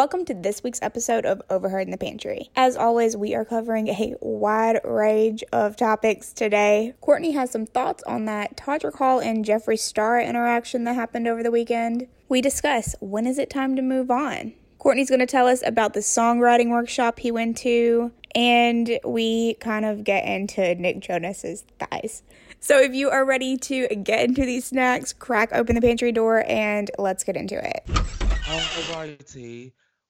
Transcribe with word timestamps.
Welcome 0.00 0.24
to 0.24 0.34
this 0.34 0.62
week's 0.62 0.80
episode 0.80 1.26
of 1.26 1.42
Overheard 1.50 1.86
in 1.86 1.90
the 1.90 1.98
Pantry. 1.98 2.48
As 2.56 2.74
always, 2.74 3.18
we 3.18 3.34
are 3.34 3.44
covering 3.44 3.88
a 3.88 4.14
wide 4.22 4.80
range 4.82 5.44
of 5.52 5.76
topics 5.76 6.32
today. 6.32 6.94
Courtney 7.02 7.32
has 7.32 7.50
some 7.50 7.66
thoughts 7.66 8.02
on 8.04 8.24
that 8.24 8.56
Todrick 8.56 8.94
Hall 8.94 9.18
and 9.18 9.44
Jeffree 9.44 9.78
Star 9.78 10.18
interaction 10.18 10.84
that 10.84 10.94
happened 10.94 11.28
over 11.28 11.42
the 11.42 11.50
weekend. 11.50 12.06
We 12.30 12.40
discuss 12.40 12.94
when 13.00 13.26
is 13.26 13.38
it 13.38 13.50
time 13.50 13.76
to 13.76 13.82
move 13.82 14.10
on. 14.10 14.54
Courtney's 14.78 15.10
going 15.10 15.20
to 15.20 15.26
tell 15.26 15.46
us 15.46 15.62
about 15.66 15.92
the 15.92 16.00
songwriting 16.00 16.70
workshop 16.70 17.18
he 17.18 17.30
went 17.30 17.58
to, 17.58 18.10
and 18.34 18.98
we 19.04 19.52
kind 19.60 19.84
of 19.84 20.02
get 20.02 20.24
into 20.24 20.76
Nick 20.76 21.00
Jonas's 21.00 21.66
thighs. 21.78 22.22
So 22.58 22.80
if 22.80 22.94
you 22.94 23.10
are 23.10 23.26
ready 23.26 23.58
to 23.58 23.86
get 23.96 24.24
into 24.24 24.46
these 24.46 24.64
snacks, 24.64 25.12
crack 25.12 25.50
open 25.52 25.74
the 25.74 25.82
pantry 25.82 26.10
door 26.10 26.42
and 26.48 26.90
let's 26.98 27.22
get 27.22 27.36
into 27.36 27.62
it. 27.62 27.86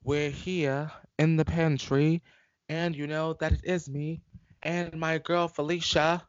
We're 0.05 0.31
here 0.31 0.91
in 1.19 1.37
the 1.37 1.45
pantry, 1.45 2.23
and 2.69 2.95
you 2.97 3.07
know 3.07 3.35
that 3.35 3.53
it 3.53 3.65
is 3.65 3.89
me 3.89 4.23
and 4.63 4.99
my 4.99 5.19
girl 5.19 5.49
Felicia. 5.49 6.23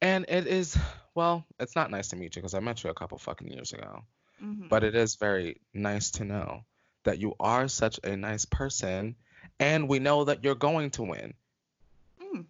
And 0.00 0.26
it 0.28 0.46
is, 0.46 0.78
well, 1.14 1.44
it's 1.58 1.74
not 1.74 1.90
nice 1.90 2.08
to 2.08 2.16
meet 2.16 2.36
you 2.36 2.42
because 2.42 2.54
I 2.54 2.60
met 2.60 2.84
you 2.84 2.90
a 2.90 2.94
couple 2.94 3.18
fucking 3.18 3.48
years 3.48 3.72
ago. 3.72 4.04
Mm-hmm. 4.42 4.68
But 4.68 4.84
it 4.84 4.94
is 4.94 5.16
very 5.16 5.60
nice 5.74 6.12
to 6.12 6.24
know 6.24 6.62
that 7.04 7.18
you 7.18 7.34
are 7.40 7.66
such 7.66 7.98
a 8.04 8.16
nice 8.16 8.44
person, 8.44 9.16
and 9.58 9.88
we 9.88 9.98
know 9.98 10.24
that 10.24 10.44
you're 10.44 10.54
going 10.54 10.90
to 10.90 11.02
win. 11.02 11.34
Mm. 12.22 12.44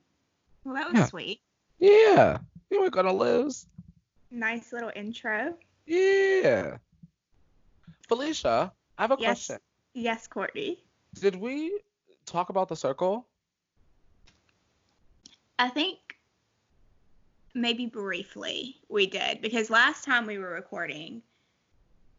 Well, 0.65 0.75
that 0.75 0.91
was 0.91 0.99
yeah. 0.99 1.07
sweet. 1.07 1.41
Yeah, 1.79 2.39
you 2.71 2.85
ain't 2.85 2.93
gonna 2.93 3.15
lose. 3.15 3.67
Nice 4.31 4.73
little 4.73 4.91
intro. 4.95 5.55
Yeah. 5.87 6.77
Felicia, 8.09 8.73
I 8.99 9.03
have 9.03 9.13
a 9.13 9.17
yes. 9.19 9.47
question. 9.47 9.61
Yes, 9.95 10.27
Courtney. 10.27 10.83
Did 11.15 11.37
we 11.37 11.81
talk 12.27 12.51
about 12.51 12.69
the 12.69 12.77
circle? 12.77 13.27
I 15.59 15.69
think 15.69 15.99
maybe 17.55 17.87
briefly 17.87 18.77
we 18.89 19.07
did 19.07 19.41
because 19.41 19.71
last 19.71 20.05
time 20.05 20.27
we 20.27 20.39
were 20.39 20.51
recording, 20.51 21.23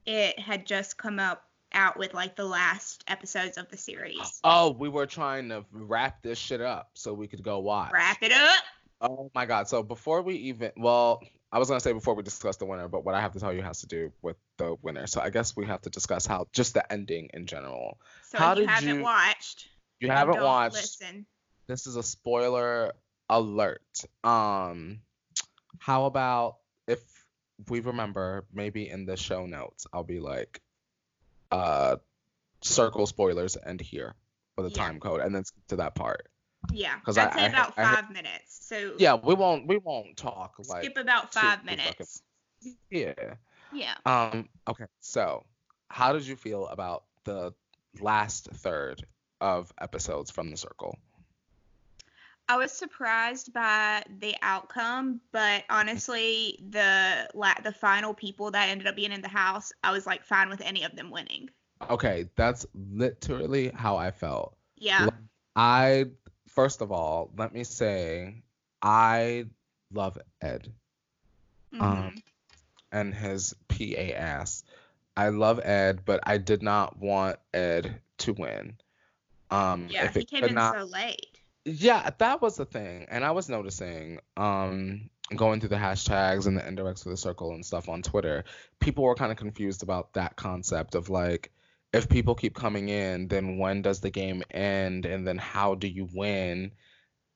it 0.06 0.38
had 0.38 0.66
just 0.66 0.98
come 0.98 1.20
up 1.20 1.46
out 1.74 1.98
with 1.98 2.14
like 2.14 2.36
the 2.36 2.46
last 2.46 3.04
episodes 3.08 3.58
of 3.58 3.70
the 3.70 3.78
series. 3.78 4.42
Oh, 4.44 4.72
we 4.72 4.90
were 4.90 5.06
trying 5.06 5.50
to 5.50 5.64
wrap 5.72 6.22
this 6.22 6.38
shit 6.38 6.62
up 6.62 6.90
so 6.96 7.14
we 7.14 7.28
could 7.28 7.44
go 7.44 7.60
watch. 7.60 7.92
Wrap 7.94 8.22
it 8.22 8.32
up. 8.32 8.64
Oh 9.02 9.32
my 9.34 9.46
god. 9.46 9.68
So 9.68 9.84
before 9.84 10.22
we 10.22 10.36
even 10.36 10.72
well, 10.76 11.22
I 11.52 11.58
was 11.58 11.68
gonna 11.68 11.80
say 11.80 11.94
before 11.94 12.14
we 12.14 12.24
discuss 12.24 12.58
the 12.58 12.66
winner, 12.66 12.88
but 12.88 13.04
what 13.04 13.16
I 13.16 13.22
have 13.22 13.34
to 13.34 13.40
tell 13.40 13.54
you 13.54 13.64
has 13.64 13.82
to 13.82 13.88
do 13.88 14.12
with 14.22 14.38
the 14.58 14.76
winner. 14.82 15.08
So 15.08 15.20
I 15.20 15.30
guess 15.30 15.56
we 15.56 15.66
have 15.66 15.82
to 15.82 15.90
discuss 15.90 16.26
how 16.26 16.48
just 16.54 16.76
the 16.76 16.92
ending 16.92 17.30
in 17.34 17.48
general. 17.48 17.98
So 18.30 18.38
how 18.38 18.56
you 18.56 18.68
haven't 18.68 18.98
you, 18.98 19.02
watched. 19.02 19.68
You 20.00 20.10
haven't 20.10 20.42
watched. 20.42 20.76
Listen. 20.76 21.26
This 21.68 21.88
is 21.88 21.96
a 21.96 22.04
spoiler 22.04 22.94
alert. 23.30 23.82
Um 24.24 25.00
how 25.80 26.06
about 26.06 26.58
if 26.88 27.00
we 27.68 27.80
remember 27.80 28.46
maybe 28.54 28.88
in 28.88 29.06
the 29.06 29.18
show 29.18 29.46
notes 29.46 29.88
I'll 29.92 30.04
be 30.04 30.20
like 30.20 30.62
uh 31.52 31.98
circle 32.62 33.08
spoilers 33.08 33.58
end 33.66 33.82
here 33.82 34.16
with 34.56 34.68
a 34.68 34.70
yeah. 34.70 34.84
time 34.84 35.00
code 35.00 35.22
and 35.22 35.34
then 35.34 35.46
skip 35.46 35.66
to 35.70 35.76
that 35.78 35.96
part. 35.96 36.28
Yeah, 36.72 36.96
because 37.00 37.18
I 37.18 37.32
say 37.34 37.48
about 37.48 37.74
I, 37.78 37.84
five 37.84 38.06
I, 38.10 38.14
minutes. 38.14 38.66
So 38.68 38.94
yeah, 38.98 39.16
we 39.16 39.34
won't 39.34 39.68
we 39.68 39.78
won't 39.78 40.18
talk 40.18 40.56
like 40.68 40.84
skip 40.84 40.98
about 40.98 41.34
five 41.34 41.64
minutes. 41.64 42.22
Fucking, 42.62 42.78
yeah. 42.92 43.14
Yeah. 43.72 43.96
Um. 44.06 44.50
Okay. 44.68 44.86
So, 45.00 45.46
how 45.90 46.14
did 46.14 46.26
you 46.26 46.36
feel 46.36 46.68
about 46.68 47.04
the 47.24 47.54
last 48.02 48.50
third 48.52 49.04
of 49.42 49.72
episodes 49.80 50.32
from 50.32 50.52
the 50.52 50.58
Circle? 50.58 50.98
I 52.48 52.58
was 52.58 52.72
surprised 52.72 53.54
by 53.54 54.04
the 54.20 54.36
outcome, 54.42 55.22
but 55.32 55.64
honestly, 55.70 56.60
the 56.70 57.30
la- 57.36 57.62
the 57.64 57.72
final 57.72 58.16
people 58.16 58.50
that 58.52 58.70
ended 58.70 58.88
up 58.88 58.96
being 58.96 59.12
in 59.12 59.22
the 59.22 59.28
house, 59.28 59.72
I 59.84 59.92
was 59.92 60.08
like 60.08 60.24
fine 60.24 60.50
with 60.50 60.62
any 60.62 60.84
of 60.84 60.96
them 60.96 61.12
winning. 61.12 61.50
Okay, 61.90 62.28
that's 62.36 62.66
literally 62.74 63.72
how 63.74 63.98
I 63.98 64.10
felt. 64.10 64.56
Yeah. 64.76 65.10
I 65.56 66.06
first 66.50 66.82
of 66.82 66.92
all, 66.92 67.32
let 67.38 67.54
me 67.54 67.64
say 67.64 68.44
I 68.82 69.46
love 69.94 70.18
Ed. 70.42 70.72
Mm-hmm. 71.74 71.82
Um 71.82 72.24
and 72.92 73.14
his 73.14 73.56
PA 73.68 74.14
ass. 74.16 74.64
I 75.16 75.30
love 75.30 75.60
Ed, 75.64 76.02
but 76.06 76.22
I 76.24 76.38
did 76.38 76.64
not 76.64 76.98
want 76.98 77.38
Ed 77.54 78.02
to 78.20 78.34
win. 78.34 78.76
Um 79.52 79.88
Yeah, 79.90 80.06
if 80.06 80.16
he 80.16 80.26
came 80.26 80.44
in 80.44 80.56
not, 80.56 80.76
so 80.76 80.84
late 80.86 81.40
yeah, 81.66 82.10
that 82.18 82.42
was 82.42 82.56
the 82.58 82.66
thing. 82.66 83.06
And 83.10 83.24
I 83.24 83.32
was 83.32 83.50
noticing, 83.50 84.20
um, 84.38 85.10
going 85.36 85.60
through 85.60 85.70
the 85.70 85.76
hashtags 85.76 86.48
and 86.48 86.58
the 86.58 86.62
indirects 86.62 87.04
for 87.04 87.10
the 87.10 87.18
circle 87.18 87.52
and 87.52 87.66
stuff 87.66 87.90
on 87.90 88.02
Twitter, 88.02 88.44
people 88.80 89.04
were 89.04 89.16
kind 89.16 89.32
of 89.32 89.38
confused 89.38 89.84
about 89.84 90.14
that 90.14 90.36
concept 90.36 90.96
of 90.96 91.10
like, 91.10 91.52
if 91.92 92.10
people 92.10 92.36
keep 92.36 92.56
coming 92.56 92.90
in, 92.90 93.28
then 93.28 93.58
when 93.58 93.82
does 93.82 94.00
the 94.00 94.12
game 94.12 94.44
end? 94.52 95.06
And 95.06 95.28
then 95.28 95.38
how 95.38 95.76
do 95.76 95.88
you 95.88 96.08
win? 96.14 96.72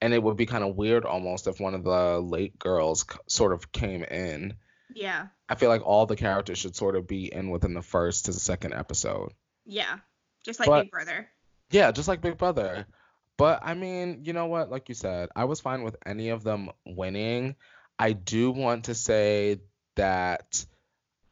And 0.01 0.13
it 0.13 0.21
would 0.21 0.37
be 0.37 0.45
kind 0.45 0.63
of 0.63 0.75
weird 0.75 1.05
almost 1.05 1.47
if 1.47 1.59
one 1.59 1.73
of 1.73 1.83
the 1.83 2.19
late 2.19 2.59
girls 2.59 3.05
sort 3.27 3.53
of 3.53 3.71
came 3.71 4.03
in. 4.03 4.55
Yeah. 4.93 5.27
I 5.49 5.55
feel 5.55 5.69
like 5.69 5.85
all 5.85 6.05
the 6.05 6.15
characters 6.15 6.57
should 6.57 6.75
sort 6.75 6.95
of 6.95 7.07
be 7.07 7.33
in 7.33 7.49
within 7.49 7.73
the 7.73 7.81
first 7.81 8.25
to 8.25 8.31
the 8.31 8.39
second 8.39 8.73
episode. 8.73 9.31
Yeah. 9.65 9.99
Just 10.45 10.59
like 10.59 10.67
but, 10.67 10.81
Big 10.83 10.91
Brother. 10.91 11.29
Yeah, 11.71 11.91
just 11.91 12.07
like 12.07 12.21
Big 12.21 12.37
Brother. 12.37 12.85
But 13.37 13.61
I 13.63 13.73
mean, 13.73 14.21
you 14.25 14.33
know 14.33 14.45
what? 14.45 14.69
Like 14.69 14.89
you 14.89 14.95
said, 14.95 15.29
I 15.35 15.45
was 15.45 15.61
fine 15.61 15.83
with 15.83 15.95
any 16.05 16.29
of 16.29 16.43
them 16.43 16.69
winning. 16.85 17.55
I 17.97 18.11
do 18.13 18.51
want 18.51 18.85
to 18.85 18.93
say 18.93 19.61
that 19.95 20.65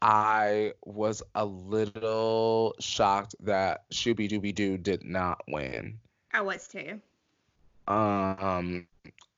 I 0.02 0.72
was 0.84 1.22
a 1.32 1.44
little 1.44 2.74
shocked 2.80 3.36
that 3.40 3.88
Shooby 3.90 4.28
Dooby 4.28 4.52
Doo 4.52 4.76
did 4.76 5.04
not 5.04 5.42
win. 5.46 6.00
I 6.32 6.40
was 6.40 6.66
too. 6.66 7.00
Um, 7.86 8.88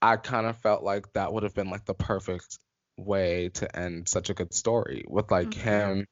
I 0.01 0.17
kind 0.17 0.47
of 0.47 0.57
felt 0.57 0.83
like 0.83 1.13
that 1.13 1.35
would 1.35 1.43
have 1.43 1.55
been 1.55 1.69
like 1.69 1.85
the 1.85 1.93
perfect 1.93 2.59
way 2.97 3.51
to 3.51 3.77
end 3.77 4.09
such 4.09 4.31
a 4.31 4.35
good 4.35 4.55
story 4.55 5.05
with 5.07 5.31
like 5.31 5.49
mm-hmm. 5.49 5.69
him 5.69 6.09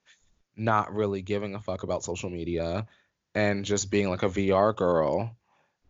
not 0.54 0.92
really 0.92 1.22
giving 1.22 1.54
a 1.54 1.60
fuck 1.60 1.82
about 1.82 2.04
social 2.04 2.28
media 2.28 2.86
and 3.34 3.64
just 3.64 3.91
being 3.91 4.10
like 4.10 4.22
a 4.22 4.28
VR 4.28 4.76
girl 4.76 5.34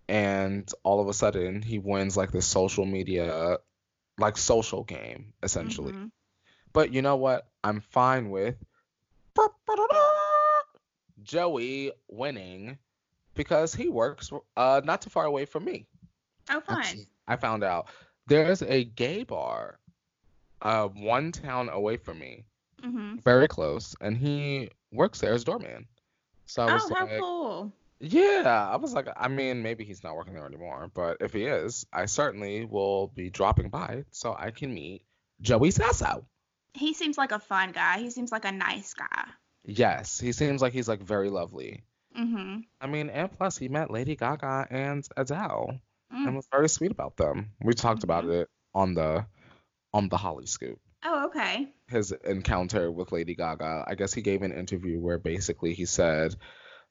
and 0.08 0.70
all 0.84 1.00
of 1.00 1.08
a 1.08 1.14
sudden 1.14 1.62
he 1.62 1.80
wins 1.80 2.16
like 2.16 2.30
the 2.30 2.42
social 2.42 2.84
media 2.84 3.58
like 4.18 4.36
social 4.36 4.84
game 4.84 5.32
essentially 5.42 5.92
mm-hmm. 5.92 6.06
But 6.72 6.92
you 6.92 7.02
know 7.02 7.16
what 7.16 7.46
i'm 7.64 7.80
fine 7.80 8.30
with? 8.30 8.56
Joey 11.22 11.92
winning 12.08 12.78
because 13.34 13.74
he 13.74 13.88
works 13.88 14.30
uh 14.56 14.80
not 14.84 15.02
too 15.02 15.10
far 15.10 15.24
away 15.24 15.44
from 15.44 15.64
me. 15.64 15.86
Oh 16.50 16.60
fine. 16.60 17.06
i 17.26 17.36
found 17.36 17.64
out. 17.64 17.88
There's 18.26 18.62
a 18.62 18.84
gay 18.84 19.24
bar 19.24 19.78
uh 20.60 20.88
one 20.88 21.32
town 21.32 21.68
away 21.68 21.96
from 21.96 22.18
me. 22.18 22.44
Mm-hmm. 22.82 23.18
very 23.18 23.46
close 23.46 23.94
and 24.00 24.16
he 24.16 24.68
works 24.90 25.20
there 25.20 25.32
as 25.32 25.44
doorman. 25.44 25.86
So 26.46 26.62
I 26.62 26.74
was 26.74 26.84
oh, 26.84 26.88
like, 26.88 27.10
how 27.10 27.18
cool. 27.18 27.72
yeah, 28.00 28.68
I 28.72 28.76
was 28.76 28.92
like, 28.92 29.06
I 29.16 29.28
mean, 29.28 29.62
maybe 29.62 29.84
he's 29.84 30.02
not 30.02 30.16
working 30.16 30.34
there 30.34 30.46
anymore, 30.46 30.90
but 30.92 31.18
if 31.20 31.32
he 31.32 31.44
is, 31.44 31.86
I 31.92 32.06
certainly 32.06 32.64
will 32.64 33.06
be 33.06 33.30
dropping 33.30 33.68
by 33.68 34.04
so 34.10 34.34
I 34.36 34.50
can 34.50 34.74
meet 34.74 35.02
Joey 35.40 35.70
Sasso. 35.70 36.26
He 36.74 36.94
seems 36.94 37.18
like 37.18 37.32
a 37.32 37.38
fun 37.38 37.72
guy. 37.72 37.98
He 37.98 38.10
seems 38.10 38.32
like 38.32 38.44
a 38.44 38.52
nice 38.52 38.94
guy. 38.94 39.24
Yes, 39.64 40.18
he 40.18 40.32
seems 40.32 40.62
like 40.62 40.72
he's 40.72 40.88
like 40.88 41.02
very 41.02 41.30
lovely. 41.30 41.84
Mhm. 42.18 42.64
I 42.80 42.86
mean, 42.86 43.10
and 43.10 43.30
plus 43.30 43.56
he 43.56 43.68
met 43.68 43.90
Lady 43.90 44.16
Gaga 44.16 44.66
and 44.70 45.06
Adele 45.16 45.80
mm. 46.12 46.26
and 46.26 46.36
was 46.36 46.48
very 46.50 46.69
sweet 46.69 46.90
about 46.90 47.16
them. 47.16 47.52
We 47.60 47.74
talked 47.74 48.00
mm-hmm. 48.00 48.10
about 48.10 48.24
it 48.26 48.48
on 48.74 48.94
the 48.94 49.26
on 49.92 50.08
the 50.08 50.16
Holly 50.16 50.46
Scoop. 50.46 50.78
Oh, 51.04 51.26
okay. 51.26 51.69
His 51.88 52.12
encounter 52.12 52.90
with 52.90 53.12
Lady 53.12 53.34
Gaga. 53.34 53.84
I 53.86 53.94
guess 53.94 54.12
he 54.12 54.22
gave 54.22 54.42
an 54.42 54.52
interview 54.52 55.00
where 55.00 55.18
basically 55.18 55.75
he 55.75 55.86
said 55.86 56.36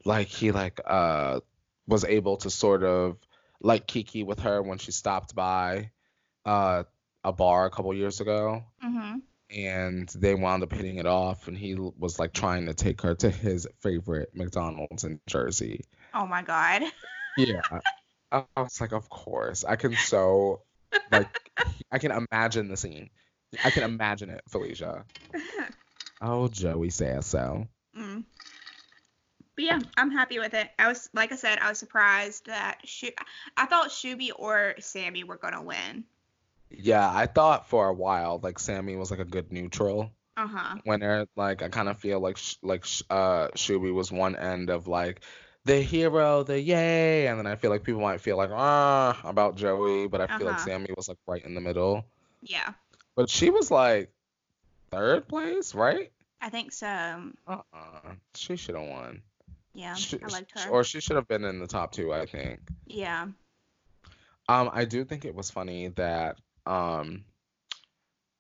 like 0.06 0.28
he 0.28 0.52
like 0.52 0.80
uh 0.86 1.40
was 1.88 2.04
able 2.06 2.38
to 2.38 2.50
sort 2.50 2.84
of 2.84 3.18
like 3.62 3.88
Kiki 3.88 4.24
with 4.24 4.40
her 4.40 4.62
when 4.62 4.78
she 4.78 4.92
stopped 4.92 5.36
by 5.36 5.92
uh 6.46 6.84
a 7.24 7.32
bar 7.32 7.66
a 7.66 7.70
couple 7.70 7.94
years 7.94 8.22
ago. 8.22 8.64
Mm-hmm. 8.84 9.20
And 9.56 10.08
they 10.10 10.34
wound 10.34 10.64
up 10.64 10.72
hitting 10.72 10.98
it 10.98 11.06
off, 11.06 11.48
and 11.48 11.58
he 11.58 11.76
was 11.76 12.20
like 12.20 12.34
trying 12.34 12.68
to 12.68 12.74
take 12.74 13.02
her 13.02 13.16
to 13.16 13.30
his 13.30 13.68
favorite 13.82 14.30
McDonald's 14.34 15.04
in 15.04 15.20
Jersey. 15.28 15.82
Oh 16.14 16.26
my 16.26 16.42
god. 16.42 16.84
yeah, 17.38 17.62
I, 18.32 18.46
I 18.56 18.62
was 18.62 18.80
like, 18.80 18.94
of 18.94 19.10
course, 19.10 19.66
I 19.66 19.76
can 19.76 19.96
so 19.98 20.62
like 21.12 21.28
I 21.92 22.00
can 22.00 22.12
imagine 22.12 22.70
the 22.70 22.78
scene. 22.78 23.10
I 23.64 23.70
can 23.70 23.84
imagine 23.84 24.30
it, 24.30 24.42
Felicia. 24.48 25.06
oh, 26.22 26.48
Joey 26.48 26.90
says 26.90 27.26
so. 27.26 27.68
Mm 27.98 28.24
But 29.56 29.66
yeah, 29.66 29.80
I'm 29.98 30.12
happy 30.12 30.40
with 30.40 30.54
it. 30.54 30.70
I 30.80 30.88
was 30.88 31.10
like 31.14 31.32
I 31.32 31.36
said, 31.36 31.60
I 31.60 31.70
was 31.70 31.78
surprised 31.78 32.46
that 32.46 32.80
Shu- 32.86 33.12
I 33.58 33.66
thought 33.66 33.90
Shooby 33.90 34.30
or 34.36 34.76
Sammy 34.80 35.24
were 35.24 35.38
gonna 35.38 35.62
win. 35.62 36.06
Yeah, 36.78 37.10
I 37.12 37.28
thought 37.28 37.68
for 37.70 37.88
a 37.88 37.94
while 37.94 38.40
like 38.42 38.60
Sammy 38.60 38.96
was 38.96 39.12
like 39.12 39.20
a 39.20 39.26
good 39.26 39.52
neutral 39.52 40.12
Uh 40.38 40.48
huh. 40.48 40.76
winner. 40.86 41.28
Like 41.36 41.62
I 41.62 41.70
kind 41.70 41.90
of 41.90 42.00
feel 42.00 42.20
like 42.20 42.38
sh- 42.38 42.56
like 42.62 42.86
sh- 42.86 43.04
uh 43.10 43.50
Shooby 43.50 43.94
was 43.94 44.12
one 44.12 44.36
end 44.36 44.70
of 44.70 44.88
like 44.88 45.22
the 45.66 45.80
hero, 45.82 46.44
the 46.44 46.60
yay, 46.60 47.28
and 47.28 47.38
then 47.38 47.46
I 47.48 47.56
feel 47.56 47.70
like 47.72 47.84
people 47.84 48.02
might 48.02 48.22
feel 48.22 48.38
like 48.38 48.50
ah 48.52 49.20
about 49.24 49.56
Joey, 49.56 50.08
but 50.08 50.22
I 50.22 50.28
feel 50.28 50.48
like 50.48 50.56
Uh-huh. 50.56 50.66
Sammy 50.66 50.90
was 50.96 51.08
like 51.10 51.18
right 51.28 51.44
in 51.44 51.54
the 51.56 51.62
middle. 51.62 52.06
Yeah, 52.42 52.74
But 53.16 53.30
she 53.30 53.50
was 53.52 53.70
like 53.70 54.12
third 54.92 55.28
place, 55.28 55.76
right? 55.76 56.12
I 56.42 56.50
think 56.50 56.72
so. 56.72 56.88
Uh-uh. 57.48 58.16
She 58.36 58.56
should 58.56 58.76
have 58.76 58.88
won. 58.90 59.22
Yeah, 59.74 59.94
She- 59.96 60.20
I 60.24 60.28
liked 60.28 60.58
her. 60.60 60.70
Or 60.72 60.84
she 60.84 61.00
should 61.02 61.16
have 61.18 61.28
been 61.28 61.44
in 61.46 61.60
the 61.60 61.68
top 61.68 61.92
two, 61.92 62.12
I 62.14 62.26
think. 62.26 62.60
yeah. 62.88 63.28
Um, 64.50 64.70
I 64.74 64.86
do 64.86 65.06
think 65.06 65.24
it 65.24 65.36
was 65.36 65.52
funny 65.52 65.90
that 65.90 66.38
um 66.66 67.24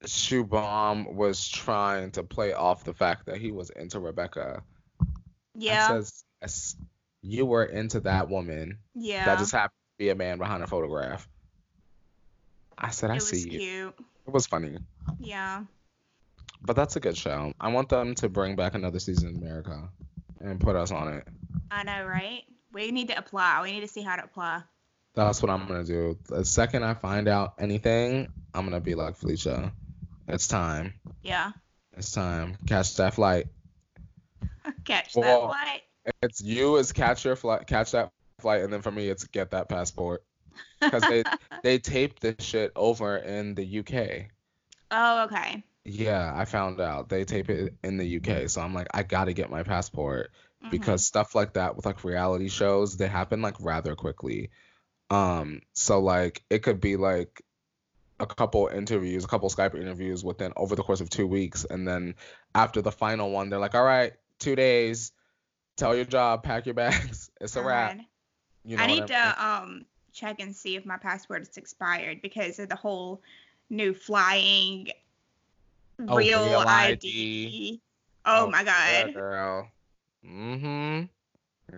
Shubham 0.05 1.13
was 1.13 1.47
trying 1.47 2.11
to 2.11 2.23
play 2.23 2.53
off 2.53 2.83
the 2.83 2.93
fact 2.93 3.27
that 3.27 3.37
he 3.37 3.51
was 3.51 3.69
into 3.69 3.99
Rebecca. 3.99 4.63
Yeah. 5.55 5.87
Says, 5.87 6.23
yes, 6.41 6.75
you 7.21 7.45
were 7.45 7.65
into 7.65 7.99
that 8.01 8.29
woman 8.29 8.79
yeah. 8.95 9.25
that 9.25 9.37
just 9.37 9.51
happened 9.51 9.77
to 9.99 10.03
be 10.03 10.09
a 10.09 10.15
man 10.15 10.37
behind 10.37 10.63
a 10.63 10.67
photograph. 10.67 11.27
I 12.77 12.89
said, 12.89 13.11
I 13.11 13.13
it 13.13 13.15
was 13.17 13.29
see 13.29 13.49
you. 13.49 13.59
cute. 13.59 13.95
It 14.27 14.33
was 14.33 14.47
funny. 14.47 14.77
Yeah. 15.19 15.63
But 16.63 16.75
that's 16.75 16.95
a 16.95 16.99
good 16.99 17.17
show. 17.17 17.53
I 17.59 17.69
want 17.69 17.89
them 17.89 18.15
to 18.15 18.29
bring 18.29 18.55
back 18.55 18.75
another 18.75 18.99
season 18.99 19.29
of 19.29 19.35
America 19.35 19.89
and 20.39 20.59
put 20.59 20.75
us 20.75 20.91
on 20.91 21.13
it. 21.13 21.27
I 21.69 21.83
know, 21.83 22.05
right? 22.05 22.43
We 22.73 22.91
need 22.91 23.09
to 23.09 23.17
apply. 23.17 23.61
We 23.63 23.71
need 23.71 23.81
to 23.81 23.87
see 23.87 24.01
how 24.01 24.15
to 24.15 24.23
apply. 24.23 24.61
That's 25.13 25.41
what 25.41 25.49
I'm 25.49 25.67
gonna 25.67 25.83
do. 25.83 26.17
The 26.27 26.45
second 26.45 26.83
I 26.83 26.93
find 26.93 27.27
out 27.27 27.55
anything, 27.59 28.27
I'm 28.53 28.65
gonna 28.65 28.79
be 28.79 28.95
like 28.95 29.17
Felicia. 29.17 29.73
It's 30.27 30.47
time. 30.47 30.93
Yeah. 31.21 31.51
It's 31.97 32.11
time. 32.13 32.57
Catch 32.67 32.95
that 32.95 33.13
flight. 33.15 33.47
Catch 34.85 35.15
Well, 35.15 35.41
that 35.41 35.47
flight. 35.47 35.81
It's 36.23 36.41
you 36.41 36.77
is 36.77 36.91
catch 36.93 37.25
your 37.25 37.35
flight, 37.35 37.67
catch 37.67 37.91
that 37.91 38.11
flight, 38.39 38.61
and 38.63 38.71
then 38.73 38.81
for 38.81 38.91
me 38.91 39.07
it's 39.07 39.23
get 39.25 39.51
that 39.51 39.69
passport. 39.69 40.23
Because 40.79 41.03
they 41.03 41.23
they 41.63 41.77
taped 41.79 42.21
this 42.21 42.35
shit 42.39 42.71
over 42.75 43.17
in 43.17 43.53
the 43.55 43.79
UK. 43.79 44.27
oh, 44.91 45.23
okay. 45.25 45.63
Yeah, 45.83 46.31
I 46.35 46.45
found 46.45 46.79
out 46.79 47.09
they 47.09 47.23
tape 47.25 47.49
it 47.49 47.73
in 47.83 47.97
the 47.97 48.17
UK, 48.17 48.49
so 48.49 48.61
I'm 48.61 48.73
like, 48.73 48.87
I 48.93 49.03
gotta 49.03 49.33
get 49.33 49.49
my 49.49 49.63
passport 49.63 50.31
Mhm. 50.63 50.69
because 50.71 51.05
stuff 51.05 51.33
like 51.33 51.53
that 51.53 51.75
with 51.75 51.85
like 51.87 52.03
reality 52.03 52.47
shows, 52.49 52.95
they 52.97 53.07
happen 53.07 53.41
like 53.41 53.55
rather 53.59 53.95
quickly. 53.95 54.51
Um, 55.11 55.61
so 55.73 55.99
like 55.99 56.41
it 56.49 56.59
could 56.59 56.79
be 56.79 56.95
like 56.95 57.41
a 58.19 58.25
couple 58.25 58.67
interviews, 58.67 59.25
a 59.25 59.27
couple 59.27 59.49
Skype 59.49 59.75
interviews 59.75 60.23
within 60.23 60.53
over 60.55 60.75
the 60.75 60.83
course 60.83 61.01
of 61.01 61.09
two 61.09 61.27
weeks, 61.27 61.65
and 61.69 61.85
then 61.85 62.15
after 62.55 62.81
the 62.81 62.91
final 62.91 63.29
one, 63.29 63.49
they're 63.49 63.59
like, 63.59 63.75
all 63.75 63.83
right, 63.83 64.13
two 64.39 64.55
days, 64.55 65.11
tell 65.75 65.95
your 65.95 66.05
job, 66.05 66.43
pack 66.43 66.65
your 66.65 66.75
bags, 66.75 67.29
it's 67.41 67.57
a 67.57 67.61
wrap. 67.61 67.99
You 68.63 68.77
know 68.77 68.83
I 68.83 68.87
need 68.87 69.07
to 69.07 69.45
um 69.45 69.85
check 70.13 70.39
and 70.39 70.55
see 70.55 70.77
if 70.77 70.85
my 70.85 70.97
passport 70.97 71.41
is 71.41 71.57
expired 71.57 72.21
because 72.21 72.57
of 72.59 72.69
the 72.69 72.75
whole 72.75 73.21
new 73.69 73.93
flying 73.93 74.87
Oh, 76.07 76.17
real, 76.17 76.45
real 76.45 76.59
ID. 76.59 77.07
ID. 77.07 77.81
Oh, 78.25 78.49
my 78.49 78.63
yeah, 78.63 79.03
god. 79.03 79.13
girl. 79.13 79.71
Mm-hmm. 80.25 81.03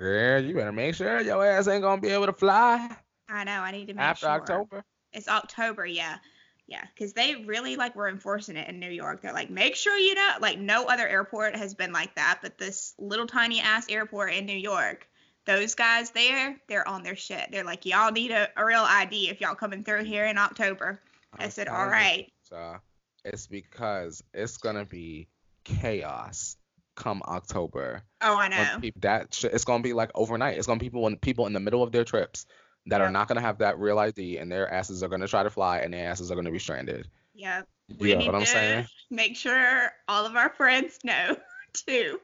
Yeah, 0.01 0.37
you 0.37 0.53
better 0.53 0.71
make 0.71 0.95
sure 0.95 1.21
your 1.21 1.45
ass 1.45 1.67
ain't 1.67 1.81
gonna 1.81 2.01
be 2.01 2.09
able 2.09 2.27
to 2.27 2.33
fly 2.33 2.95
I 3.29 3.43
know. 3.43 3.59
I 3.61 3.71
need 3.71 3.87
to 3.87 3.93
make 3.93 4.03
after 4.03 4.25
sure. 4.25 4.29
October. 4.29 4.85
It's 5.11 5.27
October, 5.27 5.85
yeah. 5.85 6.17
Yeah, 6.65 6.83
because 6.93 7.13
they 7.13 7.35
really 7.35 7.75
like 7.75 7.95
were 7.95 8.07
enforcing 8.07 8.55
it 8.55 8.69
in 8.69 8.79
New 8.79 8.89
York. 8.89 9.21
They're 9.21 9.33
like, 9.33 9.49
make 9.49 9.75
sure 9.75 9.97
you 9.97 10.15
know, 10.15 10.31
like 10.39 10.57
no 10.57 10.85
other 10.85 11.07
airport 11.07 11.55
has 11.55 11.73
been 11.73 11.91
like 11.91 12.15
that, 12.15 12.39
but 12.41 12.57
this 12.57 12.93
little 12.97 13.27
tiny 13.27 13.59
ass 13.59 13.87
airport 13.89 14.33
in 14.33 14.45
New 14.45 14.57
York, 14.57 15.07
those 15.45 15.75
guys 15.75 16.11
there, 16.11 16.55
they're 16.69 16.87
on 16.87 17.03
their 17.03 17.17
shit. 17.17 17.51
They're 17.51 17.65
like, 17.65 17.85
y'all 17.85 18.13
need 18.13 18.31
a, 18.31 18.47
a 18.55 18.63
real 18.63 18.83
ID 18.87 19.29
if 19.29 19.41
y'all 19.41 19.55
coming 19.55 19.83
through 19.83 20.05
here 20.05 20.25
in 20.25 20.37
October. 20.37 21.01
I 21.37 21.49
said, 21.49 21.67
all 21.67 21.85
right. 21.85 22.31
you, 22.43 22.77
it's 23.25 23.47
because 23.47 24.23
it's 24.33 24.57
gonna 24.57 24.85
be 24.85 25.27
chaos 25.65 26.55
come 26.95 27.21
October. 27.25 28.03
Oh, 28.21 28.37
I 28.37 28.47
know. 28.47 28.79
that 29.01 29.33
shit, 29.33 29.53
it's 29.53 29.65
gonna 29.65 29.83
be 29.83 29.93
like 29.93 30.11
overnight. 30.15 30.57
It's 30.57 30.67
gonna 30.67 30.79
be 30.79 30.85
people 30.85 31.01
when 31.01 31.17
people 31.17 31.47
in 31.47 31.53
the 31.53 31.59
middle 31.59 31.83
of 31.83 31.91
their 31.91 32.03
trips 32.03 32.45
that 32.87 33.01
are 33.01 33.09
not 33.11 33.27
gonna 33.27 33.41
have 33.41 33.57
that 33.59 33.79
real 33.79 33.99
ID, 33.99 34.37
and 34.37 34.51
their 34.51 34.69
asses 34.71 35.03
are 35.03 35.07
gonna 35.09 35.27
try 35.27 35.43
to 35.43 35.49
fly, 35.49 35.79
and 35.79 35.93
their 35.93 36.07
asses 36.09 36.31
are 36.31 36.35
gonna 36.35 36.51
be 36.51 36.59
stranded. 36.59 37.07
You 37.33 37.63
We 37.99 38.13
know 38.13 38.19
need 38.19 38.25
what 38.27 38.35
I'm 38.35 38.41
to 38.41 38.47
saying? 38.47 38.85
make 39.09 39.35
sure 39.35 39.91
all 40.07 40.25
of 40.25 40.35
our 40.35 40.49
friends 40.49 40.99
know 41.03 41.35
too. 41.73 42.19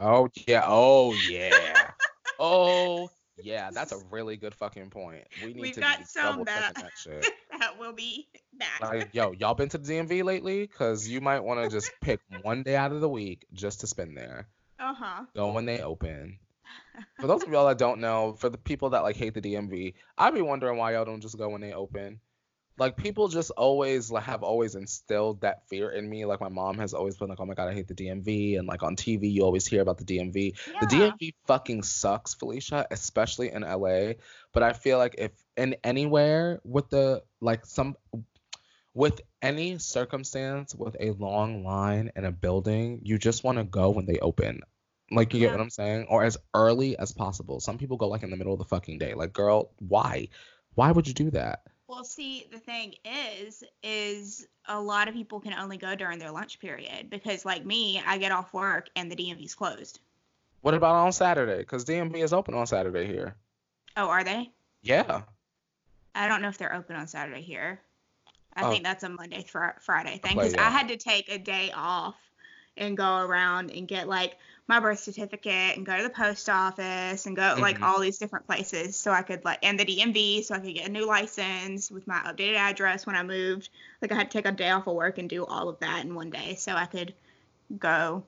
Oh 0.00 0.28
yeah. 0.46 0.62
Oh 0.66 1.12
yeah. 1.28 1.90
oh 2.38 3.08
yeah. 3.42 3.70
That's 3.72 3.92
a 3.92 3.98
really 4.10 4.36
good 4.36 4.54
fucking 4.54 4.90
point. 4.90 5.24
We 5.44 5.54
need 5.54 5.60
We've 5.60 5.74
to 5.74 5.80
got 5.80 6.06
some 6.08 6.44
that- 6.44 6.74
that 6.76 6.90
shit. 6.96 7.26
that 7.58 7.78
will 7.78 7.92
be 7.92 8.28
back. 8.54 8.80
Like, 8.80 9.10
yo, 9.12 9.32
y'all 9.32 9.54
been 9.54 9.68
to 9.70 9.78
the 9.78 9.92
DMV 9.92 10.24
lately? 10.24 10.66
Cause 10.66 11.06
you 11.06 11.20
might 11.20 11.40
want 11.40 11.62
to 11.62 11.68
just 11.68 11.90
pick 12.00 12.20
one 12.42 12.62
day 12.62 12.76
out 12.76 12.92
of 12.92 13.00
the 13.00 13.08
week 13.08 13.44
just 13.52 13.80
to 13.80 13.86
spend 13.86 14.16
there. 14.16 14.48
Uh 14.80 14.94
huh. 14.94 15.24
Go 15.34 15.52
when 15.52 15.66
they 15.66 15.80
open. 15.80 16.38
For 17.20 17.26
those 17.26 17.42
of 17.42 17.50
y'all 17.50 17.66
that 17.66 17.78
don't 17.78 18.00
know, 18.00 18.32
for 18.38 18.48
the 18.48 18.58
people 18.58 18.90
that 18.90 19.02
like 19.02 19.16
hate 19.16 19.34
the 19.34 19.40
DMV, 19.40 19.94
I 20.16 20.30
be 20.30 20.42
wondering 20.42 20.78
why 20.78 20.94
y'all 20.94 21.04
don't 21.04 21.20
just 21.20 21.38
go 21.38 21.48
when 21.48 21.60
they 21.60 21.72
open. 21.72 22.20
Like 22.78 22.96
people 22.96 23.26
just 23.26 23.50
always 23.50 24.08
like 24.08 24.22
have 24.22 24.44
always 24.44 24.76
instilled 24.76 25.40
that 25.40 25.68
fear 25.68 25.90
in 25.90 26.08
me. 26.08 26.24
Like 26.24 26.40
my 26.40 26.48
mom 26.48 26.78
has 26.78 26.94
always 26.94 27.16
been 27.16 27.28
like, 27.28 27.40
"Oh 27.40 27.44
my 27.44 27.54
god, 27.54 27.68
I 27.68 27.74
hate 27.74 27.88
the 27.88 27.94
DMV," 27.94 28.56
and 28.56 28.68
like 28.68 28.84
on 28.84 28.94
TV 28.94 29.32
you 29.32 29.42
always 29.42 29.66
hear 29.66 29.82
about 29.82 29.98
the 29.98 30.04
DMV. 30.04 30.54
The 30.80 30.86
DMV 30.86 31.34
fucking 31.48 31.82
sucks, 31.82 32.34
Felicia, 32.34 32.86
especially 32.92 33.50
in 33.50 33.62
LA. 33.62 34.12
But 34.52 34.62
I 34.62 34.74
feel 34.74 34.98
like 34.98 35.16
if 35.18 35.32
in 35.56 35.74
anywhere 35.82 36.60
with 36.62 36.88
the 36.88 37.24
like 37.40 37.66
some 37.66 37.96
with 38.94 39.20
any 39.42 39.78
circumstance 39.78 40.74
with 40.74 40.96
a 41.00 41.10
long 41.12 41.64
line 41.64 42.12
in 42.14 42.24
a 42.24 42.32
building, 42.32 43.00
you 43.02 43.18
just 43.18 43.42
want 43.42 43.58
to 43.58 43.64
go 43.64 43.90
when 43.90 44.06
they 44.06 44.18
open. 44.20 44.60
Like 45.10 45.32
you 45.32 45.40
get 45.40 45.52
what 45.52 45.60
I'm 45.60 45.70
saying? 45.70 46.06
Or 46.08 46.22
as 46.24 46.36
early 46.54 46.98
as 46.98 47.12
possible. 47.12 47.60
Some 47.60 47.78
people 47.78 47.96
go 47.96 48.08
like 48.08 48.22
in 48.22 48.30
the 48.30 48.36
middle 48.36 48.52
of 48.52 48.58
the 48.58 48.64
fucking 48.64 48.98
day. 48.98 49.14
Like, 49.14 49.32
girl, 49.32 49.70
why? 49.80 50.28
Why 50.74 50.92
would 50.92 51.08
you 51.08 51.14
do 51.14 51.30
that? 51.30 51.62
Well, 51.88 52.04
see, 52.04 52.46
the 52.52 52.58
thing 52.58 52.94
is, 53.04 53.64
is 53.82 54.46
a 54.66 54.78
lot 54.78 55.08
of 55.08 55.14
people 55.14 55.40
can 55.40 55.54
only 55.54 55.78
go 55.78 55.94
during 55.94 56.18
their 56.18 56.30
lunch 56.30 56.60
period 56.60 57.08
because, 57.08 57.46
like 57.46 57.64
me, 57.64 58.02
I 58.06 58.18
get 58.18 58.30
off 58.30 58.52
work 58.52 58.90
and 58.94 59.10
the 59.10 59.16
DMV's 59.16 59.54
closed. 59.54 60.00
What 60.60 60.74
about 60.74 60.94
on 60.96 61.12
Saturday? 61.12 61.58
Because 61.58 61.86
DMV 61.86 62.22
is 62.22 62.34
open 62.34 62.52
on 62.54 62.66
Saturday 62.66 63.06
here. 63.06 63.36
Oh, 63.96 64.08
are 64.08 64.22
they? 64.22 64.50
Yeah. 64.82 65.22
I 66.14 66.28
don't 66.28 66.42
know 66.42 66.48
if 66.48 66.58
they're 66.58 66.74
open 66.74 66.96
on 66.96 67.06
Saturday 67.06 67.40
here. 67.40 67.80
I 68.54 68.64
Oh. 68.66 68.70
think 68.70 68.84
that's 68.84 69.04
a 69.04 69.08
Monday 69.08 69.42
fr- 69.44 69.78
Friday 69.80 70.18
thing 70.18 70.36
because 70.36 70.54
yeah. 70.54 70.66
I 70.66 70.70
had 70.70 70.88
to 70.88 70.96
take 70.96 71.28
a 71.30 71.38
day 71.38 71.72
off 71.74 72.16
and 72.78 72.96
go 72.96 73.18
around 73.18 73.70
and 73.70 73.86
get 73.88 74.08
like 74.08 74.36
my 74.66 74.80
birth 74.80 75.00
certificate 75.00 75.76
and 75.76 75.86
go 75.86 75.96
to 75.96 76.02
the 76.02 76.10
post 76.10 76.48
office 76.50 77.26
and 77.26 77.34
go 77.36 77.56
like 77.58 77.78
Mhm. 77.78 77.82
all 77.82 78.00
these 78.00 78.18
different 78.18 78.46
places 78.46 78.96
so 78.96 79.10
I 79.12 79.22
could 79.22 79.44
like 79.44 79.60
and 79.62 79.78
the 79.80 79.84
DMV 79.84 80.42
so 80.42 80.54
I 80.54 80.58
could 80.60 80.74
get 80.74 80.88
a 80.88 80.92
new 80.92 81.06
license 81.06 81.90
with 81.90 82.06
my 82.06 82.18
updated 82.18 82.56
address 82.56 83.06
when 83.06 83.16
I 83.16 83.22
moved. 83.22 83.70
Like 84.02 84.12
I 84.12 84.14
had 84.16 84.30
to 84.30 84.38
take 84.38 84.46
a 84.46 84.52
day 84.52 84.70
off 84.70 84.86
of 84.86 84.94
work 84.94 85.18
and 85.18 85.28
do 85.28 85.44
all 85.46 85.68
of 85.68 85.78
that 85.80 86.04
in 86.04 86.14
one 86.14 86.30
day 86.30 86.54
so 86.56 86.72
I 86.74 86.86
could 86.86 87.14
go 87.78 88.24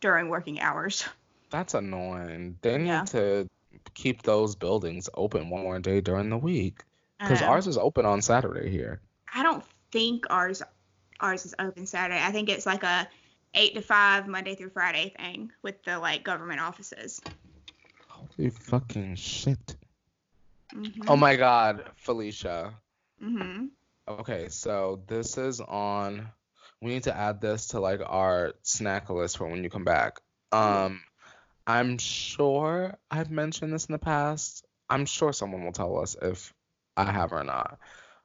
during 0.00 0.28
working 0.28 0.60
hours. 0.60 1.04
That's 1.50 1.74
annoying. 1.74 2.58
They 2.60 2.76
need 2.78 2.86
Yeah. 2.86 3.04
to 3.06 3.48
keep 3.94 4.22
those 4.22 4.54
buildings 4.56 5.08
open 5.14 5.50
one 5.50 5.62
more 5.62 5.78
day 5.78 6.00
during 6.00 6.30
the 6.30 6.36
week. 6.36 6.84
Because 7.18 7.42
Um, 7.42 7.48
ours 7.48 7.66
is 7.66 7.78
open 7.78 8.06
on 8.06 8.22
Saturday 8.22 8.70
here. 8.70 9.00
I 9.34 9.42
don't 9.42 9.64
think 9.92 10.26
ours 10.30 10.62
ours 11.20 11.44
is 11.46 11.54
open 11.58 11.86
Saturday. 11.86 12.22
I 12.22 12.30
think 12.32 12.48
it's 12.48 12.66
like 12.66 12.82
a 12.82 13.08
eight 13.54 13.74
to 13.74 13.82
five 13.82 14.26
Monday 14.26 14.54
through 14.54 14.70
Friday 14.70 15.14
thing 15.18 15.52
with 15.62 15.82
the 15.84 15.98
like 15.98 16.24
government 16.24 16.60
offices. 16.60 17.20
Holy 18.08 18.50
fucking 18.50 19.14
shit. 19.16 19.76
hmm 20.72 21.02
Oh 21.08 21.16
my 21.16 21.36
god, 21.36 21.90
Felicia. 21.96 22.74
hmm 23.20 23.66
Okay, 24.08 24.48
so 24.48 25.02
this 25.06 25.36
is 25.36 25.60
on. 25.60 26.28
We 26.80 26.90
need 26.92 27.02
to 27.04 27.16
add 27.16 27.40
this 27.40 27.68
to 27.68 27.80
like 27.80 28.00
our 28.04 28.54
snack 28.62 29.10
list 29.10 29.36
for 29.36 29.48
when 29.48 29.62
you 29.62 29.70
come 29.70 29.84
back. 29.84 30.20
Um, 30.52 31.02
I'm 31.66 31.98
sure 31.98 32.96
I've 33.10 33.30
mentioned 33.30 33.72
this 33.72 33.86
in 33.86 33.92
the 33.92 33.98
past. 33.98 34.64
I'm 34.88 35.04
sure 35.04 35.32
someone 35.34 35.64
will 35.64 35.72
tell 35.72 35.98
us 35.98 36.16
if 36.20 36.54
I 36.96 37.10
have 37.10 37.32
or 37.32 37.44
not. 37.44 37.78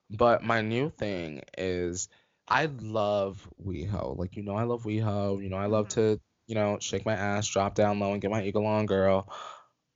But 0.10 0.44
my 0.44 0.62
new 0.62 0.89
thing 0.89 1.42
is 1.58 2.08
I 2.47 2.65
love 2.65 3.47
WeHo. 3.65 4.17
Like 4.17 4.35
you 4.35 4.43
know 4.43 4.55
I 4.55 4.63
love 4.63 4.83
WeHo. 4.83 5.41
You 5.43 5.50
know 5.50 5.57
I 5.57 5.67
love 5.67 5.88
Mhm. 5.88 5.93
to 5.95 6.21
you 6.47 6.55
know, 6.55 6.77
shake 6.79 7.05
my 7.05 7.13
ass, 7.13 7.47
drop 7.47 7.75
down 7.75 8.00
low, 8.00 8.12
and 8.12 8.21
get 8.21 8.31
my 8.31 8.43
eagle 8.43 8.65
on, 8.65 8.85
girl. 8.85 9.31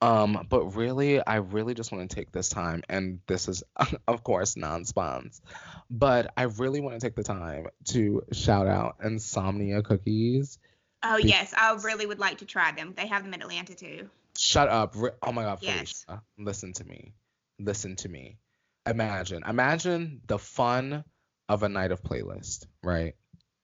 Um, 0.01 0.45
but 0.49 0.75
really, 0.75 1.25
I 1.25 1.37
really 1.37 1.73
just 1.73 1.91
want 1.91 2.09
to 2.09 2.15
take 2.15 2.31
this 2.31 2.49
time, 2.49 2.83
and 2.87 3.19
this 3.27 3.47
is, 3.47 3.63
of 4.07 4.23
course, 4.23 4.55
non-spons, 4.55 5.41
but 5.89 6.31
I 6.37 6.43
really 6.43 6.81
want 6.81 6.99
to 6.99 7.05
take 7.05 7.15
the 7.15 7.23
time 7.23 7.67
to 7.89 8.21
shout 8.31 8.67
out 8.67 8.97
Insomnia 9.03 9.81
Cookies. 9.81 10.59
Oh 11.03 11.17
yes, 11.17 11.53
I 11.57 11.73
really 11.83 12.05
would 12.05 12.19
like 12.19 12.39
to 12.39 12.45
try 12.45 12.71
them. 12.71 12.93
They 12.95 13.07
have 13.07 13.23
them 13.23 13.33
in 13.33 13.41
Atlanta 13.41 13.75
too. 13.75 14.09
Shut 14.37 14.69
up! 14.69 14.95
Oh 15.23 15.31
my 15.31 15.43
God, 15.43 15.59
Felicia, 15.59 15.83
yes. 16.07 16.19
listen 16.37 16.73
to 16.73 16.83
me, 16.85 17.13
listen 17.59 17.95
to 17.97 18.09
me. 18.09 18.37
Imagine, 18.85 19.43
imagine 19.47 20.21
the 20.27 20.37
fun 20.37 21.03
of 21.49 21.63
a 21.63 21.69
night 21.69 21.91
of 21.91 22.03
playlist, 22.03 22.65
right? 22.83 23.15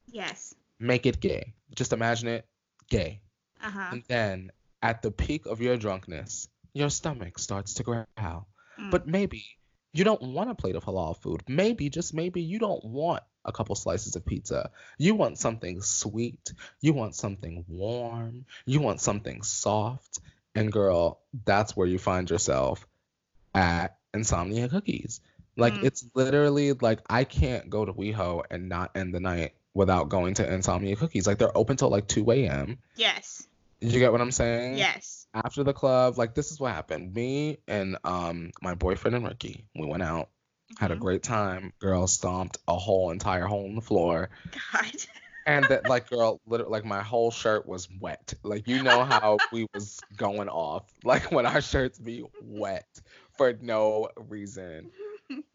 Yes. 0.07 0.55
Make 0.79 1.05
it 1.05 1.19
gay. 1.19 1.53
Just 1.75 1.93
imagine 1.93 2.27
it 2.27 2.45
gay. 2.89 3.21
Uh 3.61 3.69
huh. 3.71 3.89
And 3.91 4.03
then 4.07 4.51
at 4.81 5.01
the 5.01 5.11
peak 5.11 5.45
of 5.45 5.61
your 5.61 5.77
drunkenness, 5.77 6.47
your 6.73 6.89
stomach 6.89 7.39
starts 7.39 7.75
to 7.75 7.83
growl. 7.83 8.07
Mm. 8.79 8.91
But 8.91 9.07
maybe 9.07 9.45
you 9.93 10.03
don't 10.03 10.21
want 10.21 10.49
a 10.49 10.55
plate 10.55 10.75
of 10.75 10.83
halal 10.83 11.15
food. 11.17 11.43
Maybe, 11.47 11.89
just 11.89 12.13
maybe, 12.13 12.41
you 12.41 12.59
don't 12.59 12.83
want 12.83 13.23
a 13.45 13.51
couple 13.51 13.75
slices 13.75 14.15
of 14.15 14.25
pizza. 14.25 14.71
You 14.97 15.15
want 15.15 15.37
something 15.37 15.81
sweet. 15.81 16.53
You 16.81 16.93
want 16.93 17.15
something 17.15 17.63
warm. 17.67 18.45
You 18.65 18.81
want 18.81 19.01
something 19.01 19.43
soft. 19.43 20.19
And 20.55 20.71
girl, 20.71 21.21
that's 21.45 21.75
where 21.75 21.87
you 21.87 21.99
find 21.99 22.29
yourself 22.29 22.87
at 23.53 23.97
Insomnia 24.13 24.69
Cookies. 24.69 25.21
Like 25.55 25.73
mm. 25.73 25.83
it's 25.83 26.05
literally 26.13 26.73
like 26.73 26.99
I 27.09 27.23
can't 27.23 27.69
go 27.69 27.85
to 27.85 27.93
WeHo 27.93 28.43
and 28.49 28.69
not 28.69 28.91
end 28.95 29.13
the 29.13 29.19
night 29.19 29.53
without 29.73 30.09
going 30.09 30.35
to 30.35 30.53
Insomnia 30.53 30.95
Cookies. 30.95 31.27
Like 31.27 31.37
they're 31.37 31.55
open 31.55 31.77
till 31.77 31.89
like 31.89 32.07
2 32.07 32.31
a.m. 32.31 32.77
Yes. 32.95 33.47
You 33.81 33.99
get 33.99 34.11
what 34.11 34.21
I'm 34.21 34.31
saying? 34.31 34.77
Yes. 34.77 35.27
After 35.33 35.63
the 35.63 35.73
club, 35.73 36.17
like 36.17 36.35
this 36.35 36.51
is 36.51 36.59
what 36.59 36.71
happened. 36.73 37.13
Me 37.13 37.57
and 37.67 37.97
um 38.03 38.51
my 38.61 38.75
boyfriend 38.75 39.15
and 39.15 39.27
Ricky, 39.27 39.65
we 39.75 39.85
went 39.85 40.03
out, 40.03 40.29
mm-hmm. 40.71 40.75
had 40.79 40.91
a 40.91 40.95
mm-hmm. 40.95 41.03
great 41.03 41.23
time. 41.23 41.73
Girl 41.79 42.07
stomped 42.07 42.57
a 42.67 42.77
whole 42.77 43.11
entire 43.11 43.45
hole 43.45 43.65
in 43.65 43.75
the 43.75 43.81
floor. 43.81 44.29
God. 44.71 44.91
and 45.45 45.65
that 45.65 45.89
like 45.89 46.09
girl 46.09 46.39
literally 46.47 46.71
like 46.71 46.85
my 46.85 47.01
whole 47.01 47.31
shirt 47.31 47.65
was 47.67 47.89
wet 47.99 48.33
like 48.43 48.65
you 48.67 48.81
know 48.81 49.03
how 49.03 49.37
we 49.51 49.67
was 49.73 49.99
going 50.15 50.47
off 50.47 50.83
like 51.03 51.31
when 51.31 51.45
our 51.45 51.61
shirts 51.61 51.99
be 51.99 52.23
wet 52.41 52.87
for 53.37 53.53
no 53.61 54.09
reason 54.29 54.89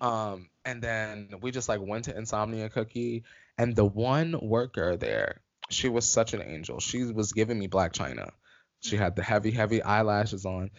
um 0.01 0.49
and 0.65 0.83
then 0.83 1.31
we 1.41 1.51
just 1.51 1.69
like 1.69 1.81
went 1.81 2.05
to 2.05 2.17
insomnia 2.17 2.69
cookie 2.69 3.25
and 3.57 3.75
the 3.77 3.85
one 3.85 4.39
worker 4.41 4.97
there 4.97 5.41
she 5.71 5.89
was 5.89 6.11
such 6.11 6.35
an 6.35 6.43
angel. 6.43 6.81
She 6.81 7.05
was 7.05 7.33
giving 7.33 7.59
me 7.59 7.69
Blac 7.69 7.93
Chyna. 7.93 8.31
She 8.81 8.97
had 8.97 9.17
the 9.17 9.23
heavy, 9.23 9.51
heavy 9.51 9.83
eyelashes 9.83 10.47
on. 10.47 10.71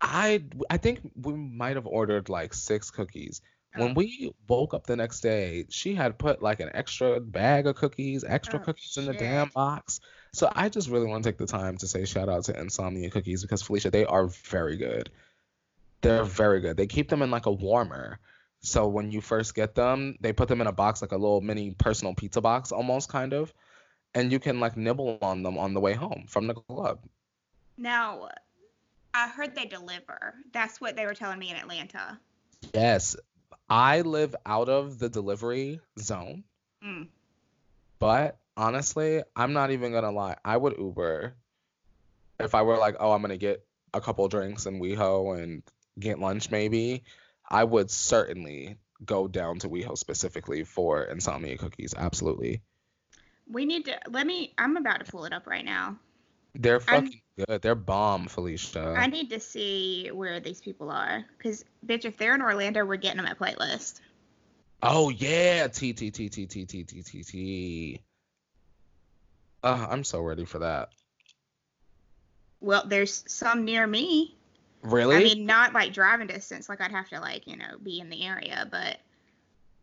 I 0.00 0.44
I 0.70 0.76
think 0.76 1.00
we 1.16 1.34
might 1.34 1.76
have 1.76 1.86
ordered 1.86 2.28
like 2.28 2.54
six 2.54 2.90
cookies. 2.90 3.40
When 3.76 3.94
we 3.94 4.32
woke 4.48 4.74
up 4.74 4.86
the 4.86 4.96
next 4.96 5.20
day, 5.20 5.66
she 5.68 5.94
had 5.94 6.18
put 6.18 6.42
like 6.42 6.60
an 6.60 6.70
extra 6.72 7.20
bag 7.20 7.66
of 7.66 7.76
cookies, 7.76 8.24
extra 8.24 8.58
oh, 8.58 8.62
cookies 8.62 8.96
in 8.96 9.04
the 9.04 9.12
damn 9.12 9.48
box. 9.48 10.00
So 10.32 10.50
I 10.52 10.68
just 10.68 10.88
really 10.88 11.06
want 11.06 11.22
to 11.24 11.30
take 11.30 11.38
the 11.38 11.46
time 11.46 11.76
to 11.78 11.86
say 11.86 12.04
shout 12.04 12.28
out 12.28 12.44
to 12.44 12.58
Insomnia 12.58 13.10
Cookies 13.10 13.42
because 13.42 13.62
Felicia, 13.62 13.90
they 13.90 14.04
are 14.04 14.26
very 14.26 14.76
good. 14.76 15.10
They're 16.00 16.24
very 16.24 16.60
good. 16.60 16.76
They 16.76 16.86
keep 16.86 17.08
them 17.08 17.22
in 17.22 17.30
like 17.30 17.46
a 17.46 17.52
warmer. 17.52 18.18
So 18.60 18.88
when 18.88 19.10
you 19.10 19.20
first 19.20 19.54
get 19.54 19.74
them, 19.74 20.16
they 20.20 20.32
put 20.32 20.48
them 20.48 20.60
in 20.60 20.66
a 20.66 20.72
box 20.72 21.00
like 21.02 21.12
a 21.12 21.16
little 21.16 21.40
mini 21.40 21.72
personal 21.72 22.14
pizza 22.14 22.40
box 22.40 22.72
almost 22.72 23.08
kind 23.08 23.32
of 23.32 23.52
and 24.14 24.32
you 24.32 24.38
can 24.38 24.60
like 24.60 24.76
nibble 24.76 25.18
on 25.22 25.42
them 25.42 25.58
on 25.58 25.74
the 25.74 25.80
way 25.80 25.94
home 25.94 26.24
from 26.28 26.46
the 26.46 26.54
club. 26.54 27.00
Now, 27.76 28.28
I 29.14 29.28
heard 29.28 29.54
they 29.54 29.66
deliver. 29.66 30.34
That's 30.52 30.80
what 30.80 30.96
they 30.96 31.06
were 31.06 31.14
telling 31.14 31.38
me 31.38 31.50
in 31.50 31.56
Atlanta. 31.56 32.18
Yes, 32.74 33.16
I 33.68 34.00
live 34.00 34.34
out 34.44 34.68
of 34.68 34.98
the 34.98 35.08
delivery 35.08 35.80
zone. 35.98 36.44
Mm. 36.84 37.08
But 37.98 38.38
honestly, 38.56 39.22
I'm 39.36 39.52
not 39.52 39.70
even 39.70 39.92
gonna 39.92 40.10
lie. 40.10 40.36
I 40.44 40.56
would 40.56 40.76
Uber 40.78 41.34
if 42.40 42.54
I 42.54 42.62
were 42.62 42.78
like, 42.78 42.96
oh, 43.00 43.12
I'm 43.12 43.22
gonna 43.22 43.36
get 43.36 43.64
a 43.94 44.00
couple 44.00 44.26
drinks 44.28 44.66
in 44.66 44.80
WeHo 44.80 45.40
and 45.40 45.62
get 45.98 46.18
lunch 46.18 46.50
maybe. 46.50 47.04
I 47.48 47.64
would 47.64 47.90
certainly 47.90 48.78
go 49.04 49.28
down 49.28 49.58
to 49.60 49.68
WeHo 49.68 49.96
specifically 49.96 50.64
for 50.64 51.04
insomnia 51.04 51.56
cookies. 51.56 51.94
Absolutely. 51.96 52.62
We 53.50 53.64
need 53.64 53.86
to 53.86 53.98
let 54.10 54.26
me. 54.26 54.52
I'm 54.58 54.76
about 54.76 55.04
to 55.04 55.10
pull 55.10 55.24
it 55.24 55.32
up 55.32 55.46
right 55.46 55.64
now. 55.64 55.98
They're 56.54 56.80
fucking 56.80 57.20
I'm, 57.38 57.44
good. 57.46 57.62
They're 57.62 57.74
bomb, 57.74 58.26
Felicia. 58.26 58.94
I 58.96 59.06
need 59.06 59.30
to 59.30 59.40
see 59.40 60.10
where 60.12 60.40
these 60.40 60.60
people 60.60 60.90
are, 60.90 61.24
cause 61.42 61.64
bitch, 61.86 62.04
if 62.04 62.16
they're 62.16 62.34
in 62.34 62.42
Orlando, 62.42 62.84
we're 62.84 62.96
getting 62.96 63.18
them 63.18 63.26
at 63.26 63.38
playlist. 63.38 64.00
Oh 64.82 65.08
yeah, 65.08 65.68
T 65.68 65.92
T 65.92 66.10
T 66.10 66.28
T 66.28 66.46
T 66.46 66.64
T 66.64 66.84
T 66.84 67.02
T 67.02 67.22
T. 67.22 68.00
Uh, 69.62 69.86
I'm 69.90 70.04
so 70.04 70.20
ready 70.20 70.44
for 70.44 70.60
that. 70.60 70.90
Well, 72.60 72.84
there's 72.86 73.24
some 73.28 73.64
near 73.64 73.86
me. 73.86 74.37
Really? 74.82 75.16
I 75.16 75.18
mean, 75.20 75.46
not 75.46 75.72
like 75.72 75.92
driving 75.92 76.26
distance. 76.28 76.68
Like 76.68 76.80
I'd 76.80 76.92
have 76.92 77.08
to 77.10 77.20
like 77.20 77.46
you 77.46 77.56
know 77.56 77.78
be 77.82 78.00
in 78.00 78.10
the 78.10 78.24
area, 78.24 78.66
but 78.70 78.98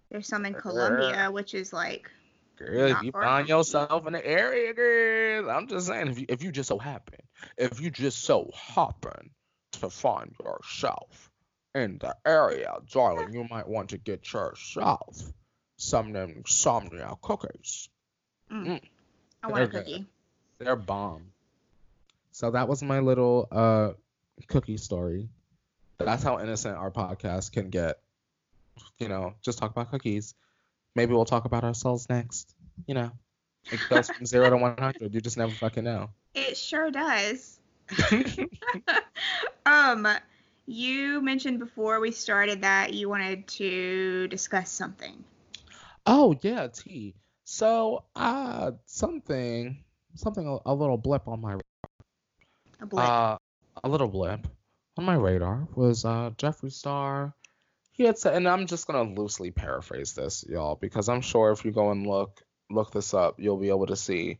there's 0.10 0.28
some 0.28 0.46
in 0.46 0.54
Columbia, 0.54 1.30
which 1.32 1.54
is 1.54 1.74
like 1.74 2.10
Girl, 2.58 2.92
if 2.92 3.04
you 3.04 3.12
find 3.12 3.50
yourself 3.50 4.08
in 4.08 4.14
the 4.14 4.26
area, 4.26 4.74
girl, 4.74 5.50
I'm 5.50 5.68
just 5.68 5.88
saying, 5.88 6.08
if 6.08 6.20
you 6.20 6.26
if 6.30 6.44
you 6.44 6.52
just 6.52 6.70
so 6.70 6.80
happen, 6.80 7.20
if 7.58 7.82
you 7.82 7.90
just 7.90 8.24
so 8.24 8.50
happen 8.54 9.32
to 9.74 9.90
find 9.90 10.34
yourself 10.42 11.30
in 11.74 11.98
the 12.00 12.16
area, 12.26 12.74
darling, 12.90 13.34
you 13.34 13.46
might 13.50 13.68
want 13.68 13.90
to 13.90 13.98
get 13.98 14.32
yourself 14.32 15.22
some 15.78 16.08
of 16.08 16.14
them 16.14 16.34
insomnia 16.38 17.14
cookies. 17.22 17.90
Mm. 18.50 18.68
Mm. 18.68 18.82
I 19.44 19.48
want 19.48 19.64
a 19.64 19.68
cookie. 19.68 19.98
Good. 20.58 20.66
They're 20.66 20.76
bomb. 20.78 21.32
So 22.32 22.52
that 22.52 22.70
was 22.70 22.82
my 22.82 23.00
little 23.00 23.50
uh 23.52 23.92
cookie 24.48 24.78
story. 24.78 25.30
That's 25.98 26.24
how 26.24 26.40
innocent 26.40 26.78
our 26.78 26.92
podcast 26.92 27.52
can 27.52 27.70
get. 27.70 28.00
You 29.00 29.08
know, 29.08 29.36
just 29.42 29.58
talk 29.58 29.72
about 29.72 29.92
cookies. 29.92 30.34
Maybe 30.96 31.14
we'll 31.14 31.26
talk 31.26 31.46
about 31.46 31.64
ourselves 31.64 32.10
next. 32.10 32.54
You 32.88 32.96
know, 32.96 33.12
it 33.72 33.80
goes 33.90 34.10
from 34.10 34.26
zero 34.26 34.50
to 34.50 34.58
one 34.58 34.78
hundred. 34.78 35.14
You 35.14 35.22
just 35.22 35.38
never 35.38 35.52
fucking 35.52 35.84
know. 35.84 36.10
It 36.34 36.58
sure 36.58 36.92
does. 36.92 37.60
um, 39.66 40.08
you 40.66 41.22
mentioned 41.22 41.60
before 41.60 42.00
we 42.00 42.12
started 42.12 42.62
that 42.62 42.94
you 42.94 43.08
wanted 43.10 43.48
to 43.48 44.28
discuss 44.28 44.72
something. 44.72 45.24
Oh 46.06 46.36
yeah, 46.42 46.68
T. 46.68 47.16
So, 47.46 48.06
uh, 48.16 48.72
something, 48.86 49.84
something, 50.16 50.48
a, 50.48 50.72
a 50.72 50.74
little 50.74 50.98
blip 50.98 51.28
on 51.28 51.42
my. 51.42 51.58
A 52.82 52.86
blip. 52.86 53.04
Uh, 53.04 53.38
a 53.84 53.90
little 53.90 54.08
blip 54.08 54.48
on 54.98 55.06
my 55.06 55.16
radar 55.16 55.68
was 55.76 56.06
uh 56.06 56.32
Jeffree 56.38 56.72
Star 56.72 57.34
he 57.96 58.04
had 58.04 58.18
said, 58.18 58.36
and 58.36 58.48
I'm 58.48 58.68
just 58.68 58.88
gonna 58.88 59.10
loosely 59.10 59.52
paraphrase 59.52 60.14
this, 60.14 60.44
y'all, 60.50 60.76
because 60.76 61.08
I'm 61.08 61.22
sure 61.22 61.52
if 61.52 61.64
you 61.64 61.72
go 61.72 61.92
and 61.92 62.06
look 62.06 62.44
look 62.70 62.92
this 62.92 63.14
up, 63.14 63.40
you'll 63.40 63.58
be 63.58 63.70
able 63.70 63.86
to 63.86 63.96
see 63.96 64.40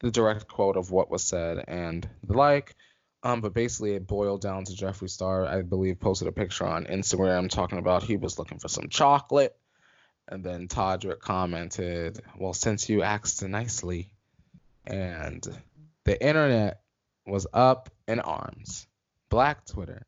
the 0.00 0.10
direct 0.12 0.46
quote 0.46 0.76
of 0.76 0.92
what 0.92 1.10
was 1.10 1.24
said 1.24 1.64
and 1.66 2.08
the 2.22 2.34
like. 2.34 2.76
Um, 3.24 3.40
but 3.40 3.54
basically, 3.54 3.94
it 3.94 4.06
boiled 4.06 4.40
down 4.40 4.64
to 4.64 4.72
Jeffree 4.72 5.10
Star, 5.10 5.46
I 5.46 5.62
believe, 5.62 5.98
posted 5.98 6.28
a 6.28 6.32
picture 6.32 6.64
on 6.64 6.84
Instagram 6.84 7.50
talking 7.50 7.78
about 7.78 8.04
he 8.04 8.16
was 8.16 8.38
looking 8.38 8.58
for 8.58 8.68
some 8.68 8.88
chocolate, 8.88 9.56
and 10.28 10.44
then 10.44 10.68
Todrick 10.68 11.18
commented, 11.18 12.20
"Well, 12.38 12.54
since 12.54 12.88
you 12.88 13.02
asked 13.02 13.42
nicely," 13.42 14.12
and 14.86 15.44
the 16.04 16.24
internet 16.24 16.82
was 17.26 17.46
up 17.52 17.90
in 18.08 18.20
arms. 18.20 18.86
Black 19.30 19.64
Twitter 19.66 20.06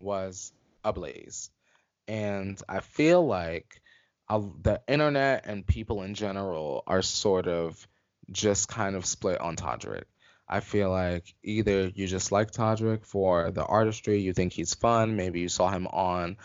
was 0.00 0.52
ablaze 0.84 1.50
and 2.08 2.60
I 2.68 2.80
feel 2.80 3.26
like 3.26 3.80
I'll, 4.28 4.54
the 4.62 4.80
internet 4.88 5.46
and 5.46 5.66
people 5.66 6.02
in 6.02 6.14
general 6.14 6.82
are 6.86 7.02
sort 7.02 7.46
of 7.46 7.86
just 8.30 8.68
kind 8.68 8.96
of 8.96 9.06
split 9.06 9.40
on 9.40 9.56
Todrick. 9.56 10.04
I 10.48 10.60
feel 10.60 10.90
like 10.90 11.34
either 11.42 11.88
you 11.88 12.06
just 12.06 12.30
like 12.30 12.52
Todrick 12.52 13.04
for 13.04 13.50
the 13.50 13.64
artistry, 13.64 14.20
you 14.20 14.32
think 14.32 14.52
he's 14.52 14.74
fun, 14.74 15.16
maybe 15.16 15.40
you 15.40 15.48
saw 15.48 15.70
him 15.70 15.86
on 15.88 16.36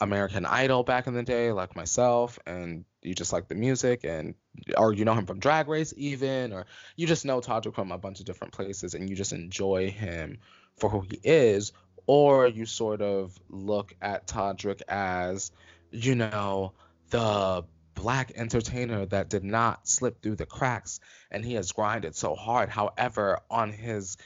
American 0.00 0.46
Idol 0.46 0.82
back 0.82 1.06
in 1.06 1.14
the 1.14 1.22
day, 1.22 1.52
like 1.52 1.76
myself, 1.76 2.38
and 2.46 2.84
you 3.02 3.14
just 3.14 3.32
like 3.32 3.48
the 3.48 3.54
music, 3.54 4.04
and 4.04 4.34
or 4.76 4.92
you 4.92 5.04
know 5.04 5.14
him 5.14 5.26
from 5.26 5.38
Drag 5.38 5.68
Race 5.68 5.92
even, 5.96 6.52
or 6.52 6.66
you 6.96 7.06
just 7.06 7.24
know 7.24 7.40
Todrick 7.40 7.74
from 7.74 7.92
a 7.92 7.98
bunch 7.98 8.20
of 8.20 8.26
different 8.26 8.52
places, 8.54 8.94
and 8.94 9.08
you 9.08 9.16
just 9.16 9.32
enjoy 9.32 9.90
him 9.90 10.38
for 10.76 10.88
who 10.88 11.00
he 11.00 11.20
is, 11.22 11.72
or 12.06 12.48
you 12.48 12.66
sort 12.66 13.02
of 13.02 13.38
look 13.48 13.94
at 14.00 14.26
Todrick 14.26 14.82
as, 14.88 15.52
you 15.90 16.14
know, 16.14 16.72
the 17.10 17.64
black 17.94 18.32
entertainer 18.34 19.04
that 19.06 19.28
did 19.28 19.44
not 19.44 19.86
slip 19.86 20.22
through 20.22 20.36
the 20.36 20.46
cracks 20.46 21.00
and 21.30 21.44
he 21.44 21.54
has 21.54 21.72
grinded 21.72 22.16
so 22.16 22.34
hard. 22.34 22.68
However, 22.68 23.40
on 23.50 23.72
his 23.72 24.16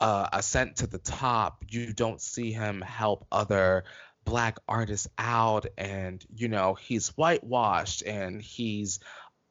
uh, 0.00 0.28
ascent 0.32 0.76
to 0.76 0.86
the 0.86 0.98
top, 0.98 1.64
you 1.68 1.92
don't 1.92 2.20
see 2.20 2.52
him 2.52 2.80
help 2.80 3.26
other 3.30 3.84
black 4.28 4.58
artists 4.68 5.08
out 5.16 5.66
and 5.78 6.22
you 6.34 6.48
know 6.48 6.74
he's 6.74 7.08
whitewashed 7.08 8.02
and 8.02 8.42
he's 8.42 9.00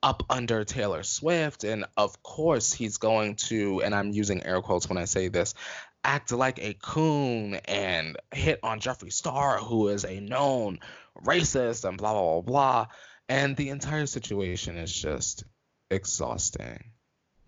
up 0.04 0.24
under 0.30 0.64
Taylor 0.64 1.02
Swift. 1.04 1.64
And 1.64 1.86
of 1.98 2.22
course 2.22 2.72
he's 2.72 2.98
going 2.98 3.36
to 3.48 3.82
and 3.82 3.96
I'm 3.96 4.12
using 4.12 4.44
air 4.46 4.62
quotes 4.62 4.88
when 4.88 4.98
I 4.98 5.06
say 5.06 5.28
this 5.30 5.56
act 6.04 6.32
like 6.32 6.60
a 6.60 6.76
coon 6.76 7.56
and 7.66 8.18
hit 8.32 8.60
on 8.64 8.80
Jeffree 8.80 9.12
Star 9.12 9.58
who 9.58 9.88
is 9.88 10.06
a 10.06 10.20
known 10.20 10.80
racist 11.26 11.88
and 11.88 11.98
blah 11.98 12.14
blah 12.14 12.34
blah 12.34 12.42
blah. 12.42 12.88
And 13.30 13.58
the 13.58 13.70
entire 13.70 14.06
situation 14.06 14.78
is 14.78 14.94
just 14.94 15.44
exhausting 15.90 16.92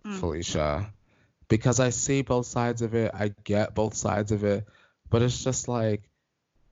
mm. 0.04 0.18
Felicia. 0.18 0.92
Because 1.48 1.80
I 1.80 1.90
see 1.90 2.22
both 2.22 2.46
sides 2.46 2.82
of 2.82 2.94
it 2.94 3.12
I 3.14 3.32
get 3.44 3.74
both 3.76 3.94
sides 3.94 4.32
of 4.32 4.42
it 4.42 4.66
but 5.08 5.22
it's 5.22 5.42
just 5.44 5.68
like 5.68 6.09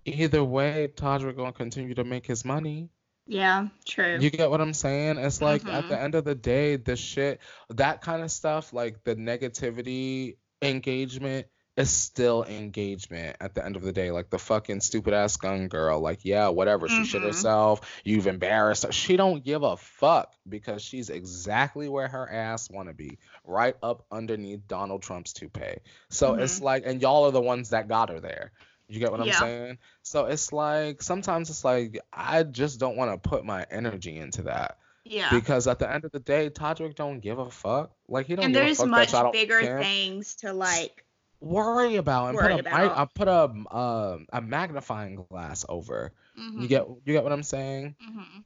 either 0.09 0.45
way, 0.45 0.89
Todrick 0.95 1.37
gonna 1.37 1.53
continue 1.53 1.95
to 1.95 2.05
make 2.05 2.27
his 2.27 2.45
money. 2.45 2.91
Yeah, 3.27 3.69
true. 3.87 4.19
You 4.19 4.31
get 4.31 4.51
what 4.51 4.61
I'm 4.61 4.73
saying? 4.73 5.19
It's 5.19 5.43
like 5.43 5.63
mm-hmm. 5.63 5.77
at 5.77 5.89
the 5.89 6.01
end 6.01 6.15
of 6.15 6.25
the 6.25 6.35
day, 6.35 6.77
the 6.77 6.97
shit, 6.97 7.41
that 7.71 8.01
kind 8.01 8.23
of 8.23 8.31
stuff, 8.31 8.73
like 8.73 9.05
the 9.05 9.17
negativity 9.17 10.37
engagement 10.63 11.47
is 11.79 11.91
still 11.91 12.43
engagement 12.43 13.37
at 13.41 13.55
the 13.55 13.65
end 13.65 13.77
of 13.77 13.83
the 13.83 13.93
day. 13.93 14.11
Like 14.11 14.31
the 14.31 14.39
fucking 14.39 14.81
stupid 14.81 15.15
ass 15.15 15.37
gun 15.37 15.69
girl, 15.69 16.01
like, 16.01 16.25
yeah, 16.25 16.49
whatever. 16.49 16.89
She 16.89 16.95
mm-hmm. 16.95 17.05
shit 17.05 17.23
herself. 17.23 17.83
You've 18.03 18.27
embarrassed 18.27 18.85
her. 18.85 18.93
She 18.93 19.17
don't 19.17 19.45
give 19.45 19.63
a 19.63 19.77
fuck 19.77 20.35
because 20.49 20.83
she's 20.83 21.09
exactly 21.09 21.89
where 21.89 22.09
her 22.09 22.29
ass 22.29 22.69
wanna 22.69 22.95
be. 22.95 23.19
Right 23.45 23.77
up 23.81 24.07
underneath 24.11 24.67
Donald 24.67 25.03
Trump's 25.03 25.33
toupee. 25.35 25.79
So 26.09 26.33
mm-hmm. 26.33 26.43
it's 26.43 26.61
like 26.61 26.85
and 26.85 27.01
y'all 27.01 27.27
are 27.27 27.31
the 27.31 27.41
ones 27.41 27.71
that 27.71 27.89
got 27.89 28.09
her 28.09 28.19
there. 28.19 28.53
You 28.89 29.01
get 29.01 29.11
what 29.11 29.21
I'm 29.21 29.33
saying? 29.33 29.79
So 30.03 30.25
it's 30.27 30.53
like 30.53 31.03
sometimes 31.03 31.51
it's 31.51 31.65
like 31.65 32.01
I 32.13 32.43
just 32.43 32.81
don't 32.81 32.97
want 32.97 33.23
to 33.23 33.29
put 33.29 33.45
my 33.45 33.67
energy 33.71 34.17
into 34.17 34.43
that. 34.43 34.79
Yeah. 35.05 35.31
Because 35.31 35.67
at 35.67 35.79
the 35.79 35.91
end 35.93 36.05
of 36.05 36.13
the 36.13 36.21
day, 36.21 36.49
Todrick 36.51 36.95
don't 36.95 37.21
give 37.21 37.39
a 37.39 37.51
fuck. 37.51 37.93
Like 38.09 38.27
he 38.27 38.37
don't. 38.37 38.47
And 38.47 38.55
there's 38.55 38.85
much 38.85 39.13
bigger 39.33 39.61
care. 39.61 39.81
things 39.83 40.37
to 40.37 40.55
like 40.55 41.05
worry 41.41 41.97
about 41.97 42.29
and 42.31 42.37
worry 42.37 42.57
put 42.57 42.67
a 42.67 42.69
about. 42.69 42.99
I, 42.99 43.03
I 43.03 43.07
put 43.15 43.29
a 43.29 43.75
uh, 43.75 44.19
a 44.33 44.41
magnifying 44.41 45.17
glass 45.17 45.67
over. 45.69 46.13
Mm-hmm. 46.39 46.63
You 46.63 46.69
get 46.69 46.87
you 47.05 47.13
get 47.13 47.25
what 47.25 47.33
I'm 47.33 47.43
saying? 47.43 47.95
Mm-hmm. 48.03 48.41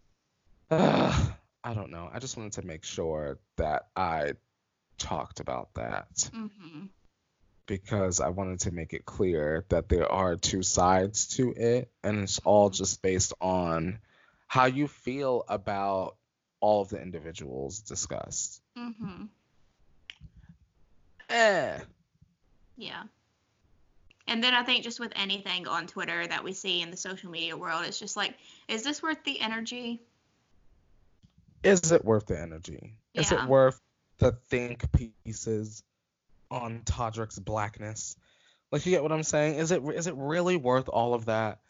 Uh, 0.70 1.26
I 1.64 1.74
don't 1.74 1.90
know. 1.92 2.10
I 2.12 2.18
just 2.18 2.36
wanted 2.36 2.54
to 2.54 2.66
make 2.66 2.82
sure 2.82 3.38
that 3.56 3.86
I 3.94 4.32
talked 4.98 5.38
about 5.38 5.74
that. 5.74 6.16
Mm-hmm 6.16 6.86
because 7.72 8.20
I 8.20 8.28
wanted 8.28 8.60
to 8.60 8.70
make 8.70 8.92
it 8.92 9.06
clear 9.06 9.64
that 9.70 9.88
there 9.88 10.12
are 10.12 10.36
two 10.36 10.62
sides 10.62 11.28
to 11.38 11.54
it, 11.56 11.90
and 12.04 12.18
it's 12.18 12.38
all 12.40 12.68
just 12.68 13.00
based 13.00 13.32
on 13.40 13.98
how 14.46 14.66
you 14.66 14.86
feel 14.86 15.42
about 15.48 16.16
all 16.60 16.82
of 16.82 16.90
the 16.90 17.00
individuals 17.00 17.78
discussed. 17.78 18.60
Mm-hmm. 18.76 19.24
Eh. 21.30 21.78
Yeah. 22.76 23.04
And 24.26 24.44
then 24.44 24.52
I 24.52 24.64
think 24.64 24.84
just 24.84 25.00
with 25.00 25.12
anything 25.16 25.66
on 25.66 25.86
Twitter 25.86 26.26
that 26.26 26.44
we 26.44 26.52
see 26.52 26.82
in 26.82 26.90
the 26.90 26.98
social 26.98 27.30
media 27.30 27.56
world, 27.56 27.86
it's 27.86 27.98
just 27.98 28.18
like, 28.18 28.34
is 28.68 28.82
this 28.82 29.02
worth 29.02 29.24
the 29.24 29.40
energy? 29.40 30.02
Is 31.62 31.90
it 31.90 32.04
worth 32.04 32.26
the 32.26 32.38
energy? 32.38 32.98
Yeah. 33.14 33.22
Is 33.22 33.32
it 33.32 33.42
worth 33.44 33.80
the 34.18 34.32
think 34.50 34.84
pieces? 35.24 35.82
On 36.52 36.82
Todrick's 36.84 37.38
blackness. 37.38 38.16
Like 38.70 38.86
you 38.86 38.92
get 38.92 39.02
what 39.02 39.12
I'm 39.12 39.22
saying? 39.22 39.56
Is 39.56 39.70
it 39.70 39.82
is 39.82 40.06
it 40.06 40.14
really 40.16 40.56
worth 40.56 40.88
all 40.88 41.14
of 41.14 41.24
that? 41.26 41.60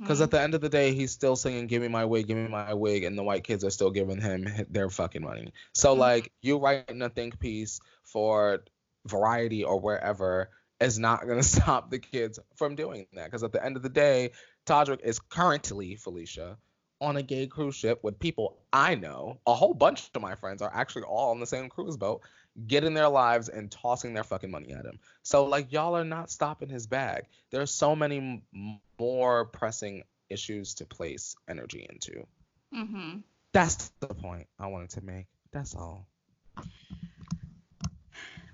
Because 0.00 0.16
mm-hmm. 0.16 0.24
at 0.24 0.30
the 0.32 0.40
end 0.40 0.54
of 0.54 0.60
the 0.60 0.68
day, 0.68 0.92
he's 0.92 1.12
still 1.12 1.36
singing 1.36 1.66
"Give 1.66 1.82
me 1.82 1.88
my 1.88 2.04
wig, 2.04 2.26
give 2.26 2.36
me 2.36 2.48
my 2.48 2.74
wig," 2.74 3.04
and 3.04 3.16
the 3.16 3.22
white 3.22 3.44
kids 3.44 3.64
are 3.64 3.70
still 3.70 3.90
giving 3.90 4.20
him 4.20 4.48
their 4.70 4.90
fucking 4.90 5.22
money. 5.22 5.52
So 5.72 5.90
mm-hmm. 5.90 6.00
like, 6.00 6.32
you 6.42 6.58
writing 6.58 7.02
a 7.02 7.08
think 7.08 7.38
piece 7.38 7.80
for 8.04 8.60
Variety 9.06 9.64
or 9.64 9.80
wherever 9.80 10.50
is 10.80 10.98
not 10.98 11.26
gonna 11.26 11.42
stop 11.56 11.90
the 11.90 11.98
kids 11.98 12.38
from 12.56 12.74
doing 12.74 13.06
that. 13.14 13.26
Because 13.26 13.42
at 13.42 13.52
the 13.52 13.64
end 13.64 13.76
of 13.76 13.82
the 13.82 13.88
day, 13.88 14.32
Todrick 14.66 15.00
is 15.02 15.18
currently 15.18 15.96
Felicia 15.96 16.58
on 17.00 17.16
a 17.16 17.22
gay 17.22 17.46
cruise 17.46 17.76
ship 17.76 18.00
with 18.02 18.18
people 18.18 18.58
I 18.72 18.96
know. 18.96 19.38
A 19.46 19.54
whole 19.54 19.74
bunch 19.74 20.10
of 20.14 20.20
my 20.20 20.34
friends 20.34 20.62
are 20.62 20.70
actually 20.72 21.02
all 21.02 21.30
on 21.30 21.40
the 21.40 21.46
same 21.46 21.68
cruise 21.68 21.96
boat, 21.96 22.22
getting 22.66 22.94
their 22.94 23.08
lives 23.08 23.48
and 23.48 23.70
tossing 23.70 24.14
their 24.14 24.24
fucking 24.24 24.50
money 24.50 24.72
at 24.72 24.84
him. 24.84 24.98
So 25.22 25.44
like 25.44 25.72
y'all 25.72 25.96
are 25.96 26.04
not 26.04 26.30
stopping 26.30 26.68
his 26.68 26.86
bag. 26.86 27.24
There's 27.50 27.70
so 27.70 27.94
many 27.94 28.42
m- 28.54 28.80
more 28.98 29.44
pressing 29.44 30.04
issues 30.28 30.74
to 30.74 30.86
place 30.86 31.36
energy 31.48 31.86
into. 31.88 32.26
Mm-hmm. 32.74 33.18
That's 33.52 33.90
the 34.00 34.08
point 34.08 34.46
I 34.58 34.66
wanted 34.66 34.90
to 34.90 35.04
make. 35.04 35.26
That's 35.52 35.74
all. 35.74 36.06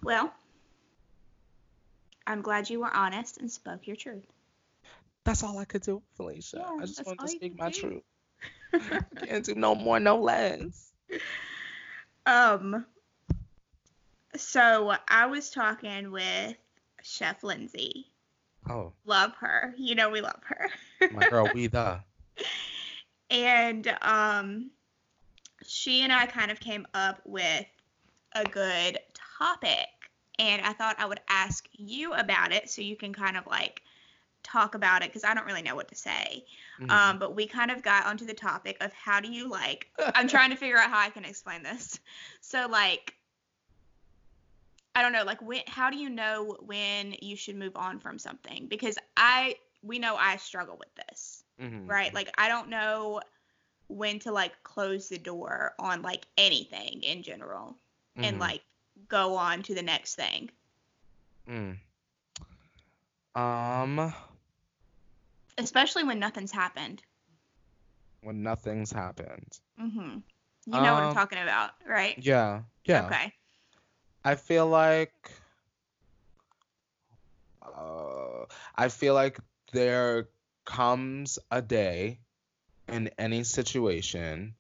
Well, 0.03 0.33
I'm 2.27 2.43
glad 2.43 2.69
you 2.69 2.81
were 2.81 2.95
honest 2.95 3.39
and 3.39 3.51
spoke 3.51 3.87
your 3.87 3.97
truth. 3.97 4.27
That's 5.25 5.43
all 5.43 5.59
I 5.59 5.65
could 5.65 5.83
do, 5.83 6.03
Felicia. 6.17 6.59
Yeah, 6.61 6.83
I 6.83 6.87
just 6.87 7.05
wanted 7.07 7.21
to 7.21 7.29
speak 7.29 7.59
my 7.59 7.71
do. 7.71 7.81
truth. 7.81 8.03
Can't 9.27 9.45
do 9.45 9.55
no 9.55 9.75
more, 9.75 9.99
no 9.99 10.19
less. 10.19 10.93
Um, 12.27 12.85
so 14.37 14.95
I 15.09 15.27
was 15.27 15.51
talking 15.51 16.11
with 16.11 16.57
Chef 17.03 17.43
Lindsay. 17.43 18.07
Oh. 18.69 18.93
Love 19.05 19.35
her. 19.37 19.75
You 19.77 19.95
know 19.95 20.11
we 20.11 20.21
love 20.21 20.41
her. 20.45 20.71
My 21.13 21.29
girl, 21.29 21.49
we 21.55 21.67
the. 21.67 22.01
And 23.31 23.89
um 24.03 24.71
she 25.67 26.03
and 26.03 26.13
I 26.13 26.27
kind 26.27 26.51
of 26.51 26.61
came 26.61 26.87
up 26.95 27.21
with 27.25 27.67
a 28.33 28.45
good 28.45 28.99
topic 29.39 29.89
and 30.39 30.63
I 30.63 30.73
thought 30.73 30.97
I 30.99 31.07
would 31.07 31.21
ask 31.29 31.67
you 31.73 32.13
about 32.13 32.53
it 32.53 32.69
so 32.69 32.83
you 32.83 32.97
can 32.97 33.13
kind 33.13 33.37
of 33.37 33.47
like 33.47 33.83
talk 34.43 34.75
about 34.75 35.03
it 35.03 35.09
because 35.09 35.25
I 35.25 35.35
don't 35.35 35.47
really 35.47 35.63
know 35.63 35.75
what 35.75 35.89
to 35.89 35.95
say. 35.95 36.45
Mm-hmm. 36.81 36.91
Um, 36.91 37.19
but 37.19 37.35
we 37.35 37.47
kind 37.47 37.71
of 37.71 37.83
got 37.83 38.07
onto 38.07 38.27
the 38.27 38.35
topic 38.35 38.77
of 38.81 38.93
how 38.93 39.21
do 39.21 39.33
you 39.33 39.49
like 39.49 39.89
I'm 40.15 40.29
trying 40.29 40.51
to 40.51 40.57
figure 40.57 40.77
out 40.77 40.91
how 40.91 40.99
I 40.99 41.11
can 41.11 41.25
explain 41.25 41.63
this. 41.63 41.99
So 42.41 42.67
like 42.69 43.15
I 44.95 45.03
don't 45.03 45.13
know, 45.13 45.25
like 45.25 45.43
when 45.43 45.63
how 45.67 45.91
do 45.91 45.97
you 45.97 46.09
know 46.09 46.57
when 46.61 47.15
you 47.21 47.37
should 47.37 47.57
move 47.57 47.77
on 47.77 47.99
from 47.99 48.19
something? 48.19 48.67
Because 48.69 48.97
I 49.17 49.57
we 49.83 49.99
know 49.99 50.17
I 50.17 50.37
struggle 50.37 50.77
with 50.79 51.07
this. 51.07 51.45
Mm-hmm. 51.61 51.87
Right? 51.87 52.15
Like 52.15 52.31
I 52.39 52.49
don't 52.49 52.69
know 52.69 53.21
when 53.89 54.19
to 54.21 54.33
like 54.33 54.53
close 54.63 55.09
the 55.09 55.19
door 55.19 55.75
on 55.79 56.03
like 56.03 56.27
anything 56.39 57.03
in 57.03 57.23
general 57.23 57.77
mm-hmm. 58.17 58.25
and 58.25 58.39
like 58.39 58.63
go 59.09 59.37
on 59.37 59.63
to 59.63 59.75
the 59.75 59.83
next 59.83 60.15
thing. 60.15 60.51
Mm. 61.49 61.77
Um 63.35 64.15
especially 65.59 66.05
when 66.05 66.19
nothing's 66.19 66.53
happened. 66.53 67.03
When 68.23 68.43
nothing's 68.43 68.93
happened. 68.93 69.59
Mhm. 69.81 70.23
You 70.67 70.73
know 70.73 70.79
um, 70.79 70.95
what 70.95 71.03
I'm 71.03 71.09
um, 71.09 71.15
talking 71.15 71.39
about, 71.39 71.73
right? 71.87 72.17
Yeah. 72.19 72.63
Yeah. 72.87 73.07
Okay. 73.07 73.33
I 74.25 74.37
feel 74.37 74.67
like 74.67 75.31
uh, 77.63 78.47
I 78.75 78.89
feel 78.89 79.15
like 79.15 79.39
there 79.73 80.29
comes 80.65 81.39
a 81.51 81.61
day 81.61 82.21
in 82.89 83.11
any 83.19 83.45
situation 83.45 84.55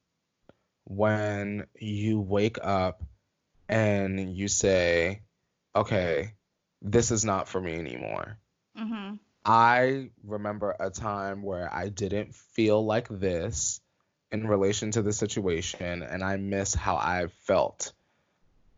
when 0.84 1.66
you 1.78 2.20
wake 2.20 2.58
up 2.62 3.02
and 3.68 4.36
you 4.36 4.48
say, 4.48 5.22
okay, 5.74 6.34
this 6.82 7.10
is 7.10 7.24
not 7.24 7.48
for 7.48 7.60
me 7.60 7.74
anymore. 7.78 8.38
Mm-hmm. 8.78 9.14
I 9.46 10.10
remember 10.22 10.74
a 10.78 10.90
time 10.90 11.42
where 11.42 11.72
I 11.72 11.88
didn't 11.88 12.34
feel 12.34 12.84
like 12.84 13.08
this 13.08 13.80
in 14.30 14.46
relation 14.46 14.90
to 14.92 15.02
the 15.02 15.12
situation, 15.12 16.02
and 16.02 16.22
I 16.22 16.36
miss 16.36 16.74
how 16.74 16.96
I 16.96 17.28
felt 17.46 17.92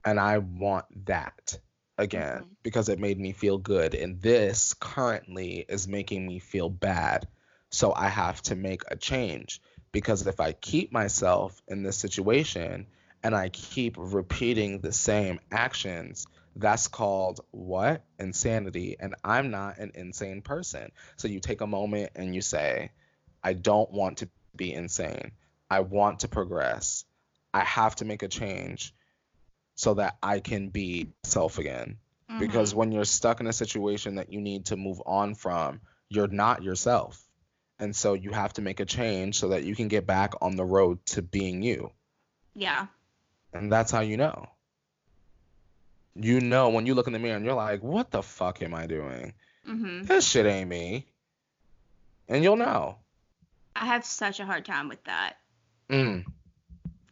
and 0.07 0.21
I 0.21 0.39
want 0.39 0.87
that 1.07 1.59
again 1.99 2.39
mm-hmm. 2.39 2.53
because 2.63 2.89
it 2.89 3.01
made 3.01 3.19
me 3.19 3.33
feel 3.33 3.59
good. 3.59 3.95
And 3.95 4.23
this 4.23 4.73
currently 4.75 5.67
is 5.69 5.89
making 5.89 6.27
me 6.27 6.39
feel 6.39 6.71
bad. 6.71 7.27
So 7.71 7.93
I 7.93 8.09
have 8.09 8.41
to 8.43 8.55
make 8.55 8.83
a 8.89 8.97
change 8.97 9.61
because 9.91 10.25
if 10.27 10.41
I 10.41 10.53
keep 10.53 10.93
myself 10.93 11.61
in 11.67 11.83
this 11.83 11.99
situation 11.99 12.87
and 13.23 13.35
I 13.35 13.49
keep 13.49 13.97
repeating 13.99 14.81
the 14.81 14.93
same 14.93 15.41
actions, 15.51 16.29
that's 16.55 16.87
called 16.87 17.41
what? 17.51 18.05
Insanity. 18.21 18.97
And 19.01 19.17
I'm 19.25 19.51
not 19.51 19.79
an 19.79 19.91
insane 19.97 20.41
person. 20.41 20.93
So 21.17 21.27
you 21.27 21.41
take 21.41 21.63
a 21.63 21.67
moment 21.67 22.13
and 22.15 22.33
you 22.33 22.43
say, 22.43 22.93
I 23.43 23.55
don't 23.55 23.91
want 23.91 24.19
to 24.19 24.29
be 24.55 24.73
insane. 24.73 25.33
I 25.69 25.81
want 25.81 26.21
to 26.21 26.29
progress. 26.29 27.05
I 27.53 27.65
have 27.65 27.97
to 27.97 28.05
make 28.05 28.23
a 28.23 28.29
change 28.29 28.95
so 29.77 29.95
that 29.95 30.17
I 30.23 30.41
can 30.41 30.69
be 30.69 31.13
self 31.23 31.59
again. 31.59 31.99
Mm-hmm. 32.29 32.41
Because 32.41 32.75
when 32.75 32.91
you're 32.91 33.05
stuck 33.05 33.41
in 33.41 33.47
a 33.47 33.53
situation 33.53 34.17
that 34.17 34.33
you 34.33 34.41
need 34.41 34.67
to 34.67 34.77
move 34.77 35.01
on 35.07 35.35
from, 35.35 35.81
you're 36.09 36.27
not 36.27 36.63
yourself. 36.63 37.23
And 37.79 37.95
so 37.95 38.15
you 38.15 38.31
have 38.31 38.55
to 38.55 38.63
make 38.63 38.81
a 38.81 38.87
change 38.87 39.39
so 39.39 39.51
that 39.51 39.65
you 39.65 39.77
can 39.77 39.89
get 39.89 40.07
back 40.07 40.35
on 40.41 40.57
the 40.57 40.65
road 40.65 41.05
to 41.07 41.23
being 41.23 41.63
you. 41.63 41.93
Yeah. 42.55 42.87
And 43.53 43.71
that's 43.71 43.91
how 43.91 44.01
you 44.01 44.17
know. 44.17 44.49
You 46.15 46.41
know 46.41 46.71
when 46.71 46.87
you 46.87 46.95
look 46.95 47.07
in 47.07 47.13
the 47.13 47.19
mirror 47.19 47.37
and 47.37 47.45
you're 47.45 47.55
like, 47.55 47.83
what 47.83 48.11
the 48.11 48.23
fuck 48.23 48.63
am 48.63 48.75
I 48.75 48.87
doing? 48.87 49.35
Mm-hmm. 49.69 50.05
This 50.05 50.27
shit 50.27 50.47
ain't 50.47 50.71
me. 50.71 51.07
And 52.29 52.43
you'll 52.43 52.57
know. 52.57 52.97
I 53.77 53.87
have 53.87 54.07
such 54.07 54.41
a 54.41 54.47
hard 54.47 54.65
time 54.65 54.89
with 54.89 55.05
that. 55.05 55.35
Mm. 55.91 56.25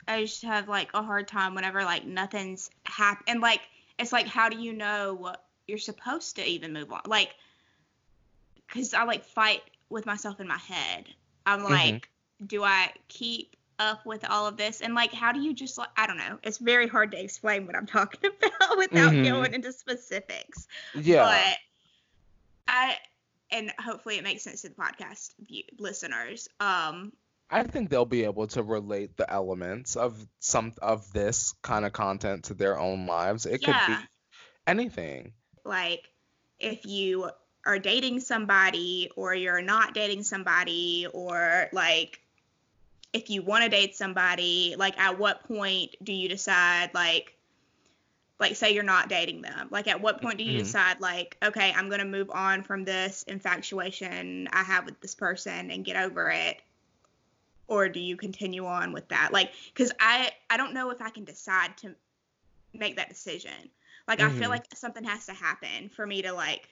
I 0.08 0.22
just 0.22 0.42
have 0.42 0.68
like 0.68 0.90
a 0.94 1.02
hard 1.02 1.28
time 1.28 1.54
whenever 1.54 1.84
like 1.84 2.04
nothing's 2.04 2.70
happened. 2.86 3.28
And 3.28 3.40
like, 3.40 3.60
it's 3.98 4.12
like, 4.12 4.26
how 4.26 4.48
do 4.48 4.58
you 4.58 4.72
know 4.72 5.14
what 5.14 5.44
you're 5.66 5.78
supposed 5.78 6.36
to 6.36 6.44
even 6.44 6.72
move 6.72 6.92
on? 6.92 7.02
Like, 7.06 7.34
because 8.66 8.94
I 8.94 9.04
like 9.04 9.24
fight 9.24 9.62
with 9.88 10.06
myself 10.06 10.40
in 10.40 10.48
my 10.48 10.58
head. 10.58 11.06
I'm 11.46 11.60
mm-hmm. 11.60 11.72
like, 11.72 11.94
mm-hmm. 11.94 12.46
do 12.46 12.64
I 12.64 12.90
keep 13.08 13.56
up 13.78 14.04
with 14.04 14.28
all 14.28 14.46
of 14.46 14.56
this? 14.56 14.80
And 14.80 14.94
like, 14.94 15.12
how 15.12 15.32
do 15.32 15.40
you 15.40 15.54
just 15.54 15.78
like, 15.78 15.88
I 15.96 16.06
don't 16.06 16.18
know. 16.18 16.38
It's 16.42 16.58
very 16.58 16.88
hard 16.88 17.10
to 17.12 17.22
explain 17.22 17.66
what 17.66 17.76
I'm 17.76 17.86
talking 17.98 18.30
about 18.30 18.78
without 18.78 19.12
mm-hmm. 19.12 19.24
going 19.24 19.54
into 19.54 19.72
specifics. 19.72 20.66
Yeah. 20.94 21.24
But 21.24 21.58
I, 22.68 22.96
and 23.50 23.72
hopefully 23.78 24.18
it 24.18 24.24
makes 24.24 24.42
sense 24.42 24.62
to 24.62 24.68
the 24.68 24.74
podcast 24.74 25.34
view, 25.46 25.64
listeners. 25.78 26.48
Um, 26.60 27.12
I 27.50 27.62
think 27.62 27.90
they'll 27.90 28.04
be 28.04 28.24
able 28.24 28.46
to 28.48 28.62
relate 28.62 29.16
the 29.16 29.30
elements 29.30 29.96
of 29.96 30.26
some 30.40 30.72
of 30.80 31.12
this 31.12 31.54
kind 31.62 31.84
of 31.84 31.92
content 31.92 32.44
to 32.44 32.54
their 32.54 32.78
own 32.78 33.06
lives. 33.06 33.46
It 33.46 33.62
yeah. 33.62 33.86
could 33.86 33.96
be 33.96 34.02
anything. 34.66 35.32
Like 35.64 36.08
if 36.58 36.86
you 36.86 37.30
are 37.66 37.78
dating 37.78 38.20
somebody 38.20 39.10
or 39.16 39.34
you're 39.34 39.62
not 39.62 39.94
dating 39.94 40.22
somebody 40.22 41.06
or 41.12 41.68
like 41.72 42.20
if 43.12 43.30
you 43.30 43.42
want 43.42 43.62
to 43.64 43.70
date 43.70 43.96
somebody, 43.96 44.74
like 44.76 44.98
at 44.98 45.18
what 45.18 45.44
point 45.46 45.94
do 46.02 46.12
you 46.12 46.28
decide 46.28 46.90
like 46.94 47.34
like 48.40 48.56
say 48.56 48.74
you're 48.74 48.82
not 48.82 49.08
dating 49.08 49.42
them 49.42 49.68
like 49.70 49.86
at 49.86 50.00
what 50.00 50.20
point 50.20 50.38
do 50.38 50.44
you 50.44 50.54
mm-hmm. 50.54 50.64
decide 50.64 51.00
like 51.00 51.36
okay 51.42 51.72
i'm 51.76 51.88
going 51.88 52.00
to 52.00 52.04
move 52.04 52.30
on 52.30 52.62
from 52.62 52.84
this 52.84 53.22
infatuation 53.28 54.48
i 54.52 54.62
have 54.62 54.84
with 54.84 55.00
this 55.00 55.14
person 55.14 55.70
and 55.70 55.84
get 55.84 55.96
over 55.96 56.30
it 56.30 56.60
or 57.66 57.88
do 57.88 58.00
you 58.00 58.16
continue 58.16 58.66
on 58.66 58.92
with 58.92 59.08
that? 59.08 59.32
Like 59.32 59.52
because 59.72 59.92
i 60.00 60.30
i 60.50 60.56
don't 60.56 60.74
know 60.74 60.90
if 60.90 61.00
i 61.00 61.10
can 61.10 61.24
decide 61.24 61.76
to 61.78 61.94
make 62.72 62.96
that 62.96 63.08
decision. 63.08 63.70
Like 64.06 64.18
mm-hmm. 64.18 64.28
i 64.28 64.32
feel 64.32 64.42
mm-hmm. 64.42 64.50
like 64.50 64.64
something 64.74 65.04
has 65.04 65.26
to 65.26 65.32
happen 65.32 65.88
for 65.88 66.06
me 66.06 66.22
to 66.22 66.32
like 66.32 66.68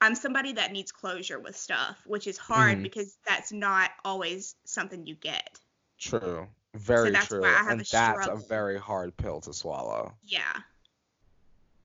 i'm 0.00 0.14
somebody 0.14 0.52
that 0.52 0.72
needs 0.72 0.90
closure 0.92 1.38
with 1.38 1.56
stuff 1.56 1.96
which 2.06 2.26
is 2.26 2.36
hard 2.36 2.74
mm-hmm. 2.74 2.82
because 2.82 3.16
that's 3.26 3.52
not 3.52 3.90
always 4.04 4.56
something 4.64 5.06
you 5.06 5.14
get. 5.14 5.58
True. 5.98 6.46
Very 6.74 7.14
so 7.14 7.20
true. 7.20 7.44
and 7.44 7.80
a 7.80 7.84
that's 7.90 8.28
a 8.28 8.36
very 8.36 8.78
hard 8.78 9.16
pill 9.16 9.40
to 9.42 9.52
swallow. 9.52 10.14
Yeah. 10.22 10.54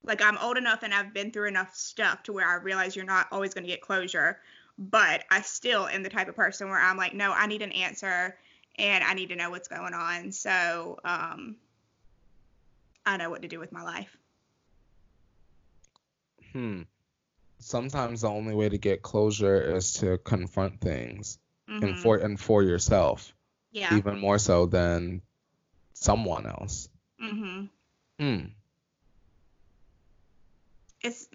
Like 0.03 0.21
i'm 0.21 0.37
old 0.37 0.57
enough 0.57 0.83
and 0.83 0.93
i've 0.93 1.13
been 1.13 1.31
through 1.31 1.49
enough 1.49 1.75
stuff 1.75 2.23
to 2.23 2.33
where 2.33 2.47
i 2.47 2.55
realize 2.55 2.95
you're 2.95 3.05
not 3.05 3.27
always 3.31 3.53
going 3.53 3.65
to 3.65 3.69
get 3.69 3.81
closure 3.81 4.39
but 4.77 5.23
I 5.31 5.41
still 5.41 5.87
am 5.87 6.03
the 6.03 6.09
type 6.09 6.27
of 6.27 6.35
person 6.35 6.69
where 6.69 6.79
I'm 6.79 6.97
like, 6.97 7.13
no, 7.13 7.31
I 7.31 7.47
need 7.47 7.61
an 7.61 7.71
answer 7.71 8.37
and 8.77 9.03
I 9.03 9.13
need 9.13 9.29
to 9.29 9.35
know 9.35 9.49
what's 9.49 9.67
going 9.67 9.93
on. 9.93 10.31
So 10.31 10.99
um, 11.03 11.55
I 13.05 13.17
know 13.17 13.29
what 13.29 13.41
to 13.41 13.47
do 13.47 13.59
with 13.59 13.71
my 13.71 13.83
life. 13.83 14.15
Hmm. 16.53 16.81
Sometimes 17.59 18.21
the 18.21 18.29
only 18.29 18.53
way 18.53 18.69
to 18.69 18.77
get 18.77 19.01
closure 19.01 19.75
is 19.75 19.93
to 19.93 20.19
confront 20.19 20.79
things 20.79 21.39
mm-hmm. 21.67 21.83
and 21.83 21.97
for 21.97 22.17
and 22.17 22.39
for 22.39 22.61
yourself. 22.61 23.33
Yeah. 23.71 23.95
Even 23.95 24.19
more 24.19 24.37
so 24.37 24.67
than 24.67 25.21
someone 25.93 26.45
else. 26.45 26.87
Mm-hmm. 27.21 27.65
Hmm. 28.19 28.45
It's 31.01 31.27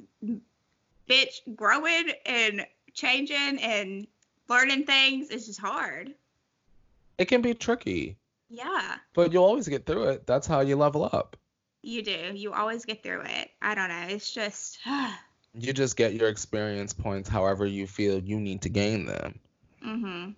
bitch 1.09 1.41
growing 1.55 2.13
and 2.25 2.67
changing 2.95 3.59
and 3.61 4.07
learning 4.49 4.85
things 4.85 5.31
is 5.31 5.47
just 5.47 5.61
hard. 5.61 6.15
It 7.19 7.27
can 7.27 7.43
be 7.43 7.55
tricky. 7.55 8.17
Yeah. 8.49 8.97
But 9.15 9.33
you'll 9.33 9.45
always 9.45 9.69
get 9.69 9.87
through 9.87 10.05
it. 10.05 10.27
That's 10.27 10.47
how 10.47 10.61
you 10.61 10.77
level 10.77 11.09
up. 11.11 11.37
You 11.83 12.03
do. 12.03 12.33
You 12.35 12.53
always 12.53 12.85
get 12.85 13.03
through 13.03 13.23
it. 13.23 13.51
I 13.61 13.75
don't 13.75 13.89
know. 13.89 14.07
It's 14.09 14.33
just. 14.33 14.79
you 15.55 15.73
just 15.73 15.97
get 15.97 16.15
your 16.15 16.29
experience 16.29 16.93
points 16.93 17.29
however 17.29 17.67
you 17.67 17.87
feel 17.87 18.19
you 18.19 18.41
need 18.41 18.63
to 18.63 18.69
gain 18.69 19.07
them. 19.07 19.39
Mm-hmm. 19.85 20.31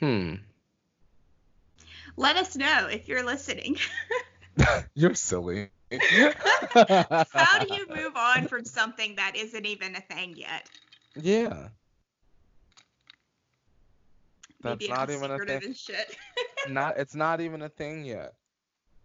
Hmm. 0.00 0.34
Let 2.16 2.36
us 2.36 2.56
know 2.56 2.88
if 2.90 3.08
you're 3.08 3.24
listening. 3.24 3.76
you're 4.94 5.14
silly. 5.14 5.70
How 5.90 7.58
do 7.58 7.74
you 7.74 7.86
move 7.88 8.12
on 8.16 8.46
from 8.46 8.64
something 8.64 9.16
that 9.16 9.32
isn't 9.36 9.66
even 9.66 9.96
a 9.96 10.00
thing 10.00 10.34
yet? 10.36 10.68
Yeah. 11.14 11.68
That's 14.62 14.80
Maybe 14.80 14.92
not 14.92 15.10
even 15.10 15.30
a 15.30 15.38
thing. 15.38 15.74
not 16.68 16.98
it's 16.98 17.14
not 17.14 17.40
even 17.40 17.62
a 17.62 17.68
thing 17.68 18.04
yet. 18.04 18.34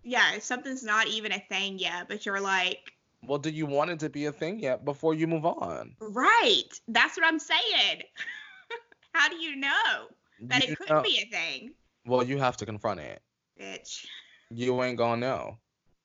Yeah, 0.04 0.34
if 0.36 0.43
something's 0.43 0.84
not 0.84 1.08
even 1.08 1.32
a 1.32 1.39
thing 1.39 1.80
yet, 1.80 2.10
but 2.10 2.26
you're 2.26 2.41
like 2.41 2.91
Well, 3.26 3.39
do 3.39 3.50
you 3.50 3.65
want 3.65 3.91
it 3.91 4.00
to 4.00 4.10
be 4.10 4.26
a 4.26 4.32
thing 4.32 4.60
yet 4.60 4.84
before 4.84 5.13
you 5.13 5.28
move 5.28 5.46
on? 5.46 5.96
Right. 6.02 6.63
That's 6.88 7.15
what 7.15 7.26
I'm 7.26 7.39
saying. 7.39 8.02
How 9.13 9.30
do 9.30 9.38
you 9.38 9.56
know 9.56 10.08
that 10.41 10.65
you 10.65 10.74
it 10.74 10.80
could 10.80 10.89
know, 10.89 11.02
be 11.04 11.24
a 11.24 11.32
thing? 11.32 11.74
Well, 12.06 12.24
you 12.24 12.38
have 12.39 12.58
to 12.58 12.65
confront 12.65 13.00
it. 13.00 13.22
Bitch. 13.62 14.06
You 14.50 14.84
ain't 14.84 14.98
gonna 14.98 15.22
know. 15.22 15.58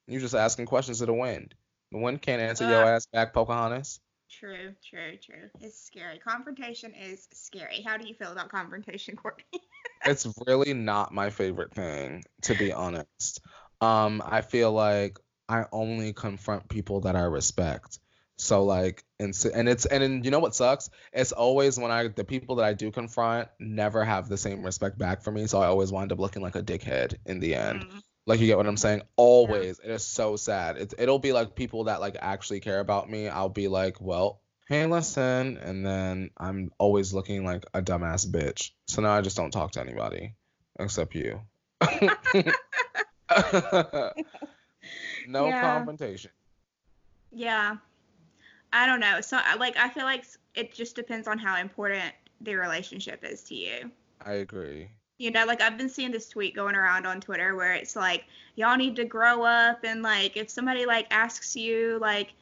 You're 0.08 0.20
just 0.20 0.34
asking 0.34 0.66
questions 0.66 0.98
to 0.98 1.06
the 1.06 1.12
wind. 1.12 1.54
The 1.92 1.98
wind 1.98 2.22
can't 2.22 2.42
answer 2.42 2.64
uh, 2.64 2.70
your 2.70 2.84
ass 2.84 3.06
back, 3.06 3.32
Pocahontas. 3.32 4.00
True, 4.30 4.74
true, 4.88 5.16
true. 5.22 5.48
It's 5.60 5.80
scary. 5.80 6.18
Confrontation 6.18 6.94
is 6.94 7.28
scary. 7.32 7.82
How 7.82 7.96
do 7.96 8.06
you 8.06 8.14
feel 8.14 8.32
about 8.32 8.50
confrontation, 8.50 9.16
Courtney? 9.22 9.44
it's 10.04 10.26
really 10.46 10.74
not 10.74 11.12
my 11.12 11.30
favorite 11.30 11.74
thing, 11.74 12.24
to 12.42 12.54
be 12.54 12.72
honest. 12.72 13.40
Um, 13.80 14.22
I 14.24 14.40
feel 14.40 14.72
like 14.72 15.18
I 15.48 15.64
only 15.72 16.12
confront 16.12 16.68
people 16.68 17.02
that 17.02 17.16
I 17.16 17.22
respect. 17.22 17.98
So 18.38 18.64
like, 18.64 19.02
and 19.18 19.34
and 19.52 19.68
it's 19.68 19.84
and 19.86 20.24
you 20.24 20.30
know 20.30 20.38
what 20.38 20.54
sucks? 20.54 20.90
It's 21.12 21.32
always 21.32 21.78
when 21.78 21.90
I 21.90 22.08
the 22.08 22.24
people 22.24 22.56
that 22.56 22.64
I 22.64 22.72
do 22.72 22.90
confront 22.90 23.48
never 23.58 24.04
have 24.04 24.28
the 24.28 24.36
same 24.36 24.62
respect 24.62 24.96
back 24.96 25.22
for 25.22 25.32
me. 25.32 25.46
So 25.46 25.60
I 25.60 25.66
always 25.66 25.90
wind 25.90 26.12
up 26.12 26.20
looking 26.20 26.42
like 26.42 26.54
a 26.54 26.62
dickhead 26.62 27.16
in 27.26 27.40
the 27.40 27.56
end. 27.56 27.80
Mm. 27.80 28.02
Like 28.28 28.40
you 28.40 28.46
get 28.46 28.58
what 28.58 28.66
I'm 28.66 28.76
saying? 28.76 29.00
Always. 29.16 29.80
It 29.82 29.90
is 29.90 30.04
so 30.04 30.36
sad. 30.36 30.76
It, 30.76 30.92
it'll 30.98 31.18
be 31.18 31.32
like 31.32 31.54
people 31.54 31.84
that 31.84 32.02
like 32.02 32.14
actually 32.20 32.60
care 32.60 32.78
about 32.78 33.08
me. 33.08 33.26
I'll 33.26 33.48
be 33.48 33.68
like, 33.68 34.02
well, 34.02 34.42
hey, 34.68 34.84
listen, 34.84 35.56
and 35.56 35.84
then 35.84 36.28
I'm 36.36 36.70
always 36.76 37.14
looking 37.14 37.46
like 37.46 37.64
a 37.72 37.80
dumbass 37.80 38.28
bitch. 38.28 38.72
So 38.86 39.00
now 39.00 39.12
I 39.12 39.22
just 39.22 39.34
don't 39.34 39.50
talk 39.50 39.70
to 39.72 39.80
anybody 39.80 40.34
except 40.78 41.14
you. 41.14 41.40
no 45.26 45.48
yeah. 45.48 45.62
confrontation. 45.62 46.30
Yeah. 47.32 47.76
I 48.74 48.84
don't 48.84 49.00
know. 49.00 49.22
So 49.22 49.38
like 49.58 49.78
I 49.78 49.88
feel 49.88 50.04
like 50.04 50.26
it 50.54 50.74
just 50.74 50.94
depends 50.94 51.28
on 51.28 51.38
how 51.38 51.56
important 51.56 52.12
the 52.42 52.56
relationship 52.56 53.24
is 53.24 53.42
to 53.44 53.54
you. 53.54 53.90
I 54.20 54.32
agree. 54.32 54.90
You 55.18 55.30
know, 55.30 55.44
like 55.44 55.60
I've 55.60 55.76
been 55.76 55.88
seeing 55.88 56.12
this 56.12 56.28
tweet 56.28 56.54
going 56.54 56.76
around 56.76 57.06
on 57.06 57.20
Twitter 57.20 57.54
where 57.56 57.74
it's 57.74 57.96
like, 57.96 58.24
y'all 58.54 58.76
need 58.76 58.96
to 58.96 59.04
grow 59.04 59.42
up 59.42 59.84
and 59.84 60.02
like 60.02 60.36
if 60.36 60.48
somebody 60.50 60.86
like 60.86 61.06
asks 61.10 61.54
you 61.54 61.98
like 62.00 62.32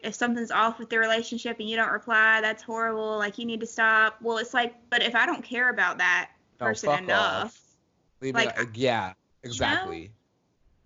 if 0.00 0.14
something's 0.14 0.50
off 0.50 0.78
with 0.78 0.90
the 0.90 0.98
relationship 0.98 1.58
and 1.58 1.68
you 1.68 1.76
don't 1.76 1.90
reply, 1.90 2.40
that's 2.40 2.62
horrible. 2.62 3.16
Like 3.16 3.38
you 3.38 3.46
need 3.46 3.60
to 3.60 3.66
stop. 3.66 4.16
Well, 4.20 4.38
it's 4.38 4.52
like, 4.52 4.74
but 4.90 5.02
if 5.02 5.14
I 5.14 5.26
don't 5.26 5.42
care 5.42 5.70
about 5.70 5.98
that 5.98 6.30
person 6.58 7.04
enough, 7.04 7.58
like, 8.20 8.56
yeah, 8.74 9.14
exactly. 9.42 9.98
You 9.98 10.04
know? 10.08 10.14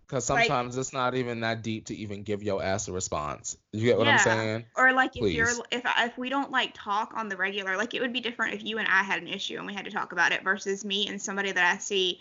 Because 0.08 0.24
sometimes 0.24 0.76
like, 0.76 0.80
it's 0.80 0.94
not 0.94 1.14
even 1.14 1.40
that 1.40 1.62
deep 1.62 1.84
to 1.86 1.94
even 1.94 2.22
give 2.22 2.42
your 2.42 2.62
ass 2.62 2.88
a 2.88 2.92
response. 2.92 3.58
You 3.72 3.84
get 3.84 3.98
what 3.98 4.06
yeah. 4.06 4.14
I'm 4.14 4.18
saying? 4.18 4.64
Or 4.74 4.92
like 4.92 5.12
Please. 5.12 5.30
if 5.30 5.36
you're 5.36 5.50
if 5.70 5.82
if 5.98 6.16
we 6.16 6.30
don't 6.30 6.50
like 6.50 6.72
talk 6.72 7.12
on 7.14 7.28
the 7.28 7.36
regular, 7.36 7.76
like 7.76 7.92
it 7.92 8.00
would 8.00 8.14
be 8.14 8.20
different 8.20 8.54
if 8.54 8.64
you 8.64 8.78
and 8.78 8.88
I 8.88 9.02
had 9.02 9.20
an 9.20 9.28
issue 9.28 9.58
and 9.58 9.66
we 9.66 9.74
had 9.74 9.84
to 9.84 9.90
talk 9.90 10.12
about 10.12 10.32
it 10.32 10.42
versus 10.42 10.82
me 10.82 11.06
and 11.08 11.20
somebody 11.20 11.52
that 11.52 11.74
I 11.74 11.76
see 11.76 12.20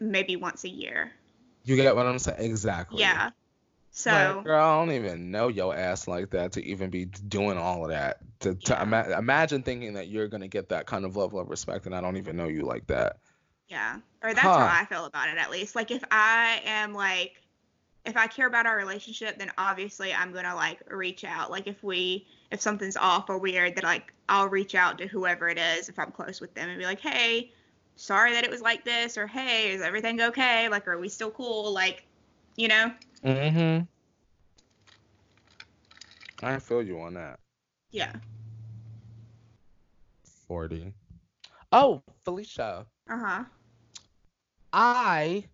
maybe 0.00 0.36
once 0.36 0.64
a 0.64 0.68
year. 0.70 1.12
You 1.64 1.76
get 1.76 1.94
what 1.94 2.06
I'm 2.06 2.18
saying? 2.18 2.38
Exactly. 2.40 3.00
Yeah. 3.00 3.30
So, 3.90 4.10
like, 4.10 4.44
girl, 4.44 4.64
I 4.64 4.78
don't 4.78 4.94
even 4.94 5.30
know 5.30 5.48
your 5.48 5.76
ass 5.76 6.08
like 6.08 6.30
that 6.30 6.52
to 6.52 6.64
even 6.64 6.88
be 6.88 7.04
doing 7.04 7.58
all 7.58 7.84
of 7.84 7.90
that. 7.90 8.18
To, 8.40 8.54
to 8.54 8.82
ima- 8.82 9.14
imagine 9.16 9.62
thinking 9.62 9.92
that 9.94 10.08
you're 10.08 10.26
gonna 10.26 10.48
get 10.48 10.70
that 10.70 10.86
kind 10.86 11.04
of 11.04 11.16
level 11.16 11.38
of 11.38 11.50
respect, 11.50 11.84
and 11.84 11.94
I 11.94 12.00
don't 12.00 12.16
even 12.16 12.34
know 12.34 12.48
you 12.48 12.62
like 12.62 12.86
that. 12.86 13.18
Yeah, 13.68 13.98
or 14.22 14.34
that's 14.34 14.46
Huh. 14.46 14.58
how 14.58 14.80
I 14.80 14.84
feel 14.84 15.04
about 15.06 15.28
it 15.28 15.38
at 15.38 15.50
least. 15.50 15.74
Like 15.74 15.90
if 15.90 16.04
I 16.10 16.60
am 16.64 16.92
like 16.92 17.40
if 18.04 18.16
I 18.16 18.26
care 18.26 18.46
about 18.46 18.66
our 18.66 18.76
relationship, 18.76 19.38
then 19.38 19.50
obviously 19.56 20.12
I'm 20.12 20.32
gonna 20.32 20.54
like 20.54 20.80
reach 20.90 21.24
out. 21.24 21.50
Like 21.50 21.66
if 21.66 21.82
we 21.82 22.26
if 22.50 22.60
something's 22.60 22.96
off 22.96 23.28
or 23.30 23.38
weird, 23.38 23.76
then 23.76 23.84
like 23.84 24.12
I'll 24.28 24.48
reach 24.48 24.74
out 24.74 24.98
to 24.98 25.06
whoever 25.06 25.48
it 25.48 25.58
is 25.58 25.88
if 25.88 25.98
I'm 25.98 26.10
close 26.10 26.40
with 26.40 26.54
them 26.54 26.68
and 26.68 26.78
be 26.78 26.84
like, 26.84 27.00
hey, 27.00 27.50
sorry 27.96 28.32
that 28.32 28.44
it 28.44 28.50
was 28.50 28.60
like 28.60 28.84
this, 28.84 29.16
or 29.16 29.26
hey, 29.26 29.70
is 29.72 29.80
everything 29.80 30.20
okay? 30.20 30.68
Like, 30.68 30.86
are 30.86 30.98
we 30.98 31.08
still 31.08 31.30
cool? 31.30 31.72
Like, 31.72 32.04
you 32.56 32.68
know? 32.68 32.92
Mm-hmm. 33.24 33.84
I 36.46 36.58
feel 36.58 36.82
you 36.82 37.00
on 37.00 37.14
that. 37.14 37.38
Yeah. 37.90 38.12
Forty. 40.46 40.92
Oh, 41.72 42.02
Felicia, 42.24 42.86
Uh 43.08 43.18
huh. 43.18 43.44
I 44.72 45.44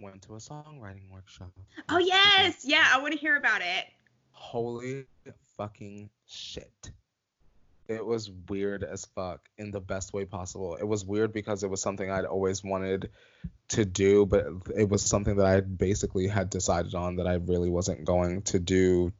went 0.00 0.22
to 0.22 0.34
a 0.34 0.38
songwriting 0.38 1.10
workshop. 1.10 1.52
Oh 1.88 1.98
yes, 1.98 2.64
yeah. 2.64 2.84
I 2.92 3.00
want 3.00 3.12
to 3.12 3.18
hear 3.18 3.36
about 3.36 3.62
it. 3.62 3.84
Holy 4.32 5.06
fucking 5.56 6.10
shit. 6.26 6.90
It 7.88 8.04
was 8.04 8.30
weird 8.48 8.82
as 8.82 9.04
fuck 9.14 9.48
in 9.58 9.70
the 9.70 9.80
best 9.80 10.12
way 10.12 10.24
possible. 10.24 10.74
It 10.74 10.86
was 10.86 11.04
weird 11.04 11.32
because 11.32 11.62
it 11.62 11.70
was 11.70 11.80
something 11.80 12.10
I'd 12.10 12.24
always 12.24 12.64
wanted 12.64 13.10
to 13.68 13.84
do, 13.84 14.26
but 14.26 14.46
it 14.76 14.88
was 14.88 15.04
something 15.04 15.36
that 15.36 15.46
I 15.46 15.60
basically 15.60 16.26
had 16.26 16.50
decided 16.50 16.94
on 16.96 17.16
that 17.16 17.28
I 17.28 17.34
really 17.34 17.70
wasn't 17.70 18.04
going 18.04 18.42
to 18.42 18.58
do 18.58 19.12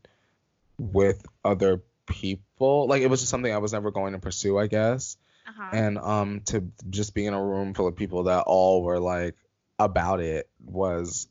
with 0.78 1.24
other 1.44 1.82
people. 2.06 2.88
Like 2.88 3.02
it 3.02 3.06
was 3.06 3.20
just 3.20 3.30
something 3.30 3.52
I 3.52 3.58
was 3.58 3.72
never 3.72 3.92
going 3.92 4.14
to 4.14 4.18
pursue, 4.18 4.58
I 4.58 4.66
guess. 4.66 5.16
Uh 5.46 5.52
huh. 5.56 5.70
And 5.72 5.98
um 5.98 6.40
to 6.46 6.70
just 6.90 7.14
be 7.14 7.26
in 7.26 7.34
a 7.34 7.42
room 7.42 7.74
full 7.74 7.86
of 7.88 7.96
people 7.96 8.24
that 8.24 8.44
all 8.46 8.82
were 8.82 9.00
like 9.00 9.36
about 9.78 10.20
it 10.20 10.48
was 10.64 11.28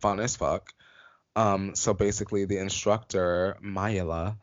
fun 0.00 0.20
as 0.20 0.36
fuck. 0.36 0.72
Um 1.36 1.74
so 1.74 1.94
basically 1.94 2.44
the 2.44 2.58
instructor, 2.58 3.56
Mayela, 3.62 4.36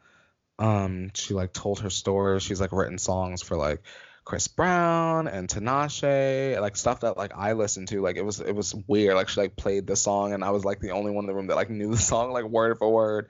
um 0.60 1.12
she 1.14 1.34
like 1.34 1.54
told 1.54 1.80
her 1.82 1.90
story. 1.90 2.40
She's 2.40 2.62
like 2.62 2.72
written 2.72 2.98
songs 2.98 3.42
for 3.42 3.58
like 3.58 3.82
Chris 4.26 4.48
Brown 4.48 5.28
and 5.28 5.48
Tinashe, 5.48 6.60
like 6.60 6.76
stuff 6.76 7.02
that 7.02 7.16
like 7.16 7.32
I 7.36 7.54
listened 7.54 7.90
to. 7.90 8.02
Like 8.02 8.18
it 8.18 8.26
was 8.26 8.40
it 8.40 8.56
was 8.56 8.74
weird. 8.88 9.16
Like 9.16 9.30
she 9.30 9.40
like 9.40 9.56
played 9.56 9.86
the 9.86 9.96
song 9.96 10.34
and 10.34 10.44
I 10.44 10.50
was 10.50 10.66
like 10.66 10.80
the 10.80 10.92
only 10.92 11.12
one 11.12 11.24
in 11.26 11.28
the 11.28 11.36
room 11.36 11.48
that 11.48 11.56
like 11.56 11.70
knew 11.70 11.92
the 11.92 11.98
song 12.12 12.32
like 12.32 12.46
word 12.46 12.78
for 12.80 12.92
word. 12.92 13.30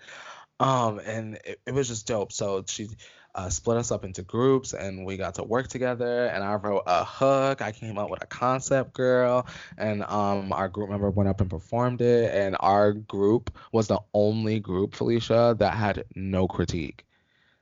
Um 0.59 0.99
and 0.99 1.35
it, 1.43 1.59
it 1.67 1.73
was 1.73 1.89
just 1.89 2.07
dope. 2.07 2.31
So 2.31 2.63
she 2.67 2.87
uh, 3.35 3.49
split 3.49 3.77
us 3.77 3.91
up 3.91 4.05
into 4.05 4.23
groups 4.23 4.73
and 4.73 5.05
we 5.05 5.17
got 5.17 5.35
to 5.35 5.43
work 5.43 5.67
together 5.67 6.25
and 6.27 6.43
I 6.43 6.55
wrote 6.55 6.83
a 6.87 7.05
hook. 7.05 7.61
I 7.61 7.71
came 7.71 7.97
up 7.99 8.09
with 8.11 8.23
a 8.23 8.27
concept 8.27 8.93
girl 8.93 9.47
and 9.77 10.03
um 10.03 10.53
our 10.53 10.69
group 10.69 10.89
member 10.89 11.09
went 11.11 11.29
up 11.29 11.41
and 11.41 11.49
performed 11.49 12.01
it 12.01 12.33
and 12.33 12.57
our 12.59 12.93
group 12.93 13.55
was 13.71 13.87
the 13.87 13.99
only 14.13 14.59
group 14.59 14.95
Felicia 14.95 15.55
that 15.59 15.73
had 15.75 16.05
no 16.15 16.47
critique 16.47 17.05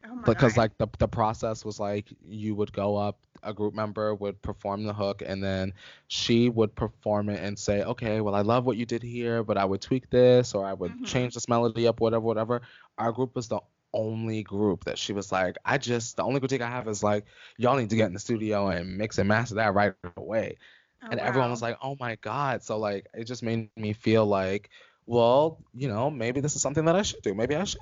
Oh 0.05 0.17
because 0.25 0.55
God. 0.55 0.57
like 0.57 0.77
the 0.77 0.87
the 0.99 1.07
process 1.07 1.65
was 1.65 1.79
like 1.79 2.07
you 2.25 2.55
would 2.55 2.71
go 2.73 2.95
up 2.97 3.19
a 3.43 3.53
group 3.53 3.73
member 3.73 4.13
would 4.15 4.41
perform 4.41 4.83
the 4.83 4.93
hook 4.93 5.21
and 5.25 5.43
then 5.43 5.73
she 6.07 6.49
would 6.49 6.75
perform 6.75 7.29
it 7.29 7.41
and 7.43 7.57
say 7.57 7.83
okay 7.83 8.21
well 8.21 8.35
i 8.35 8.41
love 8.41 8.65
what 8.65 8.77
you 8.77 8.85
did 8.85 9.03
here 9.03 9.43
but 9.43 9.57
i 9.57 9.65
would 9.65 9.81
tweak 9.81 10.09
this 10.09 10.53
or 10.53 10.65
i 10.65 10.73
would 10.73 10.91
Mhm. 10.91 11.05
change 11.05 11.33
this 11.33 11.49
melody 11.49 11.87
up 11.87 11.99
whatever 11.99 12.23
whatever 12.23 12.61
our 12.97 13.11
group 13.11 13.35
was 13.35 13.47
the 13.47 13.59
only 13.93 14.43
group 14.43 14.85
that 14.85 14.97
she 14.97 15.13
was 15.13 15.31
like 15.31 15.57
i 15.65 15.77
just 15.77 16.17
the 16.17 16.23
only 16.23 16.39
critique 16.39 16.61
i 16.61 16.69
have 16.69 16.87
is 16.87 17.03
like 17.03 17.25
y'all 17.57 17.77
need 17.77 17.89
to 17.89 17.95
get 17.95 18.07
in 18.07 18.13
the 18.13 18.19
studio 18.19 18.67
and 18.69 18.97
mix 18.97 19.17
and 19.19 19.27
master 19.29 19.55
that 19.55 19.73
right 19.73 19.95
away 20.17 20.57
Oh, 21.03 21.07
and 21.11 21.19
everyone 21.19 21.49
was 21.51 21.61
like 21.61 21.77
oh 21.81 21.95
my 21.99 22.15
god 22.21 22.63
so 22.63 22.77
like 22.77 23.07
it 23.13 23.25
just 23.25 23.43
made 23.43 23.57
me 23.59 23.75
feel 23.93 24.25
like 24.25 24.69
well 25.05 25.45
you 25.73 25.87
know 25.87 26.09
maybe 26.09 26.23
this 26.41 26.55
is 26.55 26.61
something 26.61 26.85
that 26.85 26.95
i 26.95 27.01
should 27.01 27.21
do 27.21 27.33
maybe 27.33 27.55
i 27.55 27.63
should 27.63 27.79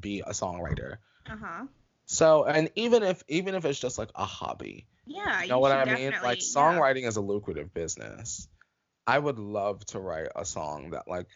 be 0.00 0.20
a 0.20 0.30
songwriter 0.30 0.96
Uh 1.26 1.36
huh. 1.36 1.66
so, 2.06 2.44
and 2.44 2.70
even 2.74 3.02
if 3.02 3.22
even 3.28 3.54
if 3.54 3.64
it's 3.64 3.78
just 3.78 3.98
like 3.98 4.10
a 4.14 4.24
hobby, 4.24 4.86
Yeah. 5.06 5.42
you 5.42 5.48
know 5.48 5.58
what 5.58 5.72
I 5.72 5.84
mean? 5.84 6.14
Like 6.22 6.40
yeah. 6.54 6.80
songwriting 6.80 7.06
is 7.06 7.16
a 7.16 7.20
lucrative 7.20 7.72
business. 7.74 8.48
I 9.06 9.18
would 9.18 9.38
love 9.38 9.84
to 9.86 10.00
write 10.00 10.28
a 10.36 10.44
song 10.44 10.90
that 10.90 11.08
like 11.08 11.28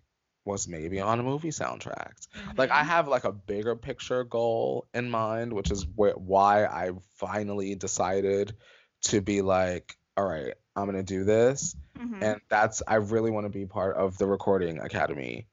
was 0.45 0.69
maybe 0.69 1.01
on 1.01 1.21
a 1.21 1.23
movie 1.23 1.51
soundtrack. 1.51 2.13
Like 2.57 2.71
I 2.71 2.83
Mhm. 2.83 2.87
have 2.87 3.09
like 3.09 3.25
a 3.25 3.33
bigger 3.33 3.77
picture 3.77 4.25
goal 4.25 4.87
in 4.93 5.11
mind, 5.11 5.53
which 5.53 5.71
is 5.71 5.85
wh- 5.85 6.17
why 6.19 6.67
I 6.67 6.91
finally 7.17 7.75
decided 7.75 8.55
to 9.03 9.21
be 9.21 9.41
like, 9.43 9.97
all 10.17 10.25
right, 10.27 10.55
I'm 10.77 10.87
gonna 10.87 11.03
do 11.03 11.25
this, 11.25 11.75
Mhm. 11.99 12.23
and 12.23 12.41
that's 12.49 12.83
I 12.87 12.97
really 12.97 13.31
want 13.31 13.47
to 13.47 13.51
be 13.51 13.67
part 13.67 13.97
of 13.97 14.19
the 14.19 14.27
recording 14.27 14.79
academy 14.81 15.47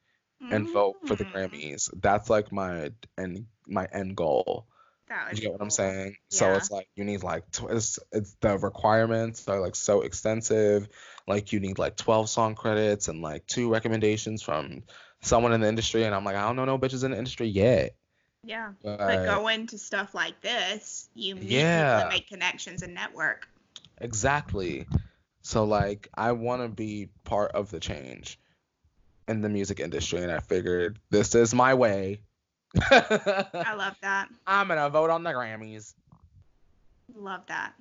and 0.49 0.67
vote 0.69 0.97
for 1.05 1.15
the 1.15 1.23
Mm. 1.25 1.31
Grammys. 1.31 1.89
That's 2.01 2.29
like 2.29 2.51
my 2.51 2.91
end 3.17 3.45
my 3.67 3.85
end 3.91 4.17
goal. 4.17 4.67
That 5.11 5.35
You 5.35 5.41
get 5.41 5.51
what 5.51 5.61
I'm 5.61 5.67
cool. 5.67 5.71
saying? 5.71 6.15
So 6.29 6.53
it's 6.53 6.71
like 6.71 6.87
you 6.95 7.03
need 7.03 7.21
like 7.23 7.49
tw- 7.51 7.69
it's, 7.69 7.99
it's 8.11 8.35
the 8.41 8.57
requirements 8.57 9.47
are 9.47 9.59
like 9.59 9.75
so 9.75 10.01
extensive. 10.01 10.87
Like 11.27 11.51
you 11.53 11.59
need 11.59 11.77
like 11.77 11.97
12 11.97 12.29
song 12.29 12.55
credits 12.55 13.07
and 13.09 13.21
like 13.21 13.45
two 13.45 13.69
recommendations 13.71 14.41
from 14.41 14.83
someone 15.21 15.53
in 15.53 15.61
the 15.61 15.67
industry, 15.67 16.03
and 16.03 16.15
I'm 16.15 16.23
like 16.23 16.35
I 16.35 16.43
don't 16.47 16.55
know 16.55 16.65
no 16.65 16.77
bitches 16.79 17.03
in 17.03 17.11
the 17.11 17.17
industry 17.17 17.47
yet. 17.47 17.95
Yeah. 18.43 18.71
But, 18.83 18.97
But 18.97 19.25
go 19.25 19.47
into 19.49 19.77
stuff 19.77 20.15
like 20.15 20.41
this, 20.41 21.09
you 21.13 21.35
meet 21.35 21.41
people 21.41 21.57
Yeah. 21.57 22.07
make 22.09 22.27
connections 22.27 22.81
and 22.81 22.93
network. 22.95 23.47
exactly. 23.99 24.87
So 25.43 25.65
like 25.65 26.07
I 26.15 26.31
want 26.33 26.61
to 26.61 26.69
be 26.69 27.09
part 27.23 27.51
of 27.51 27.69
the 27.71 27.79
change 27.79 28.39
in 29.27 29.41
the 29.41 29.49
music 29.49 29.79
industry, 29.79 30.21
and 30.23 30.31
I 30.31 30.39
figured 30.39 30.99
this 31.09 31.35
is 31.35 31.53
my 31.53 31.73
way. 31.73 32.21
I 32.79 33.73
love 33.75 33.95
that. 34.01 34.29
I'm 34.47 34.67
gonna 34.67 34.89
vote 34.89 35.09
on 35.09 35.23
the 35.23 35.31
Grammys. 35.31 35.93
Love 37.15 37.45
that. 37.47 37.73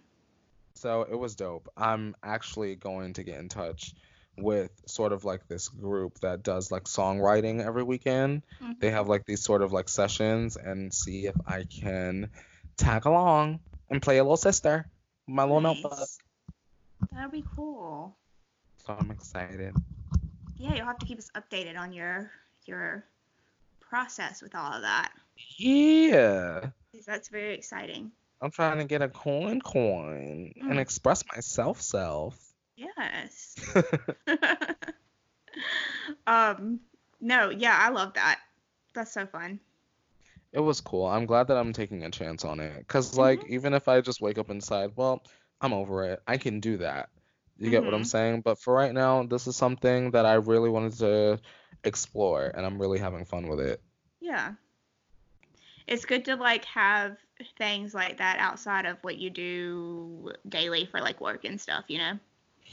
So 0.74 1.02
it 1.02 1.14
was 1.18 1.34
dope. 1.34 1.68
I'm 1.76 2.16
actually 2.22 2.74
going 2.76 3.12
to 3.14 3.22
get 3.22 3.38
in 3.38 3.48
touch 3.48 3.94
with 4.38 4.70
sort 4.86 5.12
of 5.12 5.24
like 5.24 5.46
this 5.46 5.68
group 5.68 6.18
that 6.20 6.42
does 6.42 6.70
like 6.70 6.84
songwriting 6.84 7.64
every 7.64 7.82
weekend. 7.82 8.42
Mhm. 8.62 8.80
They 8.80 8.90
have 8.90 9.06
like 9.08 9.26
these 9.26 9.42
sort 9.42 9.62
of 9.62 9.72
like 9.72 9.88
sessions 9.88 10.56
and 10.56 10.92
see 10.92 11.26
if 11.26 11.34
I 11.46 11.64
can 11.64 12.30
tag 12.76 13.04
along 13.04 13.60
and 13.90 14.00
play 14.00 14.18
a 14.18 14.22
little 14.24 14.36
sister, 14.38 14.86
my 15.26 15.42
little 15.42 15.60
notebook. 15.60 15.92
Nice. 15.98 16.18
That'd 17.12 17.32
be 17.32 17.44
cool. 17.54 18.16
So 18.86 18.96
I'm 18.98 19.10
excited. 19.10 19.74
Yeah, 20.56 20.74
you'll 20.74 20.86
have 20.86 20.98
to 20.98 21.06
keep 21.06 21.18
us 21.18 21.30
updated 21.36 21.78
on 21.78 21.92
your 21.92 22.30
your 22.66 23.04
process 23.90 24.40
with 24.42 24.54
all 24.54 24.72
of 24.72 24.82
that. 24.82 25.12
Yeah. 25.58 26.70
That's 27.06 27.28
very 27.28 27.54
exciting. 27.54 28.12
I'm 28.40 28.50
trying 28.50 28.78
to 28.78 28.84
get 28.84 29.02
a 29.02 29.08
coin 29.08 29.60
coin 29.60 30.52
Mm. 30.62 30.70
and 30.70 30.80
express 30.80 31.22
myself 31.34 31.80
self. 31.82 32.38
Yes. 32.76 33.56
um 36.26 36.80
no, 37.20 37.50
yeah, 37.50 37.76
I 37.78 37.90
love 37.90 38.14
that. 38.14 38.38
That's 38.94 39.12
so 39.12 39.26
fun. 39.26 39.60
It 40.52 40.60
was 40.60 40.80
cool. 40.80 41.06
I'm 41.06 41.26
glad 41.26 41.48
that 41.48 41.56
I'm 41.58 41.72
taking 41.72 42.04
a 42.04 42.10
chance 42.10 42.44
on 42.44 42.60
it. 42.60 42.86
Cause 42.88 43.16
like 43.18 43.40
Mhm. 43.40 43.48
even 43.48 43.74
if 43.74 43.88
I 43.88 44.00
just 44.00 44.20
wake 44.22 44.38
up 44.38 44.50
inside, 44.50 44.92
well, 44.96 45.22
I'm 45.60 45.72
over 45.72 46.04
it, 46.04 46.20
I 46.26 46.38
can 46.38 46.60
do 46.60 46.78
that. 46.78 47.10
You 47.58 47.70
get 47.70 47.84
what 47.84 47.94
I'm 47.94 48.02
Mhm. 48.02 48.04
saying? 48.04 48.40
But 48.42 48.58
for 48.60 48.72
right 48.74 48.92
now, 48.94 49.22
this 49.24 49.46
is 49.46 49.56
something 49.56 50.12
that 50.12 50.24
I 50.26 50.34
really 50.34 50.70
wanted 50.70 50.94
to 50.98 51.40
explore 51.84 52.46
and 52.54 52.64
I'm 52.66 52.80
really 52.80 52.98
having 52.98 53.24
fun 53.24 53.48
with 53.48 53.60
it. 53.60 53.82
Yeah. 54.20 54.54
It's 55.86 56.04
good 56.04 56.24
to 56.26 56.36
like 56.36 56.64
have 56.66 57.16
things 57.58 57.94
like 57.94 58.18
that 58.18 58.38
outside 58.38 58.86
of 58.86 58.98
what 59.02 59.16
you 59.18 59.30
do 59.30 60.32
daily 60.48 60.86
for 60.86 61.00
like 61.00 61.20
work 61.20 61.44
and 61.44 61.60
stuff, 61.60 61.84
you 61.88 61.98
know? 61.98 62.18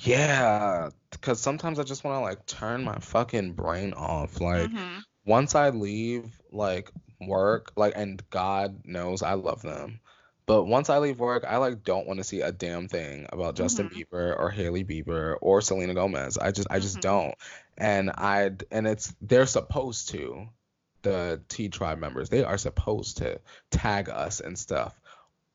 Yeah, 0.04 0.90
cause 1.22 1.40
sometimes 1.42 1.80
I 1.80 1.84
just 1.84 2.04
want 2.04 2.18
to 2.18 2.22
like 2.22 2.46
turn 2.46 2.84
my 2.84 2.98
fucking 3.00 3.54
brain 3.54 3.94
off. 3.94 4.40
Like 4.42 4.72
Mhm. 4.74 5.04
once 5.26 5.56
I 5.56 5.70
leave 5.70 6.40
like 6.52 6.92
work, 7.22 7.72
like 7.76 7.94
and 7.96 8.22
God 8.30 8.86
knows 8.86 9.22
I 9.24 9.34
love 9.34 9.62
them. 9.62 10.00
But 10.48 10.64
once 10.64 10.90
I 10.90 10.98
leave 11.00 11.20
work, 11.20 11.44
I 11.48 11.58
like 11.58 11.84
don't 11.84 12.08
want 12.08 12.18
to 12.18 12.24
see 12.24 12.42
a 12.42 12.52
damn 12.52 12.88
thing 12.88 13.28
about 13.32 13.56
Justin 13.56 13.90
Mhm. 13.90 13.94
Bieber 14.10 14.40
or 14.40 14.50
Hailey 14.50 14.84
Bieber 14.86 15.36
or 15.42 15.62
Selena 15.62 15.94
Gomez. 15.94 16.38
I 16.38 16.52
just 16.52 16.68
I 16.72 16.80
just 16.80 16.98
Mhm. 16.98 17.02
don't. 17.02 17.36
And 17.78 18.10
I 18.10 18.52
and 18.72 18.88
it's 18.88 19.14
they're 19.22 19.46
supposed 19.46 20.10
to 20.10 20.48
the 21.04 21.42
T 21.50 21.70
Tribe 21.70 22.00
members. 22.00 22.30
They 22.30 22.44
are 22.44 22.58
supposed 22.58 23.18
to 23.18 23.40
tag 23.72 24.10
us 24.10 24.40
and 24.40 24.58
stuff 24.58 25.00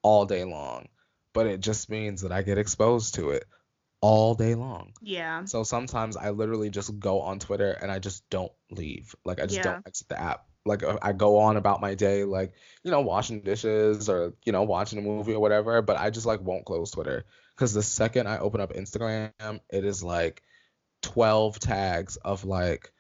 all 0.02 0.26
day 0.26 0.44
long. 0.44 0.88
But 1.32 1.46
it 1.46 1.60
just 1.60 1.88
means 1.88 2.20
that 2.20 2.30
I 2.32 2.42
get 2.42 2.58
exposed 2.58 3.14
to 3.14 3.30
it 3.30 3.44
all 4.02 4.34
day 4.34 4.54
long. 4.54 4.92
Yeah. 5.00 5.46
So 5.46 5.62
sometimes 5.62 6.18
I 6.18 6.30
literally 6.30 6.68
just 6.68 6.98
go 6.98 7.22
on 7.22 7.38
Twitter 7.38 7.70
and 7.72 7.90
I 7.90 7.98
just 7.98 8.28
don't 8.28 8.52
leave. 8.70 9.14
Like 9.24 9.40
I 9.40 9.44
just 9.46 9.56
Yeah. 9.56 9.62
don't 9.62 9.86
exit 9.86 10.08
the 10.08 10.20
app. 10.20 10.44
Like 10.64 10.82
uh, 10.82 10.98
I 11.02 11.12
go 11.12 11.38
on 11.38 11.56
about 11.56 11.80
my 11.80 11.94
day, 11.94 12.24
like 12.24 12.52
you 12.84 12.90
know, 12.90 13.00
washing 13.00 13.40
dishes 13.40 14.08
or 14.08 14.34
you 14.44 14.52
know, 14.52 14.62
watching 14.62 14.98
a 14.98 15.02
movie 15.02 15.34
or 15.34 15.40
whatever. 15.40 15.82
But 15.82 15.98
I 15.98 16.10
just 16.10 16.26
like 16.26 16.40
won't 16.40 16.64
close 16.64 16.90
Twitter 16.90 17.24
because 17.54 17.72
the 17.72 17.82
second 17.82 18.28
I 18.28 18.38
open 18.38 18.60
up 18.60 18.72
Instagram, 18.72 19.32
it 19.70 19.84
is 19.84 20.02
like 20.02 20.42
twelve 21.02 21.58
tags 21.58 22.16
of 22.16 22.44
like 22.44 22.92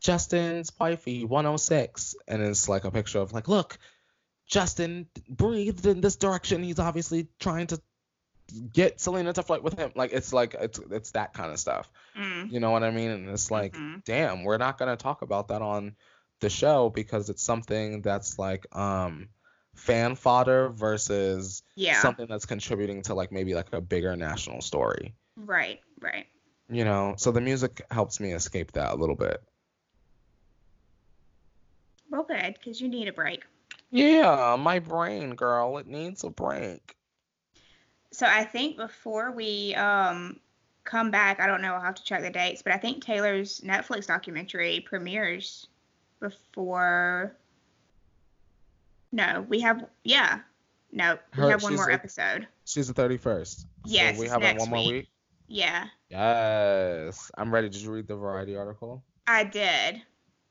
Justin's 0.00 0.72
wifey 0.78 1.24
106, 1.24 2.16
and 2.28 2.42
it's 2.42 2.68
like 2.68 2.84
a 2.84 2.90
picture 2.90 3.20
of 3.20 3.32
like, 3.32 3.48
look, 3.48 3.78
Justin 4.46 5.06
breathed 5.28 5.86
in 5.86 6.00
this 6.00 6.16
direction. 6.16 6.62
He's 6.62 6.78
obviously 6.78 7.28
trying 7.38 7.68
to 7.68 7.80
get 8.72 9.00
Selena 9.00 9.32
to 9.32 9.42
flirt 9.42 9.62
with 9.62 9.78
him. 9.78 9.92
Like 9.94 10.12
it's 10.12 10.32
like 10.32 10.54
it's 10.54 10.78
it's 10.90 11.10
that 11.12 11.32
kind 11.32 11.50
of 11.50 11.58
stuff. 11.58 11.90
Mm. 12.18 12.52
You 12.52 12.60
know 12.60 12.70
what 12.70 12.84
I 12.84 12.90
mean? 12.90 13.10
And 13.10 13.28
it's 13.30 13.50
like, 13.50 13.72
Mhm. 13.72 14.04
damn, 14.04 14.44
we're 14.44 14.58
not 14.58 14.78
gonna 14.78 14.96
talk 14.96 15.22
about 15.22 15.48
that 15.48 15.62
on 15.62 15.96
the 16.44 16.50
show 16.50 16.90
because 16.90 17.30
it's 17.30 17.42
something 17.42 18.02
that's 18.02 18.38
like 18.38 18.66
um 18.76 19.28
fan 19.74 20.14
fodder 20.14 20.68
versus 20.68 21.62
Yeah. 21.74 22.00
something 22.00 22.26
that's 22.28 22.46
contributing 22.46 23.02
to 23.02 23.14
like 23.14 23.32
maybe 23.32 23.54
like 23.54 23.72
a 23.72 23.80
bigger 23.80 24.14
national 24.14 24.60
story. 24.60 25.14
Right. 25.36 25.80
Right. 26.00 26.26
You 26.68 26.84
know, 26.84 27.14
so 27.16 27.32
the 27.32 27.40
music 27.40 27.82
helps 27.90 28.20
me 28.20 28.32
escape 28.32 28.72
that 28.72 28.92
a 28.92 28.96
little 28.96 29.16
bit. 29.16 29.42
Well, 32.10 32.24
good, 32.24 32.54
because 32.54 32.80
you 32.80 32.88
need 32.88 33.08
a 33.08 33.12
break. 33.12 33.44
Yeah, 33.90 34.56
my 34.58 34.78
brain, 34.78 35.34
girl, 35.34 35.78
it 35.78 35.86
needs 35.86 36.24
a 36.24 36.30
break. 36.30 36.94
So 38.12 38.26
I 38.26 38.44
think 38.44 38.76
before 38.76 39.32
we 39.32 39.74
um 39.74 40.38
come 40.84 41.10
back, 41.10 41.40
I 41.40 41.46
don't 41.46 41.62
know, 41.62 41.74
I'll 41.74 41.80
have 41.80 41.94
to 41.96 42.04
check 42.04 42.20
the 42.20 42.30
dates, 42.30 42.62
but 42.62 42.72
I 42.72 42.76
think 42.76 43.02
Taylor's 43.02 43.60
Netflix 43.62 44.06
documentary 44.06 44.84
premieres 44.86 45.66
before. 46.20 47.36
No, 49.12 49.44
we 49.48 49.60
have 49.60 49.84
yeah. 50.02 50.40
No, 50.92 51.18
we 51.36 51.42
Her- 51.42 51.50
have 51.50 51.62
one 51.62 51.74
more 51.76 51.88
a- 51.90 51.94
episode. 51.94 52.46
She's 52.64 52.88
the 52.88 52.94
31st. 52.94 53.66
Yes, 53.84 54.16
So 54.16 54.22
we 54.22 54.28
have 54.28 54.40
next 54.40 54.60
one 54.60 54.70
more 54.70 54.78
week. 54.78 54.92
week. 54.92 55.08
Yeah, 55.46 55.88
Yes. 56.08 57.30
I'm 57.36 57.52
ready. 57.52 57.68
Did 57.68 57.82
you 57.82 57.92
read 57.92 58.06
the 58.08 58.16
Variety 58.16 58.56
article? 58.56 59.04
I 59.26 59.44
did. 59.44 60.00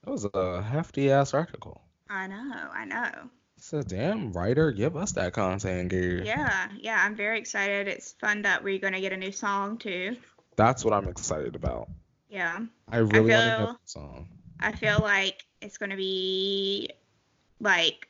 That 0.04 0.12
was 0.12 0.28
a 0.34 0.62
hefty 0.62 1.10
ass 1.12 1.34
article. 1.34 1.82
I 2.10 2.28
know, 2.28 2.70
I 2.72 2.86
know. 2.86 3.30
It's 3.58 3.74
a 3.74 3.84
damn 3.84 4.32
writer. 4.34 4.72
Give 4.72 4.96
us 4.96 5.14
that 5.14 5.34
content, 5.34 5.90
gear. 5.90 6.22
Yeah, 6.24 6.68
yeah, 6.78 7.02
I'm 7.04 7.16
very 7.16 7.40
excited. 7.40 7.88
It's 7.88 8.12
fun 8.14 8.44
that 8.44 8.64
we're 8.64 8.78
gonna 8.80 9.02
get 9.02 9.14
a 9.14 9.18
new 9.18 9.32
song 9.32 9.78
too. 9.78 10.18
That's 10.58 10.86
what 10.86 10.94
I'm 10.94 11.08
excited 11.08 11.56
about. 11.56 11.90
Yeah. 12.30 12.60
I 12.90 12.98
really 12.98 13.32
want 13.32 13.42
to 13.42 13.58
feel- 13.58 13.66
get 13.68 13.74
the 13.74 13.78
song. 13.90 14.30
I 14.60 14.72
feel 14.74 15.00
like 15.00 15.44
it's 15.64 15.78
going 15.78 15.90
to 15.90 15.96
be 15.96 16.90
like 17.60 18.08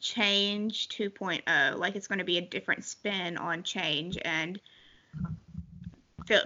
change 0.00 0.88
2.0 0.88 1.76
like 1.78 1.96
it's 1.96 2.06
going 2.06 2.18
to 2.18 2.24
be 2.24 2.38
a 2.38 2.40
different 2.42 2.84
spin 2.84 3.36
on 3.36 3.62
change 3.62 4.18
and 4.24 4.60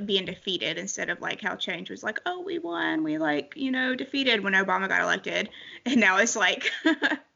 being 0.04 0.24
defeated 0.24 0.76
instead 0.76 1.08
of 1.08 1.20
like 1.20 1.40
how 1.40 1.54
change 1.54 1.88
was 1.88 2.02
like 2.02 2.18
oh 2.26 2.42
we 2.42 2.58
won 2.58 3.04
we 3.04 3.16
like 3.16 3.52
you 3.56 3.70
know 3.70 3.94
defeated 3.94 4.42
when 4.42 4.52
obama 4.52 4.88
got 4.88 5.00
elected 5.02 5.48
and 5.86 5.96
now 6.00 6.18
it's 6.18 6.36
like 6.36 6.70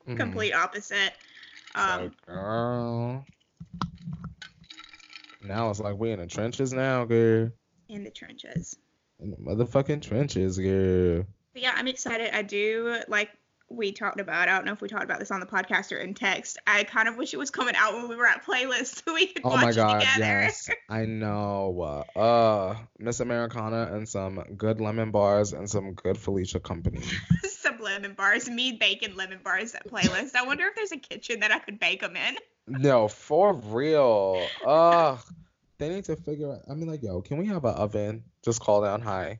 Mhm. 0.08 0.16
complete 0.16 0.52
opposite 0.52 1.12
It's 1.74 1.76
um 1.76 2.00
like, 2.02 2.26
girl. 2.26 3.24
Now 5.40 5.70
it's 5.70 5.80
like 5.80 5.96
we 5.96 6.10
in 6.10 6.18
the 6.18 6.26
trenches 6.26 6.72
now, 6.72 7.04
girl. 7.04 7.50
in 7.88 8.02
the 8.04 8.10
trenches 8.10 8.76
In 9.20 9.30
the 9.30 9.36
motherfucking 9.36 10.02
trenches, 10.02 10.58
girl. 10.58 11.24
But 11.52 11.62
yeah, 11.62 11.72
I'm 11.74 11.88
excited. 11.88 12.34
I 12.34 12.42
do 12.42 12.96
like 13.08 13.30
we 13.68 13.90
talked 13.92 14.20
about. 14.20 14.48
I 14.48 14.54
don't 14.56 14.66
know 14.66 14.72
if 14.72 14.82
we 14.82 14.88
talked 14.88 15.04
about 15.04 15.18
this 15.18 15.30
on 15.30 15.40
the 15.40 15.46
podcast 15.46 15.92
or 15.92 15.96
in 15.96 16.12
text. 16.12 16.58
I 16.66 16.84
kind 16.84 17.08
of 17.08 17.16
wish 17.16 17.32
it 17.32 17.38
was 17.38 17.50
coming 17.50 17.74
out 17.74 17.94
when 17.94 18.06
we 18.08 18.16
were 18.16 18.26
at 18.26 18.44
playlist 18.44 19.02
so 19.04 19.14
we 19.14 19.28
could 19.28 19.42
Oh 19.44 19.50
watch 19.50 19.62
my 19.62 19.72
god, 19.72 19.96
it 20.02 20.06
together. 20.06 20.18
yes. 20.24 20.68
I 20.90 21.06
know. 21.06 22.04
Uh 22.14 22.76
Miss 22.98 23.20
Americana 23.20 23.90
and 23.94 24.06
some 24.08 24.42
good 24.56 24.80
lemon 24.80 25.10
bars 25.10 25.52
and 25.54 25.68
some 25.70 25.94
good 25.94 26.18
Felicia 26.18 26.60
company. 26.60 27.00
Some 27.62 27.78
lemon 27.78 28.14
bars, 28.14 28.50
me 28.50 28.72
baking 28.72 29.14
lemon 29.14 29.38
bars 29.44 29.72
at 29.76 29.86
playlist. 29.88 30.34
I 30.34 30.44
wonder 30.44 30.66
if 30.66 30.74
there's 30.74 30.90
a 30.90 30.96
kitchen 30.96 31.40
that 31.40 31.52
I 31.52 31.60
could 31.60 31.78
bake 31.78 32.00
them 32.00 32.16
in. 32.16 32.36
No, 32.66 33.06
for 33.06 33.54
real. 33.54 34.44
Ugh. 34.66 35.20
They 35.78 35.88
need 35.88 36.04
to 36.06 36.16
figure 36.16 36.50
out. 36.52 36.62
I 36.68 36.74
mean, 36.74 36.88
like, 36.88 37.04
yo, 37.04 37.22
can 37.22 37.36
we 37.38 37.46
have 37.46 37.64
an 37.64 37.74
oven? 37.74 38.24
Just 38.44 38.60
call 38.60 38.82
down 38.82 39.00
high. 39.00 39.38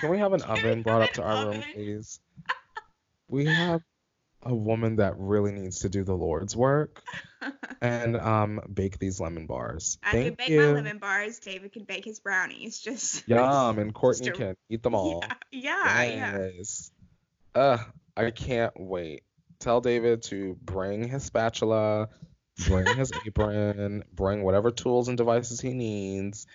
Can 0.00 0.10
we 0.10 0.18
have 0.18 0.32
an 0.32 0.42
oven 0.42 0.82
brought 0.82 1.02
up 1.02 1.12
to 1.12 1.22
our 1.22 1.50
room, 1.50 1.62
please? 1.74 2.20
We 3.32 3.46
have 3.46 3.80
a 4.42 4.54
woman 4.54 4.96
that 4.96 5.14
really 5.18 5.52
needs 5.52 5.80
to 5.80 5.88
do 5.88 6.02
the 6.02 6.14
Lord's 6.14 6.56
work 6.56 7.02
and 7.80 8.16
um 8.16 8.60
bake 8.72 8.98
these 8.98 9.20
lemon 9.20 9.46
bars. 9.46 9.98
I 10.02 10.12
Thank 10.12 10.24
could 10.24 10.36
bake 10.38 10.48
you. 10.48 10.60
my 10.60 10.72
lemon 10.72 10.98
bars. 10.98 11.38
David 11.38 11.72
can 11.72 11.84
bake 11.84 12.04
his 12.04 12.20
brownies. 12.20 12.78
Just 12.82 13.28
Yum, 13.28 13.78
and 13.78 13.94
Courtney 13.94 14.26
Just 14.26 14.40
can 14.40 14.56
eat 14.68 14.82
them 14.82 14.94
all. 14.94 15.22
Yeah, 15.52 16.02
yeah, 16.02 16.02
yeah. 16.02 16.48
Yes. 16.56 16.90
Uh, 17.54 17.78
I 18.16 18.30
can't 18.30 18.72
wait. 18.76 19.22
Tell 19.58 19.80
David 19.80 20.22
to 20.24 20.56
bring 20.62 21.06
his 21.06 21.22
spatula, 21.22 22.08
bring 22.66 22.96
his 22.96 23.12
apron, 23.26 24.04
bring 24.12 24.42
whatever 24.42 24.70
tools 24.70 25.08
and 25.08 25.18
devices 25.18 25.60
he 25.60 25.74
needs 25.74 26.46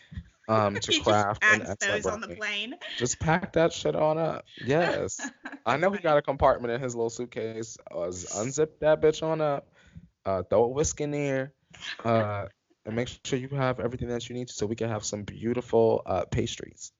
um 0.48 0.76
to 0.80 1.02
craft 1.02 1.42
just 1.42 1.54
an 1.54 1.60
packs 1.62 1.72
excellent 1.72 2.04
those 2.04 2.14
on 2.14 2.22
the 2.22 2.36
plane. 2.36 2.76
Just 2.98 3.20
pack 3.20 3.54
that 3.54 3.74
shit 3.74 3.96
on 3.96 4.18
up. 4.18 4.46
Yes. 4.64 5.20
I 5.66 5.78
know 5.78 5.92
he 5.92 6.00
got 6.00 6.18
a 6.18 6.22
compartment 6.22 6.74
in 6.74 6.82
his 6.82 6.96
little 6.96 7.10
suitcase. 7.10 7.78
Uh, 7.92 8.08
unzip 8.08 8.80
that 8.80 9.02
bitch 9.02 9.24
on 9.24 9.42
up. 9.42 9.68
Uh, 10.26 10.44
throw 10.44 10.66
a 10.66 10.68
whisk 10.68 11.02
in 11.02 11.12
there. 11.12 11.54
Uh, 12.04 12.46
and 12.86 12.96
make 12.96 13.10
sure 13.26 13.40
you 13.40 13.50
have 13.50 13.80
everything 13.80 14.08
that 14.10 14.30
you 14.30 14.36
need 14.36 14.50
so 14.50 14.66
we 14.66 14.76
can 14.76 14.90
have 14.90 15.04
some 15.04 15.24
beautiful 15.24 16.02
uh 16.06 16.26
pastries. 16.26 16.92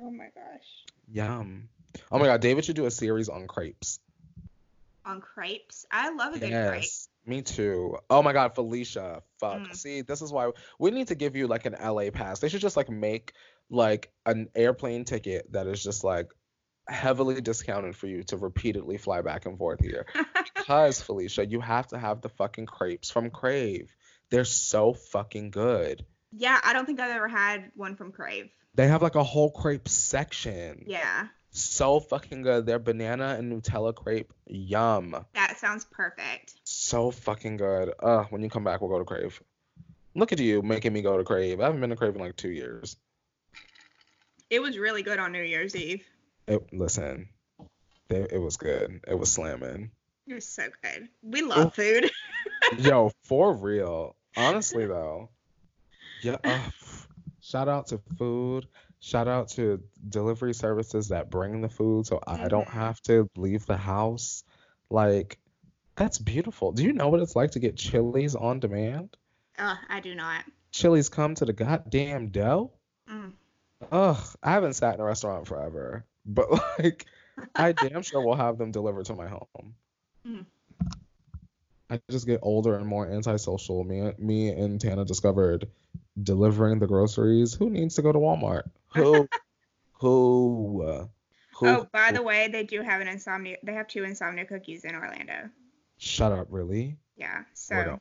Oh 0.00 0.10
my 0.10 0.28
gosh. 0.34 0.84
Yum. 1.12 1.68
Oh 2.10 2.18
my 2.18 2.26
god, 2.26 2.40
David 2.40 2.64
should 2.64 2.76
do 2.76 2.86
a 2.86 2.90
series 2.90 3.28
on 3.28 3.46
crepes. 3.46 4.00
On 5.04 5.20
crepes, 5.20 5.86
I 5.90 6.10
love 6.14 6.34
a 6.34 6.38
good 6.38 6.50
crepe. 6.50 6.82
Yes, 6.82 7.08
me 7.26 7.42
too. 7.42 7.96
Oh 8.10 8.22
my 8.22 8.32
god, 8.32 8.54
Felicia. 8.54 9.22
Fuck. 9.40 9.60
Mm. 9.60 9.74
See, 9.76 10.00
this 10.02 10.22
is 10.22 10.32
why 10.32 10.50
we 10.78 10.90
need 10.90 11.08
to 11.08 11.14
give 11.14 11.36
you 11.36 11.46
like 11.46 11.66
an 11.66 11.74
LA 11.82 12.10
pass. 12.10 12.40
They 12.40 12.48
should 12.48 12.60
just 12.60 12.76
like 12.76 12.90
make 12.90 13.32
like 13.70 14.12
an 14.26 14.48
airplane 14.54 15.04
ticket 15.04 15.50
that 15.52 15.66
is 15.66 15.82
just 15.82 16.04
like 16.04 16.30
heavily 16.86 17.40
discounted 17.40 17.96
for 17.96 18.06
you 18.06 18.22
to 18.24 18.36
repeatedly 18.36 18.98
fly 18.98 19.22
back 19.22 19.46
and 19.46 19.56
forth 19.56 19.80
here. 19.80 20.06
Because 20.54 21.00
Felicia, 21.02 21.46
you 21.46 21.60
have 21.60 21.86
to 21.88 21.98
have 21.98 22.20
the 22.20 22.28
fucking 22.28 22.66
crepes 22.66 23.10
from 23.10 23.30
Crave. 23.30 23.94
They're 24.30 24.44
so 24.44 24.92
fucking 24.94 25.50
good. 25.50 26.04
yeah, 26.32 26.58
I 26.62 26.72
don't 26.72 26.84
think 26.84 27.00
I've 27.00 27.14
ever 27.14 27.28
had 27.28 27.70
one 27.74 27.96
from 27.96 28.12
Crave. 28.12 28.50
They 28.74 28.88
have 28.88 29.02
like 29.02 29.14
a 29.14 29.22
whole 29.22 29.50
crepe 29.50 29.88
section. 29.88 30.84
Yeah, 30.86 31.28
So 31.56 32.00
fucking 32.00 32.42
good. 32.42 32.66
Their 32.66 32.80
banana 32.80 33.36
and 33.38 33.52
Nutella 33.52 33.94
crepe, 33.94 34.32
yum. 34.44 35.24
that 35.34 35.56
sounds 35.56 35.84
perfect. 35.84 36.52
So 36.64 37.12
fucking 37.12 37.58
good. 37.58 37.92
Uh, 38.00 38.24
when 38.24 38.42
you 38.42 38.50
come 38.50 38.64
back, 38.64 38.80
we'll 38.80 38.90
go 38.90 38.98
to 38.98 39.04
Crave. 39.04 39.40
Look 40.16 40.32
at 40.32 40.40
you 40.40 40.62
making 40.62 40.92
me 40.92 41.00
go 41.00 41.16
to 41.16 41.22
Crave. 41.22 41.60
I 41.60 41.66
haven't 41.66 41.80
been 41.80 41.90
to 41.90 41.96
Crave 41.96 42.16
in 42.16 42.20
like 42.20 42.34
two 42.34 42.50
years. 42.50 42.96
It 44.50 44.60
was 44.60 44.76
really 44.76 45.04
good 45.04 45.20
on 45.20 45.30
New 45.30 45.44
Year's 45.44 45.76
Eve. 45.76 46.04
It, 46.48 46.72
listen, 46.72 47.28
it, 48.10 48.32
it 48.32 48.38
was 48.38 48.56
good. 48.56 49.00
It 49.06 49.16
was 49.16 49.30
slamming. 49.30 49.92
It 50.26 50.34
was 50.34 50.48
so 50.48 50.64
good. 50.82 51.08
We 51.22 51.42
love 51.42 51.72
food. 51.72 52.10
Yo, 52.78 53.12
for 53.22 53.54
real. 53.54 54.16
Honestly 54.36 54.86
though, 54.86 55.30
yeah. 56.20 56.38
Uh, 56.42 56.58
shout 57.40 57.68
out 57.68 57.86
to 57.88 58.00
food. 58.18 58.66
Shout 59.04 59.28
out 59.28 59.48
to 59.50 59.82
delivery 60.08 60.54
services 60.54 61.08
that 61.08 61.28
bring 61.28 61.60
the 61.60 61.68
food, 61.68 62.06
so 62.06 62.20
I 62.26 62.48
don't 62.48 62.66
Mhm. 62.66 62.72
have 62.72 63.02
to 63.02 63.28
leave 63.36 63.66
the 63.66 63.76
house. 63.76 64.44
Like, 64.88 65.38
that's 65.94 66.16
beautiful. 66.18 66.72
Do 66.72 66.82
you 66.82 66.94
know 66.94 67.10
what 67.10 67.20
it's 67.20 67.36
like 67.36 67.50
to 67.50 67.58
get 67.58 67.76
Chili's 67.76 68.34
on 68.34 68.60
demand? 68.60 69.14
Ugh, 69.58 69.76
I 69.90 70.00
do 70.00 70.14
not. 70.14 70.46
Chili's 70.72 71.10
come 71.10 71.34
to 71.34 71.44
the 71.44 71.52
goddamn 71.52 72.30
dough. 72.30 72.72
Mm. 73.06 73.34
Ugh, 73.92 74.36
I 74.42 74.52
haven't 74.52 74.72
sat 74.72 74.94
in 74.94 75.00
a 75.02 75.04
restaurant 75.04 75.46
forever, 75.48 76.06
but 76.24 76.48
like, 76.78 77.04
I 77.54 77.72
damn 77.72 78.00
sure 78.00 78.22
will 78.22 78.36
have 78.36 78.56
them 78.56 78.70
delivered 78.70 79.04
to 79.06 79.14
my 79.14 79.28
home. 79.28 79.74
Mm. 80.26 80.46
I 81.90 82.00
just 82.10 82.26
get 82.26 82.40
older 82.42 82.74
and 82.76 82.86
more 82.86 83.06
antisocial. 83.06 83.84
Me, 83.84 84.14
me 84.16 84.48
and 84.48 84.80
Tana 84.80 85.04
discovered 85.04 85.68
delivering 86.22 86.78
the 86.78 86.86
groceries. 86.86 87.54
Who 87.54 87.70
needs 87.70 87.94
to 87.96 88.02
go 88.02 88.12
to 88.12 88.18
Walmart? 88.18 88.64
Who, 88.94 89.28
who, 90.00 90.82
uh, 90.86 91.06
who? 91.58 91.66
Oh, 91.66 91.88
by 91.92 92.12
the 92.12 92.22
way, 92.22 92.48
they 92.48 92.64
do 92.64 92.82
have 92.82 93.00
an 93.00 93.08
insomnia. 93.08 93.56
They 93.62 93.74
have 93.74 93.88
two 93.88 94.04
insomnia 94.04 94.44
cookies 94.44 94.84
in 94.84 94.94
Orlando. 94.94 95.50
Shut 95.98 96.32
up, 96.32 96.48
really? 96.50 96.98
Yeah, 97.16 97.42
so 97.54 98.00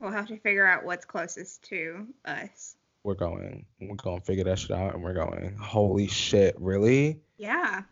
we'll 0.00 0.12
have 0.12 0.28
to 0.28 0.38
figure 0.38 0.66
out 0.66 0.84
what's 0.84 1.04
closest 1.04 1.64
to 1.64 2.06
us. 2.24 2.76
we're 3.04 3.14
going. 3.14 3.66
We're 3.80 3.96
going 3.96 4.20
to 4.20 4.24
figure 4.24 4.44
that 4.44 4.58
shit 4.58 4.70
out 4.70 4.94
and 4.94 5.02
we're 5.02 5.14
going. 5.14 5.56
Holy 5.60 6.08
shit, 6.08 6.54
really? 6.58 7.20
Yeah. 7.36 7.82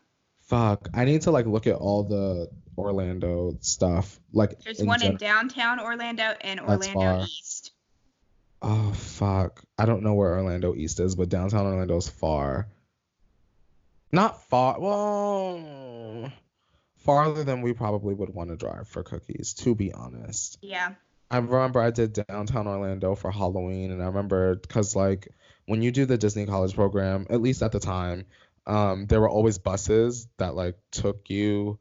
Fuck. 0.43 0.89
I 0.95 1.05
need 1.05 1.23
to 1.23 1.31
like 1.31 1.47
look 1.47 1.67
at 1.67 1.75
all 1.77 2.05
the 2.05 2.49
Orlando 2.79 3.57
stuff. 3.61 4.19
Like 4.33 4.61
There's 4.61 4.83
one 4.83 5.01
gen- 5.01 5.13
in 5.13 5.17
downtown 5.19 5.81
Orlando 5.81 6.35
and 6.41 6.61
That's 6.61 6.89
Orlando 6.89 6.93
far. 6.93 7.21
East. 7.25 7.73
Oh 8.63 8.93
fuck. 8.93 9.63
I 9.79 9.87
don't 9.87 10.03
know 10.03 10.15
where 10.15 10.37
Orlando 10.37 10.75
East 10.75 11.01
is, 11.01 11.15
but 11.15 11.29
downtown 11.29 11.67
Orlando 11.67 11.97
is 11.97 12.09
far. 12.09 12.69
Not 14.13 14.43
far. 14.49 14.81
Well, 14.81 16.33
farther 16.99 17.45
than 17.45 17.63
we 17.63 17.73
probably 17.73 18.15
would 18.15 18.35
want 18.35 18.51
to 18.51 18.57
drive 18.57 18.89
for 18.89 19.03
cookies, 19.03 19.55
to 19.55 19.75
be 19.75 19.93
honest. 19.93 20.59
Yeah. 20.63 20.95
I 21.31 21.39
remember 21.39 21.81
I 21.81 21.91
did 21.91 22.13
downtown 22.29 22.67
Orlando 22.67 23.15
for 23.15 23.31
Halloween, 23.31 23.91
and 23.91 24.03
I 24.03 24.07
remember 24.07 24.55
because 24.55 24.95
like 24.95 25.29
when 25.67 25.83
you 25.83 25.91
do 25.91 26.07
the 26.07 26.19
Disney 26.19 26.47
College 26.47 26.75
program, 26.75 27.27
at 27.31 27.43
least 27.43 27.63
at 27.63 27.73
the 27.73 27.81
time, 27.81 28.27
um, 28.67 29.07
there 29.07 29.21
were 29.21 29.29
always 29.29 29.59
buses 29.59 30.29
that 30.39 30.55
like 30.55 30.77
took 30.91 31.29
you 31.29 31.79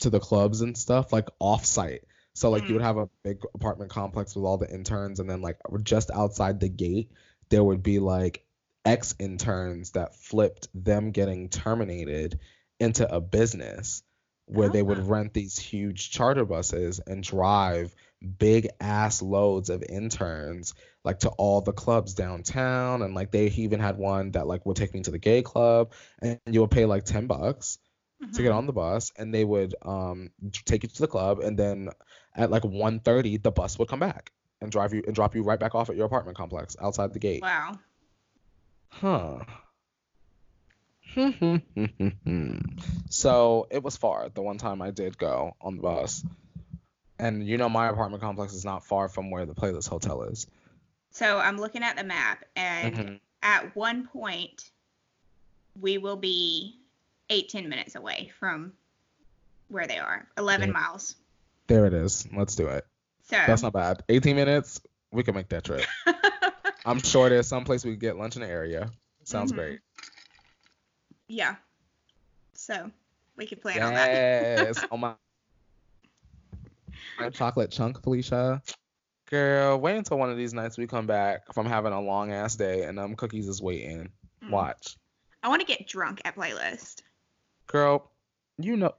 to 0.00 0.10
the 0.10 0.20
clubs 0.20 0.60
and 0.60 0.76
stuff 0.76 1.12
like 1.12 1.28
off 1.38 1.64
site. 1.64 2.04
So 2.34 2.50
like 2.50 2.68
you 2.68 2.74
would 2.74 2.82
have 2.82 2.96
a 2.96 3.08
big 3.24 3.38
apartment 3.54 3.90
complex 3.90 4.34
with 4.34 4.44
all 4.44 4.58
the 4.58 4.72
interns, 4.72 5.20
and 5.20 5.28
then 5.28 5.42
like 5.42 5.58
just 5.82 6.10
outside 6.10 6.60
the 6.60 6.68
gate 6.68 7.10
there 7.50 7.62
would 7.62 7.82
be 7.82 7.98
like 7.98 8.44
ex 8.84 9.14
interns 9.18 9.90
that 9.92 10.16
flipped 10.16 10.68
them 10.74 11.10
getting 11.10 11.48
terminated 11.50 12.38
into 12.80 13.12
a 13.12 13.20
business 13.20 14.02
where 14.46 14.70
they 14.70 14.82
would 14.82 14.98
Ah. 14.98 15.04
rent 15.06 15.34
these 15.34 15.58
huge 15.58 16.10
charter 16.10 16.44
buses 16.44 16.98
and 17.06 17.22
drive 17.22 17.94
big 18.38 18.68
ass 18.80 19.22
loads 19.22 19.70
of 19.70 19.82
interns 19.82 20.74
like 21.04 21.20
to 21.20 21.28
all 21.30 21.60
the 21.60 21.72
clubs 21.72 22.14
downtown 22.14 23.02
and 23.02 23.14
like 23.14 23.30
they 23.30 23.46
even 23.48 23.80
had 23.80 23.98
one 23.98 24.30
that 24.32 24.46
like 24.46 24.64
would 24.66 24.76
take 24.76 24.94
me 24.94 25.00
to 25.02 25.10
the 25.10 25.18
gay 25.18 25.42
club 25.42 25.92
and 26.20 26.38
you 26.50 26.60
would 26.60 26.70
pay 26.70 26.86
like 26.86 27.04
10 27.04 27.26
bucks 27.26 27.78
to 28.34 28.42
get 28.42 28.52
Mhm. 28.52 28.56
on 28.56 28.66
the 28.66 28.72
bus 28.72 29.12
and 29.16 29.34
they 29.34 29.44
would 29.44 29.74
um 29.82 30.30
take 30.64 30.82
you 30.84 30.88
to 30.88 31.02
the 31.02 31.08
club 31.08 31.40
and 31.40 31.58
then 31.58 31.88
at 32.34 32.50
like 32.50 32.64
1:30 32.64 33.42
the 33.42 33.50
bus 33.50 33.78
would 33.78 33.88
come 33.88 34.00
back 34.00 34.32
and 34.60 34.70
drive 34.70 34.94
you 34.94 35.02
and 35.06 35.14
drop 35.14 35.34
you 35.34 35.42
right 35.42 35.58
back 35.58 35.74
off 35.74 35.90
at 35.90 35.96
your 35.96 36.06
apartment 36.06 36.36
complex 36.36 36.76
outside 36.80 37.12
the 37.12 37.18
gate. 37.18 37.42
Wow. 37.42 37.78
Huh. 38.88 39.38
so 43.10 43.66
it 43.70 43.82
was 43.82 43.96
far 43.96 44.28
the 44.30 44.42
one 44.42 44.58
time 44.58 44.80
I 44.80 44.90
did 44.90 45.18
go 45.18 45.56
on 45.60 45.76
the 45.76 45.82
bus. 45.82 46.24
And 47.18 47.46
you 47.46 47.58
know 47.58 47.68
my 47.68 47.88
apartment 47.88 48.22
complex 48.22 48.54
is 48.54 48.64
not 48.64 48.84
far 48.84 49.08
from 49.08 49.30
where 49.30 49.46
the 49.46 49.54
playlist 49.54 49.88
hotel 49.88 50.22
is. 50.22 50.46
So 51.10 51.38
I'm 51.38 51.58
looking 51.58 51.82
at 51.82 51.96
the 51.96 52.04
map, 52.04 52.44
and 52.56 52.96
Mhm. 52.96 53.20
at 53.42 53.76
one 53.76 54.06
point, 54.08 54.70
we 55.78 55.98
will 55.98 56.16
be 56.16 56.80
18 57.28 57.68
minutes 57.68 57.94
away 57.94 58.32
from 58.38 58.72
where 59.68 59.86
they 59.86 59.98
are. 59.98 60.26
11 60.38 60.70
Yeah. 60.70 60.72
miles. 60.72 61.16
There 61.72 61.86
it 61.86 61.94
is. 61.94 62.28
Let's 62.36 62.54
do 62.54 62.66
it. 62.66 62.84
So. 63.22 63.36
That's 63.46 63.62
not 63.62 63.72
bad. 63.72 64.02
18 64.10 64.36
minutes, 64.36 64.82
we 65.10 65.22
can 65.22 65.34
make 65.34 65.48
that 65.48 65.64
trip. 65.64 65.82
I'm 66.84 66.98
sure 66.98 67.30
there's 67.30 67.48
some 67.48 67.64
place 67.64 67.82
we 67.82 67.92
can 67.92 67.98
get 67.98 68.18
lunch 68.18 68.36
in 68.36 68.42
the 68.42 68.48
area. 68.48 68.90
Sounds 69.24 69.52
Mhm. 69.52 69.56
great. 69.56 69.80
yeah. 71.28 71.56
So 72.52 72.90
we 73.36 73.46
could 73.46 73.62
plan 73.62 73.82
on 73.82 73.94
that. 73.94 74.10
Yes. 74.12 74.84
oh 74.90 74.98
my. 74.98 75.14
My 77.18 77.30
chocolate 77.30 77.70
chunk, 77.70 78.02
Felicia. 78.02 78.62
Girl, 79.30 79.78
wait 79.80 79.96
until 79.96 80.18
one 80.18 80.28
of 80.30 80.36
these 80.36 80.52
nights 80.52 80.76
we 80.76 80.86
come 80.86 81.06
back 81.06 81.54
from 81.54 81.64
having 81.64 81.94
a 81.94 82.02
long 82.02 82.32
ass 82.32 82.54
day 82.54 82.82
and 82.82 82.98
um 82.98 83.14
cookies 83.16 83.48
is 83.48 83.62
waiting. 83.62 84.10
Mm. 84.44 84.50
Watch. 84.50 84.98
I 85.42 85.48
want 85.48 85.60
to 85.62 85.66
get 85.66 85.88
drunk 85.88 86.20
at 86.26 86.36
playlist. 86.36 87.00
Girl, 87.66 88.12
you 88.58 88.76
know 88.76 88.92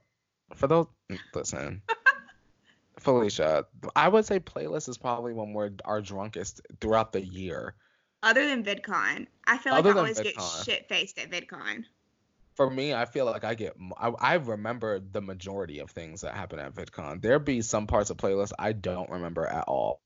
for 0.56 0.66
those 0.66 0.86
listen. 1.32 1.82
Felicia, 2.98 3.66
I 3.96 4.08
would 4.08 4.24
say 4.24 4.40
playlist 4.40 4.88
is 4.88 4.98
probably 4.98 5.32
when 5.32 5.52
we're 5.52 5.72
our 5.84 6.00
drunkest 6.00 6.60
throughout 6.80 7.12
the 7.12 7.24
year. 7.24 7.74
Other 8.22 8.46
than 8.46 8.64
VidCon, 8.64 9.26
I 9.46 9.58
feel 9.58 9.72
like 9.72 9.80
Other 9.80 9.94
I 9.94 9.98
always 9.98 10.20
get 10.20 10.34
shit 10.64 10.88
faced 10.88 11.18
at 11.18 11.30
VidCon. 11.30 11.84
For 12.54 12.70
me, 12.70 12.94
I 12.94 13.04
feel 13.04 13.24
like 13.26 13.42
I 13.42 13.54
get—I 13.54 14.34
remember 14.34 15.00
the 15.00 15.20
majority 15.20 15.80
of 15.80 15.90
things 15.90 16.20
that 16.20 16.34
happen 16.34 16.60
at 16.60 16.72
VidCon. 16.72 17.20
There 17.20 17.40
be 17.40 17.62
some 17.62 17.86
parts 17.88 18.10
of 18.10 18.16
playlist 18.16 18.52
I 18.58 18.72
don't 18.72 19.10
remember 19.10 19.44
at 19.44 19.64
all. 19.66 20.00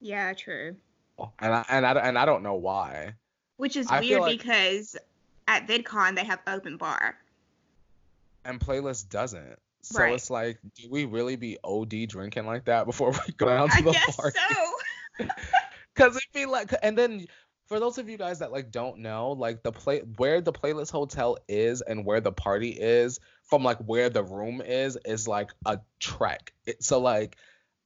Yeah, 0.00 0.32
true. 0.34 0.76
And 1.38 1.52
I 1.52 1.64
and 1.68 1.84
I, 1.84 1.92
and 1.92 2.16
I 2.16 2.24
don't 2.24 2.42
know 2.42 2.54
why. 2.54 3.14
Which 3.56 3.76
is 3.76 3.88
I 3.90 4.00
weird 4.00 4.20
like- 4.20 4.38
because 4.38 4.96
at 5.48 5.66
VidCon 5.66 6.14
they 6.14 6.24
have 6.24 6.38
open 6.46 6.76
bar. 6.76 7.16
And 8.44 8.58
playlist 8.60 9.10
doesn't. 9.10 9.58
So 9.82 9.98
Right. 9.98 10.14
it's 10.14 10.30
like, 10.30 10.58
do 10.74 10.88
we 10.90 11.04
really 11.06 11.36
be 11.36 11.58
OD 11.64 12.06
drinking 12.06 12.46
like 12.46 12.66
that 12.66 12.86
before 12.86 13.10
we 13.26 13.32
go 13.34 13.48
out 13.48 13.72
to 13.72 13.76
I 13.76 13.82
the 13.82 13.94
guess 13.94 14.16
party? 14.16 14.36
so. 14.36 14.72
Cause 15.96 16.16
it'd 16.16 16.32
be 16.32 16.46
like, 16.46 16.70
and 16.82 16.96
then 16.96 17.26
for 17.66 17.80
those 17.80 17.98
of 17.98 18.08
you 18.08 18.16
guys 18.16 18.38
that 18.40 18.52
like 18.52 18.70
don't 18.70 18.98
know, 18.98 19.32
like 19.32 19.62
the 19.62 19.72
play 19.72 20.00
where 20.16 20.40
the 20.40 20.52
playlist 20.52 20.90
hotel 20.90 21.38
is 21.48 21.82
and 21.82 22.04
where 22.04 22.20
the 22.20 22.32
party 22.32 22.70
is 22.70 23.18
from 23.44 23.62
like 23.64 23.78
where 23.78 24.08
the 24.10 24.22
room 24.24 24.60
is 24.60 24.98
is 25.04 25.28
like 25.28 25.50
a 25.64 25.80
trek. 26.00 26.52
It, 26.66 26.82
so 26.82 27.00
like, 27.00 27.36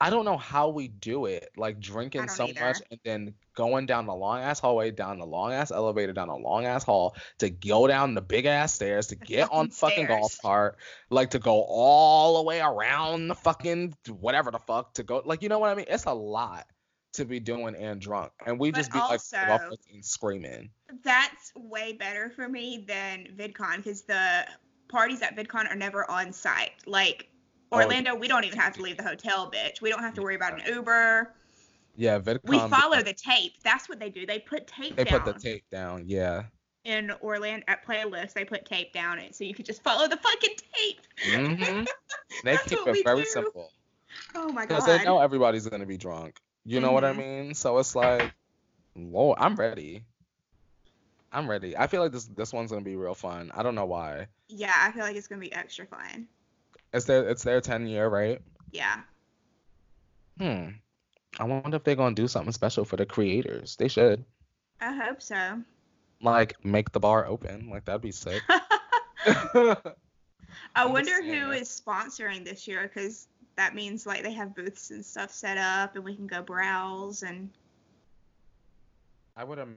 I 0.01 0.11
don't 0.11 0.24
know 0.24 0.36
how 0.38 0.70
we 0.70 0.88
do 0.88 1.26
it, 1.26 1.49
like 1.57 1.80
drinking 1.80 2.28
so 2.28 2.49
either. 2.49 2.61
much 2.61 2.82
and 2.90 3.01
then 3.05 3.34
going 3.55 3.87
down 3.87 4.07
the 4.07 4.15
long 4.15 4.41
ass 4.41 4.61
hallway, 4.61 4.91
down 4.91 5.19
the 5.19 5.27
long 5.27 5.53
ass 5.53 5.71
elevator, 5.71 6.13
down 6.13 6.29
the 6.29 6.35
long 6.37 6.67
ass 6.67 6.85
hall 6.85 7.17
to 7.39 7.51
go 7.51 7.87
down 7.87 8.15
the 8.15 8.21
big 8.23 8.47
ass 8.47 8.75
stairs 8.75 9.09
to 9.09 9.17
get 9.17 9.51
on 9.53 9.69
the 9.69 9.75
fucking 9.75 10.07
golf 10.07 10.37
cart, 10.43 10.77
like 11.11 11.31
to 11.31 11.39
go 11.39 11.63
all 11.63 12.37
the 12.37 12.43
way 12.43 12.61
around 12.61 13.29
the 13.29 13.35
fucking 13.35 13.95
whatever 14.09 14.51
the 14.51 14.59
fuck 14.59 14.95
to 14.95 15.03
go, 15.03 15.23
like 15.25 15.43
you 15.43 15.49
know 15.49 15.59
what 15.59 15.71
I 15.71 15.75
mean? 15.75 15.87
It's 15.89 16.05
a 16.05 16.13
lot 16.13 16.67
to 17.15 17.25
be 17.25 17.39
doing 17.39 17.77
and 17.77 18.01
drunk, 18.01 18.33
and 18.45 18.59
we 18.59 18.71
But 18.73 18.79
just 18.79 18.93
be 18.93 18.99
like 18.99 19.21
also- 19.21 19.77
screaming. 20.01 20.71
That's 21.05 21.53
way 21.55 21.93
better 21.93 22.31
for 22.31 22.49
me 22.49 22.85
than 22.89 23.29
VidCon 23.37 23.77
because 23.77 24.03
the 24.03 24.47
parties 24.89 25.23
at 25.23 25.37
VidCon 25.37 25.71
are 25.71 25.77
never 25.77 26.11
on 26.11 26.33
site. 26.33 26.73
Like 26.87 27.29
Oh, 27.73 27.79
Orlando, 27.79 28.15
we 28.15 28.29
don't 28.29 28.45
even 28.45 28.59
have 28.59 28.75
to 28.75 28.83
leave 28.83 28.97
the 28.99 29.03
hotel, 29.03 29.51
bitch. 29.51 29.81
We 29.81 29.91
don't 29.91 30.01
have 30.03 30.15
to 30.15 30.23
worry 30.23 30.37
about 30.37 30.53
an 30.55 30.73
Uber. 30.73 31.35
Yeah, 31.97 32.18
VidCon. 32.18 32.40
We 32.45 32.59
follow 32.59 33.03
the 33.03 33.12
tape. 33.14 33.55
That's 33.62 33.88
what 33.88 34.01
they 34.01 34.11
do. 34.11 34.26
They 34.26 34.40
put 34.40 34.66
tape 34.66 34.97
They 34.97 35.05
down. 35.05 35.20
put 35.20 35.34
the 35.34 35.40
tape 35.40 35.64
down. 35.70 36.05
Yeah. 36.07 36.45
in 36.84 37.12
Orlando 37.22 37.64
at 37.68 37.86
playlist. 37.86 38.32
They 38.34 38.45
put 38.45 38.64
tape 38.64 38.92
down 38.92 39.18
it 39.18 39.34
so 39.34 39.45
you 39.45 39.55
could 39.55 39.64
just 39.64 39.82
follow 39.82 40.07
the 40.09 40.16
fucking 40.16 40.55
tape. 40.74 41.01
Mm 41.26 41.57
hmm 41.57 41.84
They 42.45 42.53
That's 42.53 42.68
keep 42.68 42.78
it 42.86 43.05
very 43.05 43.24
do. 43.24 43.30
simple 43.30 43.70
Oh 44.34 44.53
my 44.53 44.66
god. 44.66 44.68
because 44.68 44.86
they 44.86 45.05
know 45.05 45.20
everybody's 45.20 45.66
gonna 45.68 45.86
be 45.86 45.97
drunk. 45.97 46.36
You 46.64 46.80
know 46.80 46.92
what 46.92 47.05
I 47.05 47.12
Mhm. 47.12 47.16
mean? 47.18 47.55
So 47.55 47.78
it's 47.78 47.95
like, 47.95 48.32
Lord, 48.97 49.38
I'm 49.40 49.55
ready. 49.57 50.05
I'm 51.32 51.49
ready. 51.49 51.76
I 51.76 51.86
feel 51.86 52.03
like 52.03 52.12
this 52.12 52.26
this 52.26 52.53
one's 52.53 52.70
gonna 52.70 52.82
be 52.84 52.97
real 52.97 53.14
fun. 53.14 53.51
I 53.55 53.62
don't 53.62 53.74
know 53.74 53.86
why. 53.86 54.26
Yeah, 54.49 54.74
I 54.76 54.92
feel 54.92 55.03
like 55.03 55.16
it's 55.16 55.26
gonna 55.26 55.40
be 55.40 55.53
extra 55.53 55.86
fun. 55.86 56.28
It's 56.92 57.07
their 57.07 57.28
it's 57.28 57.42
their 57.45 57.61
10 57.61 57.86
year, 57.86 58.09
right? 58.09 58.40
Yeah. 58.72 59.01
Hmm. 60.38 60.68
I 61.39 61.45
wonder 61.45 61.76
if 61.76 61.85
they're 61.85 61.97
gonna 61.97 62.14
do 62.14 62.28
something 62.28 62.53
special 62.53 62.85
for 62.85 62.97
the 62.97 63.07
creators. 63.07 63.76
They 63.76 63.89
should. 63.89 64.24
I 64.80 64.93
hope 64.93 65.20
so. 65.20 65.62
Like 66.20 66.64
make 66.64 66.93
the 66.93 67.01
bar 67.01 67.26
open. 67.26 67.68
Like 67.70 67.85
that'd 67.85 68.01
be 68.01 68.12
sick. 68.12 68.43
I 70.76 70.87
wonder 70.87 71.11
just 71.11 71.24
who 71.24 71.51
saying. 71.51 71.62
is 71.62 71.82
sponsoring 71.85 72.45
this 72.45 72.68
year 72.68 72.82
because 72.82 73.28
that 73.57 73.74
means 73.74 74.07
like 74.07 74.22
they 74.22 74.32
have 74.32 74.55
booths 74.55 74.91
and 74.91 75.05
stuff 75.05 75.30
set 75.30 75.59
up 75.59 75.97
and 75.97 76.05
we 76.05 76.14
can 76.14 76.26
go 76.26 76.43
browse 76.43 77.22
and 77.22 77.51
I 79.37 79.45
would 79.45 79.59
have 79.59 79.68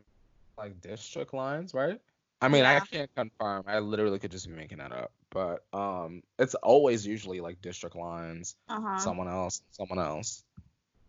like 0.58 0.82
district 0.82 1.34
lines, 1.34 1.74
right? 1.74 1.99
I 2.39 2.49
mean, 2.49 2.66
I 2.66 2.80
can't 2.80 3.10
confirm. 3.16 3.64
I 3.68 3.80
literally 3.80 4.20
could 4.20 4.32
just 4.32 4.47
be 4.47 4.53
making 4.53 4.78
that 4.78 4.91
up. 4.91 5.12
But 5.30 5.66
um 5.74 6.24
it's 6.39 6.55
always 6.55 7.05
usually 7.05 7.41
like 7.41 7.62
district 7.62 7.95
lines, 7.95 8.55
uh-huh. 8.70 8.99
someone 8.99 9.28
else, 9.28 9.62
someone 9.72 9.99
else. 9.99 10.43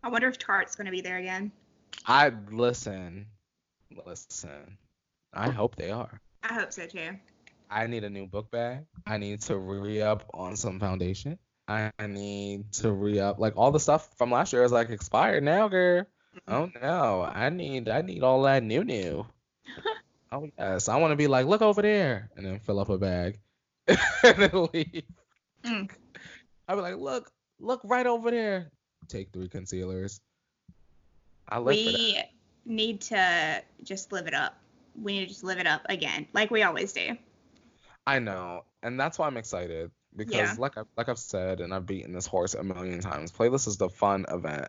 I 0.08 0.10
wonder 0.10 0.28
if 0.28 0.38
Tarte's 0.38 0.74
gonna 0.74 0.90
be 0.90 1.02
there 1.02 1.18
again. 1.18 1.52
I 2.06 2.32
listen. 2.50 3.26
Listen. 4.06 4.78
I 5.34 5.50
hope 5.50 5.76
they 5.76 5.90
are. 5.90 6.22
I 6.42 6.54
hope 6.54 6.72
so 6.72 6.86
too. 6.86 7.10
I 7.70 7.88
need 7.88 8.04
a 8.04 8.08
new 8.08 8.26
book 8.26 8.50
bag. 8.50 8.86
I 9.06 9.18
need 9.18 9.42
to 9.42 9.58
re-up 9.58 10.24
on 10.32 10.56
some 10.56 10.80
foundation. 10.80 11.38
I 11.68 11.92
need 12.08 12.72
to 12.72 12.90
re-up 12.90 13.38
like 13.38 13.58
all 13.58 13.70
the 13.70 13.80
stuff 13.80 14.08
from 14.16 14.30
last 14.30 14.54
year 14.54 14.64
is 14.64 14.72
like 14.72 14.88
expired 14.88 15.42
now, 15.42 15.68
girl. 15.68 16.06
Oh 16.46 16.70
no, 16.80 17.20
I 17.22 17.50
need 17.50 17.90
I 17.90 18.00
need 18.00 18.22
all 18.22 18.40
that 18.44 18.62
new 18.62 18.84
new. 18.84 19.26
oh 20.32 20.48
yes, 20.58 20.88
I 20.88 20.96
want 20.96 21.12
to 21.12 21.16
be 21.16 21.26
like, 21.26 21.44
look 21.44 21.60
over 21.60 21.82
there, 21.82 22.30
and 22.34 22.46
then 22.46 22.60
fill 22.60 22.80
up 22.80 22.88
a 22.88 22.96
bag, 22.96 23.40
and 23.86 23.98
then 24.22 24.68
leave. 24.72 25.02
Mm. 25.64 25.90
I'd 26.66 26.74
be 26.76 26.80
like, 26.80 26.96
look, 26.96 27.30
look 27.60 27.82
right 27.84 28.06
over 28.06 28.30
there. 28.30 28.70
Take 29.08 29.32
three 29.32 29.48
concealers. 29.48 30.20
I 31.48 31.58
live 31.58 31.76
for 31.76 31.92
that. 31.92 31.98
We 32.66 32.74
need 32.74 33.00
to 33.02 33.62
just 33.82 34.12
live 34.12 34.26
it 34.26 34.34
up. 34.34 34.54
We 35.00 35.14
need 35.14 35.20
to 35.20 35.26
just 35.28 35.44
live 35.44 35.58
it 35.58 35.66
up 35.66 35.82
again, 35.88 36.26
like 36.32 36.50
we 36.50 36.62
always 36.62 36.92
do. 36.92 37.16
I 38.06 38.18
know, 38.18 38.64
and 38.82 38.98
that's 38.98 39.18
why 39.18 39.26
I'm 39.26 39.36
excited 39.36 39.90
because, 40.16 40.34
Yeah. 40.34 40.54
like 40.58 40.76
I 40.76 40.82
like 40.96 41.08
I've 41.08 41.18
said, 41.18 41.60
and 41.60 41.72
I've 41.72 41.86
beaten 41.86 42.12
this 42.12 42.26
horse 42.26 42.54
a 42.54 42.62
million 42.62 43.00
times. 43.00 43.32
Playlist 43.32 43.68
is 43.68 43.76
the 43.76 43.88
fun 43.88 44.26
event 44.28 44.68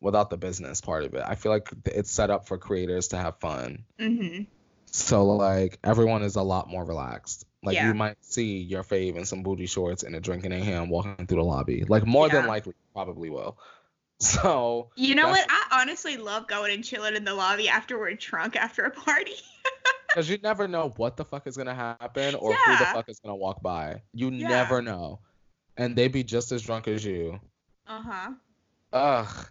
without 0.00 0.30
the 0.30 0.36
business 0.36 0.80
part 0.80 1.04
of 1.04 1.14
it. 1.14 1.22
I 1.26 1.34
feel 1.34 1.52
like 1.52 1.70
it's 1.86 2.10
set 2.10 2.30
up 2.30 2.46
for 2.46 2.58
creators 2.58 3.08
to 3.08 3.16
have 3.16 3.38
fun. 3.40 3.84
Mm-hmm. 3.98 4.44
So 4.86 5.26
like 5.26 5.78
everyone 5.84 6.22
is 6.22 6.36
a 6.36 6.42
lot 6.42 6.68
more 6.68 6.84
relaxed. 6.84 7.46
Like 7.62 7.74
Yeah. 7.74 7.88
you 7.88 7.94
might 7.94 8.16
see 8.24 8.58
your 8.58 8.82
fave 8.84 9.16
in 9.16 9.24
some 9.24 9.42
booty 9.42 9.66
shorts 9.66 10.02
and 10.04 10.14
a 10.14 10.20
drink 10.20 10.44
in 10.44 10.52
a 10.52 10.62
hand 10.62 10.90
walking 10.90 11.26
through 11.26 11.38
the 11.38 11.44
lobby. 11.44 11.84
Like 11.84 12.06
more 12.06 12.28
than 12.28 12.46
likely, 12.46 12.74
probably 12.94 13.28
will. 13.30 13.58
So 14.20 14.90
You 14.96 15.14
know 15.14 15.28
what? 15.28 15.46
I 15.48 15.80
honestly 15.80 16.16
love 16.16 16.48
going 16.48 16.74
and 16.74 16.82
chilling 16.82 17.14
in 17.14 17.24
the 17.24 17.34
lobby 17.34 17.68
after 17.68 17.96
we're 17.98 18.14
drunk 18.14 18.56
after 18.56 18.82
a 18.82 18.90
party. 18.90 19.34
because 20.08 20.28
you 20.28 20.38
never 20.42 20.66
know 20.66 20.92
what 20.96 21.16
the 21.16 21.24
fuck 21.24 21.46
is 21.46 21.56
gonna 21.56 21.74
happen 21.74 22.34
or 22.34 22.52
who 22.52 22.76
the 22.78 22.86
fuck 22.92 23.08
is 23.08 23.20
gonna 23.20 23.36
walk 23.36 23.62
by. 23.62 24.02
You 24.12 24.30
Yeah. 24.30 24.48
never 24.48 24.82
know, 24.82 25.20
and 25.76 25.94
they 25.94 26.08
be 26.08 26.24
just 26.24 26.50
as 26.50 26.62
drunk 26.62 26.88
as 26.88 27.04
you. 27.04 27.38
Uh 27.86 28.02
huh. 28.02 28.30
Ugh. 28.92 29.46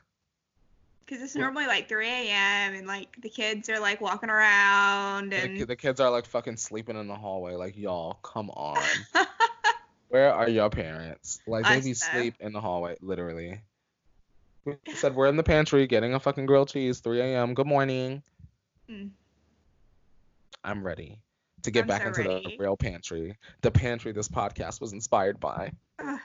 Because 1.06 1.24
it's 1.24 1.36
normally 1.36 1.68
like 1.68 1.88
3 1.88 2.06
a.m. 2.06 2.74
and 2.74 2.86
like 2.86 3.16
the 3.22 3.30
kids 3.30 3.70
are 3.70 3.80
like 3.80 4.02
walking 4.02 4.30
around 4.30 5.32
The, 5.32 5.38
and. 5.38 5.58
the 5.60 5.76
kids 5.78 6.02
are 6.02 6.12
like 6.12 6.26
fucking 6.26 6.58
sleeping 6.58 6.98
in 6.98 7.08
the 7.08 7.16
hallway. 7.16 7.54
Like 7.54 7.78
y'all, 7.78 8.16
come 8.16 8.50
on. 8.50 8.84
Where 10.10 10.34
are 10.34 10.50
your 10.50 10.70
parents? 10.70 11.40
Like 11.48 11.66
they 11.66 11.80
be 11.80 11.94
sleep 11.94 12.36
in 12.42 12.52
the 12.52 12.60
hallway, 12.60 12.98
literally. 13.02 13.62
We 14.68 14.76
said 14.96 15.16
we're 15.16 15.28
in 15.28 15.38
the 15.38 15.44
pantry 15.44 15.88
getting 15.88 16.14
a 16.14 16.20
fucking 16.20 16.46
grilled 16.46 16.68
cheese, 16.68 17.00
3 17.00 17.22
a.m. 17.22 17.54
Good 17.54 17.68
morning. 17.68 18.22
Mm. 18.92 19.12
I'm 20.62 20.86
ready 20.86 21.22
to 21.64 21.72
get 21.72 21.84
I'm 21.84 21.88
back 21.88 22.02
so 22.02 22.08
into 22.08 22.24
the 22.24 22.58
real 22.60 22.76
pantry. 22.76 23.38
The 23.62 23.72
pantry 23.72 24.12
this 24.12 24.28
podcast 24.28 24.82
was 24.82 24.92
inspired 24.92 25.40
by. 25.40 25.72
Ugh. 26.00 26.20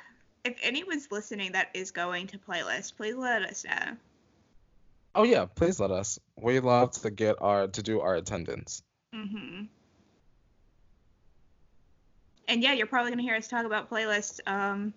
if 0.45 0.57
anyone's 0.61 1.07
listening 1.13 1.53
that 1.53 1.69
is 1.73 1.93
going 1.93 2.27
to 2.29 2.39
playlist, 2.39 2.97
please 2.97 3.15
let 3.15 3.43
us 3.43 3.65
know. 3.65 3.97
Oh 5.15 5.23
yeah, 5.23 5.45
please 5.45 5.79
let 5.79 5.93
us. 5.93 6.19
We 6.37 6.59
love 6.59 6.91
to 7.03 7.11
get 7.13 7.37
our 7.41 7.69
to 7.69 7.81
do 7.81 8.01
our 8.01 8.17
attendance. 8.17 8.83
Mm-hmm. 9.15 9.67
And 12.49 12.63
yeah, 12.63 12.73
you're 12.73 12.89
probably 12.89 13.13
gonna 13.13 13.23
hear 13.23 13.37
us 13.37 13.47
talk 13.47 13.67
about 13.67 13.89
playlists 13.89 14.41
um 14.49 14.95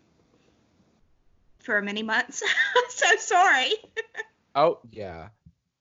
for 1.66 1.82
many 1.82 2.04
months. 2.04 2.42
so 2.90 3.06
sorry. 3.18 3.72
Oh 4.58 4.80
yeah, 4.90 5.28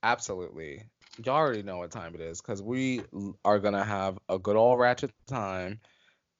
absolutely. 0.03 0.82
Y'all 1.24 1.37
already 1.37 1.62
know 1.62 1.76
what 1.78 1.93
time 1.93 2.12
it 2.16 2.20
is 2.20 2.41
because 2.41 2.61
we 2.61 3.03
are 3.45 3.61
gonna 3.61 3.85
have 3.85 4.18
a 4.28 4.37
good 4.37 4.57
old 4.57 4.80
ratchet 4.80 5.12
time 5.28 5.78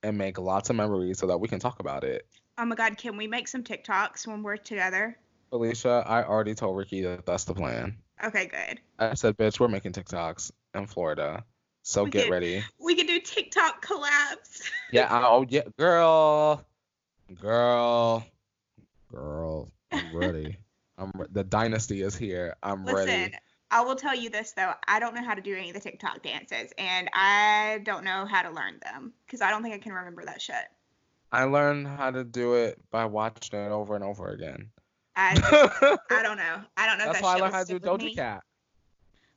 and 0.03 0.19
make 0.19 0.37
lots 0.39 0.69
of 0.69 0.75
memories 0.75 1.19
so 1.21 1.29
that 1.29 1.39
we 1.39 1.47
can 1.47 1.61
talk 1.61 1.79
about 1.79 2.03
it. 2.03 2.27
Oh 2.59 2.65
my 2.65 2.75
god, 2.75 2.97
can 2.99 3.17
we 3.17 3.29
make 3.29 3.47
some 3.47 3.63
TikToks 3.63 4.27
when 4.27 4.43
we're 4.43 4.57
together? 4.57 5.17
Alicia, 5.53 6.03
I 6.05 6.25
already 6.25 6.57
told 6.57 6.77
Ricky 6.77 7.03
that 7.03 7.25
that's 7.25 7.45
the 7.45 7.55
plan. 7.55 7.99
Okay, 8.25 8.47
good. 8.47 8.81
I 8.99 9.15
said, 9.15 9.37
bitch, 9.37 9.61
we're 9.61 9.69
making 9.69 9.93
TikToks 9.93 10.51
in 10.75 10.89
Florida, 10.89 11.45
so 11.85 12.03
We 12.03 12.11
get 12.11 12.25
could- 12.25 12.31
ready. 12.33 12.65
We 12.81 12.97
can 12.97 13.07
do 13.07 13.21
TikTok 13.21 13.87
collabs. 13.87 14.61
Yeah, 14.91 15.07
I, 15.09 15.23
oh 15.29 15.47
yeah, 15.49 15.63
girl, 15.79 16.65
girl, 17.41 18.27
girl. 19.15 19.73
I'm 19.93 20.17
ready. 20.17 20.59
I'm 20.99 21.11
re- 21.15 21.27
the 21.31 21.45
dynasty 21.45 22.03
is 22.03 22.17
here. 22.17 22.57
I'm 22.63 22.85
ready. 22.85 23.11
Listen, 23.11 23.21
ready. 23.23 23.35
I 23.71 23.81
will 23.81 23.97
tell 23.97 24.15
you 24.15 24.31
this 24.31 24.53
though. 24.53 24.73
I 24.87 25.01
don't 25.01 25.15
know 25.15 25.25
how 25.25 25.35
to 25.35 25.43
do 25.43 25.57
any 25.57 25.71
of 25.71 25.75
the 25.75 25.81
TikTok 25.81 26.23
dances, 26.23 26.73
and 26.79 27.09
I 27.13 27.81
don't 27.83 28.05
know 28.05 28.27
how 28.27 28.43
to 28.43 28.51
learn 28.51 28.79
them 28.83 29.13
because 29.27 29.41
I 29.41 29.51
don't 29.51 29.63
think 29.63 29.75
I 29.75 29.79
can 29.79 29.93
remember 29.93 30.25
that 30.25 30.41
shit. 30.41 30.65
I 31.33 31.45
learned 31.45 31.89
how 31.89 32.13
to 32.13 32.23
do 32.23 32.55
it 32.55 32.79
by 32.91 33.07
watching 33.07 33.59
it 33.59 33.73
over 33.73 33.97
and 33.97 34.05
over 34.05 34.29
again. 34.29 34.71
I, 35.17 35.33
I 36.11 36.23
don't 36.23 36.37
know. 36.37 36.61
I 36.77 36.87
don't 36.87 36.99
know. 36.99 37.07
if 37.07 37.13
That's 37.13 37.21
that 37.21 37.23
why 37.23 37.35
I 37.35 37.41
learned 37.41 37.55
how 37.55 37.65
to 37.65 37.79
do 37.79 37.81
Doja 37.81 38.05
me, 38.05 38.15
Cat. 38.15 38.43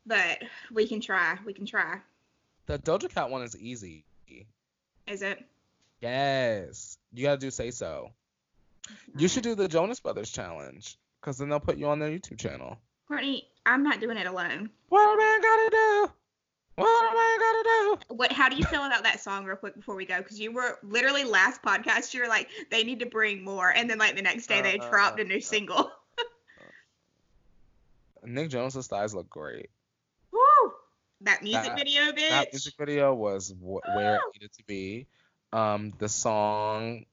But 0.05 0.43
we 0.71 0.87
can 0.87 1.01
try. 1.01 1.37
We 1.45 1.53
can 1.53 1.65
try. 1.65 1.99
The 2.67 2.77
Doja 2.79 3.09
Cat 3.11 3.31
one 3.31 3.41
is 3.41 3.57
easy. 3.57 4.05
Is 5.07 5.21
it? 5.21 5.43
Yes, 6.01 6.97
you 7.13 7.23
gotta 7.23 7.37
do 7.37 7.49
say 7.49 7.71
so. 7.71 8.11
You 9.15 9.27
should 9.27 9.43
do 9.43 9.55
the 9.55 9.67
Jonas 9.67 9.99
Brothers 9.99 10.31
challenge, 10.31 10.97
cause 11.21 11.37
then 11.37 11.49
they'll 11.49 11.59
put 11.59 11.77
you 11.77 11.87
on 11.87 11.99
their 11.99 12.09
YouTube 12.09 12.39
channel. 12.39 12.77
Courtney, 13.07 13.47
I'm 13.65 13.83
not 13.83 13.99
doing 14.01 14.17
it 14.17 14.27
alone. 14.27 14.69
What 14.89 15.13
a 15.13 15.17
man 15.17 15.41
gotta 15.41 15.69
do? 15.71 16.11
What 16.75 17.11
a 17.11 17.15
man 17.15 17.39
gotta 17.39 17.63
do? 18.09 18.15
What? 18.15 18.31
How 18.31 18.49
do 18.49 18.55
you 18.55 18.63
feel 18.65 18.83
about 18.85 19.03
that 19.03 19.19
song, 19.19 19.45
real 19.45 19.55
quick, 19.55 19.75
before 19.75 19.95
we 19.95 20.05
go? 20.05 20.17
Because 20.17 20.39
you 20.39 20.51
were 20.51 20.77
literally 20.83 21.23
last 21.23 21.63
podcast, 21.63 22.13
you 22.13 22.21
were 22.21 22.27
like, 22.27 22.49
they 22.69 22.83
need 22.83 22.99
to 22.99 23.07
bring 23.07 23.43
more, 23.43 23.69
and 23.69 23.89
then 23.89 23.97
like 23.97 24.15
the 24.15 24.21
next 24.21 24.47
day 24.47 24.61
they 24.61 24.77
Uh, 24.77 24.89
dropped 24.89 25.19
a 25.19 25.23
new 25.23 25.41
single. 25.41 25.91
Nick 28.23 28.49
Jonas' 28.49 28.87
thighs 28.87 29.13
look 29.15 29.29
great. 29.29 29.69
Woo! 30.31 30.73
That 31.21 31.43
music 31.43 31.63
That- 31.63 31.77
video, 31.77 32.01
bitch. 32.11 32.29
That 32.29 32.53
music 32.53 32.73
video 32.77 33.13
was 33.13 33.49
w- 33.49 33.79
where 33.95 34.15
it 34.15 34.21
needed 34.33 34.53
to 34.53 34.63
be. 34.65 35.07
Um, 35.53 35.93
the 35.97 36.09
song, 36.09 37.05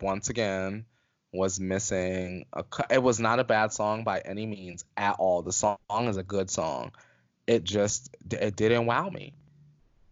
once 0.00 0.28
again, 0.28 0.84
was 1.32 1.60
missing. 1.60 2.46
A, 2.52 2.64
it 2.90 3.02
was 3.02 3.20
not 3.20 3.40
a 3.40 3.44
bad 3.44 3.72
song 3.72 4.04
by 4.04 4.20
any 4.20 4.46
means 4.46 4.84
at 4.96 5.16
all. 5.18 5.42
The 5.42 5.52
song 5.52 5.78
is 5.90 6.16
a 6.16 6.22
good 6.22 6.50
song. 6.50 6.92
It 7.46 7.64
just 7.64 8.14
it 8.30 8.56
didn't 8.56 8.86
wow 8.86 9.08
me. 9.10 9.34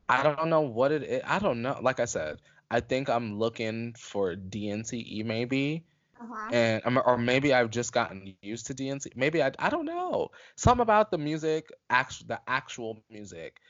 I 0.09 0.23
don't 0.23 0.49
know 0.51 0.63
what 0.63 0.93
it 0.93 1.03
is. 1.03 1.23
I 1.27 1.39
don't 1.39 1.63
know. 1.63 1.79
Like 1.83 2.01
I 2.01 2.05
said, 2.07 2.41
I 2.71 2.81
think 2.81 3.09
I'm 3.09 3.39
looking 3.39 3.95
for 3.99 4.35
DNCE 4.35 5.25
maybe, 5.25 5.85
Uh-huh. 6.21 6.51
and 6.51 6.83
um, 6.85 7.01
or 7.05 7.17
maybe 7.19 7.53
I've 7.55 7.71
just 7.71 7.93
gotten 7.93 8.35
used 8.43 8.67
to 8.67 8.75
DNCE. 8.75 9.17
Maybe 9.17 9.43
I 9.43 9.53
I 9.59 9.71
don't 9.71 9.87
know. 9.87 10.31
Something 10.57 10.83
about 10.83 11.11
the 11.11 11.19
music, 11.19 11.71
actual 11.89 12.27
the 12.29 12.41
actual 12.47 13.03
music, 13.11 13.61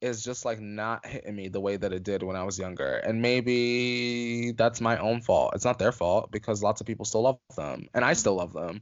is 0.00 0.22
just 0.22 0.44
like 0.44 0.60
not 0.60 1.04
hitting 1.06 1.34
me 1.36 1.48
the 1.48 1.60
way 1.60 1.76
that 1.76 1.92
it 1.92 2.02
did 2.02 2.22
when 2.22 2.36
I 2.36 2.44
was 2.44 2.58
younger. 2.58 2.96
And 2.96 3.20
maybe 3.22 4.52
that's 4.52 4.80
my 4.80 4.98
own 4.98 5.20
fault. 5.20 5.54
It's 5.54 5.64
not 5.64 5.78
their 5.78 5.92
fault 5.92 6.30
because 6.30 6.62
lots 6.62 6.80
of 6.80 6.86
people 6.86 7.04
still 7.04 7.22
love 7.22 7.38
them, 7.56 7.88
and 7.94 8.04
I 8.04 8.14
still 8.14 8.34
love 8.36 8.52
them. 8.52 8.80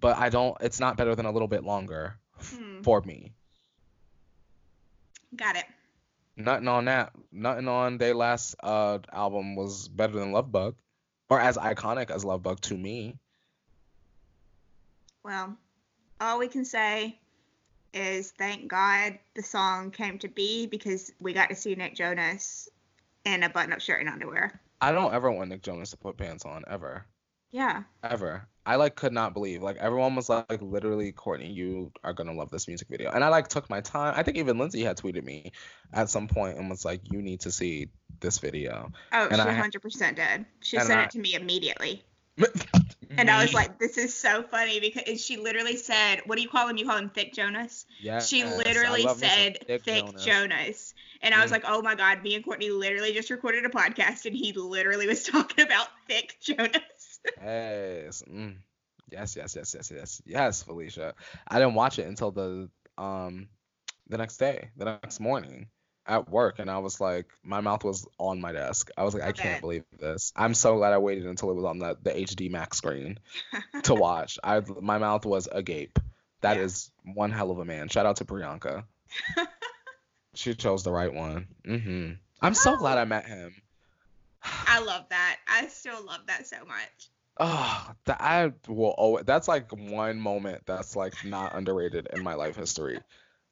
But 0.00 0.16
I 0.16 0.28
don't. 0.28 0.56
It's 0.60 0.80
not 0.80 0.96
better 0.96 1.14
than 1.14 1.26
a 1.26 1.32
little 1.32 1.48
bit 1.48 1.64
longer 1.64 2.18
Hmm. 2.38 2.82
for 2.82 3.00
me. 3.00 3.32
Got 5.34 5.56
it. 5.56 5.64
Nothing 6.36 6.68
on 6.68 6.84
that. 6.84 7.12
Nothing 7.32 7.68
on 7.68 7.98
their 7.98 8.14
last 8.14 8.54
uh 8.62 8.98
album 9.12 9.56
was 9.56 9.88
better 9.88 10.12
than 10.12 10.32
Love 10.32 10.52
Bug, 10.52 10.76
or 11.28 11.40
as 11.40 11.56
iconic 11.56 12.10
as 12.10 12.24
Love 12.24 12.42
Bug 12.42 12.60
to 12.62 12.76
me. 12.76 13.18
Well, 15.24 15.56
all 16.20 16.38
we 16.38 16.48
can 16.48 16.64
say 16.64 17.18
is 17.94 18.32
thank 18.38 18.68
God 18.68 19.18
the 19.34 19.42
song 19.42 19.90
came 19.90 20.18
to 20.18 20.28
be 20.28 20.66
because 20.66 21.10
we 21.20 21.32
got 21.32 21.48
to 21.50 21.54
see 21.54 21.74
Nick 21.74 21.94
Jonas 21.94 22.68
in 23.24 23.42
a 23.42 23.48
button-up 23.48 23.80
shirt 23.80 24.00
and 24.00 24.08
underwear. 24.08 24.60
I 24.80 24.92
don't 24.92 25.12
ever 25.12 25.30
want 25.30 25.48
Nick 25.50 25.62
Jonas 25.62 25.90
to 25.90 25.96
put 25.96 26.16
pants 26.16 26.44
on 26.44 26.64
ever. 26.68 27.06
Yeah. 27.50 27.84
ever. 28.02 28.46
I 28.66 28.76
like 28.76 28.96
could 28.96 29.12
not 29.14 29.32
believe 29.32 29.62
like 29.62 29.78
everyone 29.78 30.14
was 30.14 30.28
like, 30.28 30.60
literally 30.60 31.10
Courtney, 31.12 31.50
you 31.50 31.90
are 32.04 32.12
gonna 32.12 32.34
love 32.34 32.50
this 32.50 32.68
music 32.68 32.88
video, 32.88 33.10
and 33.10 33.24
I 33.24 33.28
like 33.28 33.48
took 33.48 33.70
my 33.70 33.80
time. 33.80 34.12
I 34.14 34.22
think 34.22 34.36
even 34.36 34.58
Lindsay 34.58 34.82
had 34.84 34.98
tweeted 34.98 35.24
me 35.24 35.52
at 35.94 36.10
some 36.10 36.28
point 36.28 36.58
and 36.58 36.68
was 36.68 36.84
like, 36.84 37.00
you 37.10 37.22
need 37.22 37.40
to 37.40 37.50
see 37.50 37.88
this 38.20 38.38
video. 38.38 38.92
Oh, 39.12 39.28
And 39.30 39.36
she 39.40 39.78
100% 39.78 40.14
did. 40.16 40.44
She 40.60 40.78
sent 40.78 40.90
I- 40.90 41.04
it 41.04 41.10
to 41.12 41.18
me 41.18 41.34
immediately. 41.34 42.04
And 43.18 43.30
I 43.30 43.42
was 43.42 43.52
like, 43.52 43.78
this 43.78 43.98
is 43.98 44.14
so 44.14 44.42
funny 44.42 44.80
because 44.80 45.22
she 45.22 45.36
literally 45.36 45.76
said, 45.76 46.20
what 46.26 46.36
do 46.36 46.42
you 46.42 46.48
call 46.48 46.68
him? 46.68 46.76
You 46.76 46.86
call 46.86 46.96
him 46.96 47.10
Thick 47.10 47.34
Jonas? 47.34 47.84
yeah, 48.00 48.20
she 48.20 48.44
literally 48.44 49.06
said 49.08 49.58
Thick, 49.66 49.84
Jonas. 49.84 50.24
Jonas. 50.24 50.94
And 51.20 51.34
I 51.34 51.42
was 51.42 51.50
like, 51.50 51.64
oh 51.66 51.82
my 51.82 51.96
God, 51.96 52.22
me 52.22 52.36
and 52.36 52.44
Courtney 52.44 52.70
literally 52.70 53.12
just 53.12 53.30
recorded 53.30 53.64
a 53.64 53.70
podcast 53.70 54.24
and 54.26 54.36
he 54.36 54.52
literally 54.52 55.06
was 55.08 55.22
talking 55.24 55.64
about 55.64 55.88
Thick 56.06 56.36
Jonas. 56.40 57.20
Yes. 57.42 58.22
Mm. 58.30 58.58
Yes, 59.10 59.36
yes, 59.36 59.56
yes, 59.56 59.74
yes, 59.74 59.90
yes, 59.90 60.22
yes, 60.24 60.62
Felicia. 60.62 61.14
I 61.48 61.58
didn't 61.58 61.74
watch 61.74 61.98
it 61.98 62.06
until 62.06 62.30
the 62.30 62.70
um 62.96 63.48
the 64.08 64.18
next 64.18 64.36
day, 64.36 64.70
the 64.76 64.84
next 64.84 65.18
morning 65.18 65.68
at 66.08 66.28
work, 66.28 66.58
and 66.58 66.70
I 66.70 66.78
was 66.78 67.00
like, 67.00 67.26
my 67.44 67.60
mouth 67.60 67.84
was 67.84 68.06
on 68.18 68.40
my 68.40 68.52
desk. 68.52 68.90
I 68.96 69.04
was 69.04 69.14
like, 69.14 69.22
I 69.22 69.28
Okay. 69.28 69.42
can't 69.42 69.60
believe 69.60 69.84
this. 70.00 70.32
I'm 70.34 70.54
so 70.54 70.76
glad 70.76 70.92
I 70.92 70.98
waited 70.98 71.26
until 71.26 71.50
it 71.50 71.54
was 71.54 71.64
on 71.64 71.78
the, 71.78 71.96
the 72.02 72.10
HD 72.10 72.50
Max 72.50 72.78
screen 72.78 73.18
to 73.84 73.94
watch. 73.94 74.38
I 74.42 74.62
my 74.80 74.98
mouth 74.98 75.24
was 75.26 75.48
agape. 75.50 75.98
That 76.40 76.56
Yeah. 76.56 76.64
is 76.64 76.90
one 77.04 77.30
hell 77.30 77.50
of 77.50 77.58
a 77.58 77.64
man. 77.64 77.88
Shout 77.88 78.06
out 78.06 78.16
to 78.16 78.24
Priyanka. 78.24 78.84
she 80.34 80.54
chose 80.54 80.82
the 80.82 80.92
right 80.92 81.12
one. 81.12 81.48
Mm-hmm. 81.66 82.12
I'm 82.40 82.54
so 82.54 82.76
glad 82.76 82.98
I 82.98 83.04
met 83.04 83.26
him. 83.26 83.54
I 84.42 84.80
love 84.80 85.04
that. 85.10 85.36
I 85.48 85.66
still 85.66 86.04
love 86.04 86.20
that 86.28 86.46
so 86.46 86.58
much. 86.66 87.10
Oh, 87.40 87.90
that 88.06 88.20
I 88.20 88.52
will 88.68 88.90
always, 88.90 89.24
that's 89.24 89.48
like 89.48 89.70
one 89.72 90.20
moment 90.20 90.62
that's 90.66 90.96
like 90.96 91.24
not 91.24 91.54
underrated 91.56 92.08
in 92.12 92.22
my 92.22 92.34
life 92.34 92.56
history. 92.56 92.98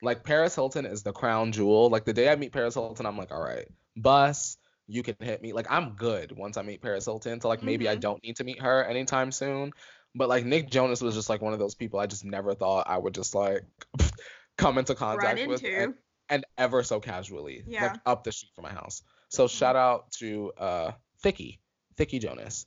Like 0.03 0.25
Paris 0.25 0.55
Hilton 0.55 0.85
is 0.87 1.03
the 1.03 1.13
crown 1.13 1.53
jewel. 1.53 1.89
Like 1.89 2.05
the 2.05 2.13
day 2.13 2.29
I 2.31 2.37
meet 2.37 2.53
Paris 2.53 2.75
Hilton, 2.75 3.07
I'm 3.07 3.17
like, 3.17 3.33
all 3.33 3.43
right, 3.43 3.67
bus, 3.97 4.57
you 4.87 5.03
can 5.03 5.17
hit 5.21 5.41
me. 5.43 5.53
Like 5.53 5.67
I'm 5.71 5.91
good 5.95 6.37
once 6.37 6.57
I 6.57 6.63
meet 6.63 6.83
Paris 6.83 7.05
Hilton. 7.07 7.41
So 7.41 7.49
like 7.49 7.63
maybe 7.63 7.89
I 7.89 7.97
Mhm. 7.97 8.01
don't 8.01 8.23
need 8.23 8.37
to 8.37 8.45
meet 8.45 8.61
her 8.61 8.85
anytime 8.85 9.33
soon. 9.33 9.73
But 10.15 10.29
like 10.29 10.45
Nick 10.45 10.71
Jonas 10.71 11.01
was 11.01 11.15
just 11.15 11.29
like 11.29 11.43
one 11.43 11.53
of 11.53 11.59
those 11.59 11.75
people 11.75 11.99
I 12.01 12.07
just 12.07 12.25
never 12.25 12.55
thought 12.55 12.87
I 12.89 12.97
would 12.99 13.15
just 13.15 13.35
like 13.35 13.65
come 14.59 14.79
into 14.79 14.95
contact 14.95 15.39
Right 15.39 15.49
with 15.49 15.63
into. 15.65 15.77
and, 15.77 15.95
and 16.29 16.45
ever 16.59 16.83
so 16.83 17.01
casually. 17.01 17.63
Yeah. 17.67 17.87
Like 17.93 18.01
up 18.07 18.25
the 18.25 18.33
street 18.33 18.53
from 18.55 18.65
my 18.65 18.73
house. 18.73 19.03
So 19.29 19.49
shout 19.49 19.77
out 19.77 20.11
to 20.19 20.53
uh 20.59 20.93
Thicky. 21.21 21.59
Thicky 21.97 22.19
Jonas. 22.19 22.67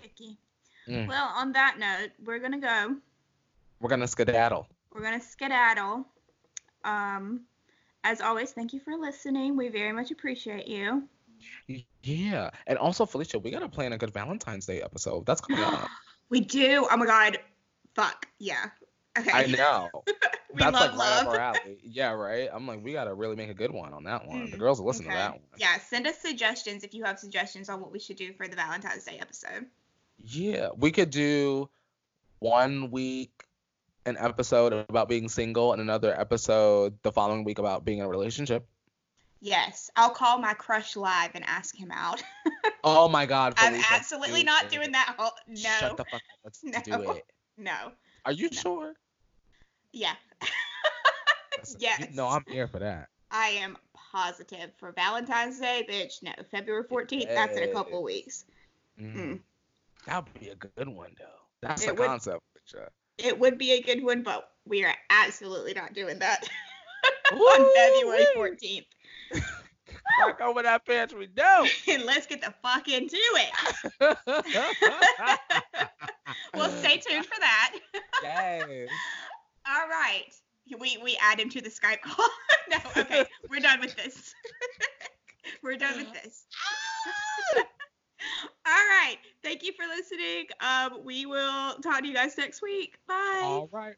Picky. 0.00 0.36
Mm. 0.88 1.08
Well, 1.08 1.30
on 1.36 1.52
that 1.52 1.76
note, 1.78 2.10
we're 2.24 2.40
gonna 2.40 2.58
go. 2.60 2.96
We're 3.80 3.88
gonna 3.88 4.06
skedaddle. 4.08 4.68
We're 4.92 5.02
gonna 5.02 5.20
skedaddle. 5.22 6.06
Um, 6.84 7.42
as 8.04 8.20
always, 8.20 8.52
thank 8.52 8.72
you 8.72 8.80
for 8.80 8.94
listening. 8.96 9.56
We 9.56 9.68
very 9.68 9.92
much 9.92 10.10
appreciate 10.10 10.68
you. 10.68 11.04
Yeah. 12.02 12.50
And 12.66 12.78
also 12.78 13.06
Felicia, 13.06 13.38
we 13.38 13.50
gotta 13.50 13.68
plan 13.68 13.92
a 13.92 13.98
good 13.98 14.12
Valentine's 14.12 14.66
Day 14.66 14.82
episode. 14.82 15.26
That's 15.26 15.40
coming 15.40 15.62
up. 15.64 15.88
we 16.28 16.40
do. 16.40 16.86
Oh 16.90 16.96
my 16.96 17.06
god. 17.06 17.38
Fuck. 17.94 18.26
Yeah. 18.38 18.66
Okay. 19.18 19.30
I 19.32 19.46
know. 19.46 19.88
we 20.54 20.58
That's 20.58 20.74
love 20.74 20.94
like 20.96 20.98
right 20.98 21.20
up 21.20 21.26
love. 21.26 21.34
our 21.34 21.40
alley. 21.40 21.78
Yeah, 21.82 22.10
right. 22.12 22.48
I'm 22.52 22.66
like, 22.66 22.82
we 22.84 22.92
gotta 22.92 23.14
really 23.14 23.36
make 23.36 23.48
a 23.50 23.54
good 23.54 23.70
one 23.72 23.92
on 23.92 24.04
that 24.04 24.26
one. 24.26 24.50
the 24.50 24.56
Mm, 24.56 24.60
girls 24.60 24.80
will 24.80 24.86
listen 24.86 25.06
okay. 25.06 25.14
to 25.14 25.18
that 25.18 25.32
one. 25.32 25.42
Yeah, 25.56 25.78
send 25.78 26.06
us 26.06 26.18
suggestions 26.18 26.82
if 26.84 26.94
you 26.94 27.04
have 27.04 27.18
suggestions 27.18 27.68
on 27.68 27.80
what 27.80 27.92
we 27.92 27.98
should 27.98 28.16
do 28.16 28.32
for 28.32 28.48
the 28.48 28.56
Valentine's 28.56 29.04
Day 29.04 29.18
episode. 29.20 29.66
Yeah, 30.18 30.68
we 30.76 30.90
could 30.90 31.10
do 31.10 31.68
one 32.40 32.90
week 32.90 33.33
an 34.06 34.16
episode 34.18 34.72
about 34.88 35.08
being 35.08 35.28
single 35.28 35.72
and 35.72 35.80
another 35.80 36.18
episode 36.18 36.98
the 37.02 37.12
following 37.12 37.44
week 37.44 37.58
about 37.58 37.84
being 37.84 37.98
in 37.98 38.04
a 38.04 38.08
relationship. 38.08 38.66
Yes, 39.40 39.90
I'll 39.96 40.10
call 40.10 40.38
my 40.38 40.54
crush 40.54 40.96
live 40.96 41.30
and 41.34 41.44
ask 41.46 41.74
him 41.76 41.90
out. 41.92 42.22
Oh 42.86 43.08
my 43.08 43.24
God, 43.24 43.54
I'm 43.56 43.80
absolutely 43.90 44.44
not 44.44 44.64
it. 44.64 44.70
doing 44.70 44.92
that. 44.92 45.14
Whole, 45.18 45.30
no, 45.48 45.54
Shut 45.56 45.96
the 45.96 46.04
fuck 46.04 46.14
up. 46.16 46.20
Let's 46.44 46.62
No. 46.86 47.02
do 47.02 47.10
it. 47.12 47.24
no, 47.56 47.72
Are 48.26 48.32
you 48.32 48.50
No. 48.52 48.60
sure? 48.60 48.92
yeah. 49.94 50.12
Listen, 51.58 51.76
yes. 51.80 52.00
you- 52.00 52.06
No, 52.12 52.26
I'm 52.28 52.44
here 52.46 52.66
for 52.68 52.80
that. 52.80 53.08
I 53.30 53.48
am 53.62 53.78
positive 54.12 54.70
for 54.76 54.92
Valentine's 54.92 55.58
Day, 55.60 55.86
bitch. 55.88 56.22
No, 56.22 56.32
February 56.50 56.84
14th. 56.84 57.26
That's 57.28 57.56
in 57.56 57.62
a 57.70 57.72
couple 57.72 58.02
weeks. 58.02 58.44
Mm. 59.00 59.16
Mm. 59.16 59.40
That 60.06 60.24
would 60.26 60.38
be 60.38 60.48
a 60.50 60.54
good 60.54 60.88
one 60.88 61.12
though. 61.18 61.24
That's 61.62 61.84
It 61.84 61.86
the 61.86 61.94
would- 61.94 62.06
concept. 62.06 62.40
Felicia. 62.68 62.90
It 63.18 63.38
would 63.38 63.58
be 63.58 63.72
a 63.72 63.82
good 63.82 64.02
one, 64.02 64.22
but 64.22 64.48
we 64.66 64.84
are 64.84 64.94
absolutely 65.10 65.74
not 65.74 65.94
doing 65.94 66.18
that 66.18 66.48
on 67.32 67.74
February 67.74 68.26
Woo-wee. 68.34 68.86
14th. 69.32 69.42
Crack 70.18 70.40
open 70.40 70.64
that 70.64 70.84
pantry. 70.86 71.28
No. 71.36 71.66
And 71.88 72.04
let's 72.04 72.26
get 72.26 72.40
the 72.40 72.52
fuck 72.62 72.88
into 72.88 73.16
it. 73.16 73.98
well, 76.54 76.70
stay 76.70 76.98
tuned 76.98 77.26
for 77.26 77.38
that. 77.40 77.74
yes. 78.22 78.88
All 79.66 79.88
right. 79.88 80.24
We 80.78 80.98
we 81.02 81.18
add 81.20 81.40
him 81.40 81.50
to 81.50 81.60
the 81.60 81.68
Skype 81.68 82.00
call. 82.02 82.26
no, 82.70 82.78
okay. 82.96 83.26
We're 83.50 83.60
done 83.60 83.80
with 83.80 83.94
this. 83.96 84.34
We're 85.62 85.76
done 85.76 85.98
with 85.98 86.12
this. 86.12 86.46
Ah! 87.56 87.64
All 88.66 88.72
right. 88.72 89.16
Thank 89.42 89.62
you 89.62 89.72
for 89.72 89.86
listening. 89.86 90.46
Um, 90.60 91.04
we 91.04 91.26
will 91.26 91.74
talk 91.82 92.00
to 92.00 92.06
you 92.06 92.14
guys 92.14 92.38
next 92.38 92.62
week. 92.62 92.96
Bye. 93.06 93.40
All 93.42 93.68
right. 93.70 93.94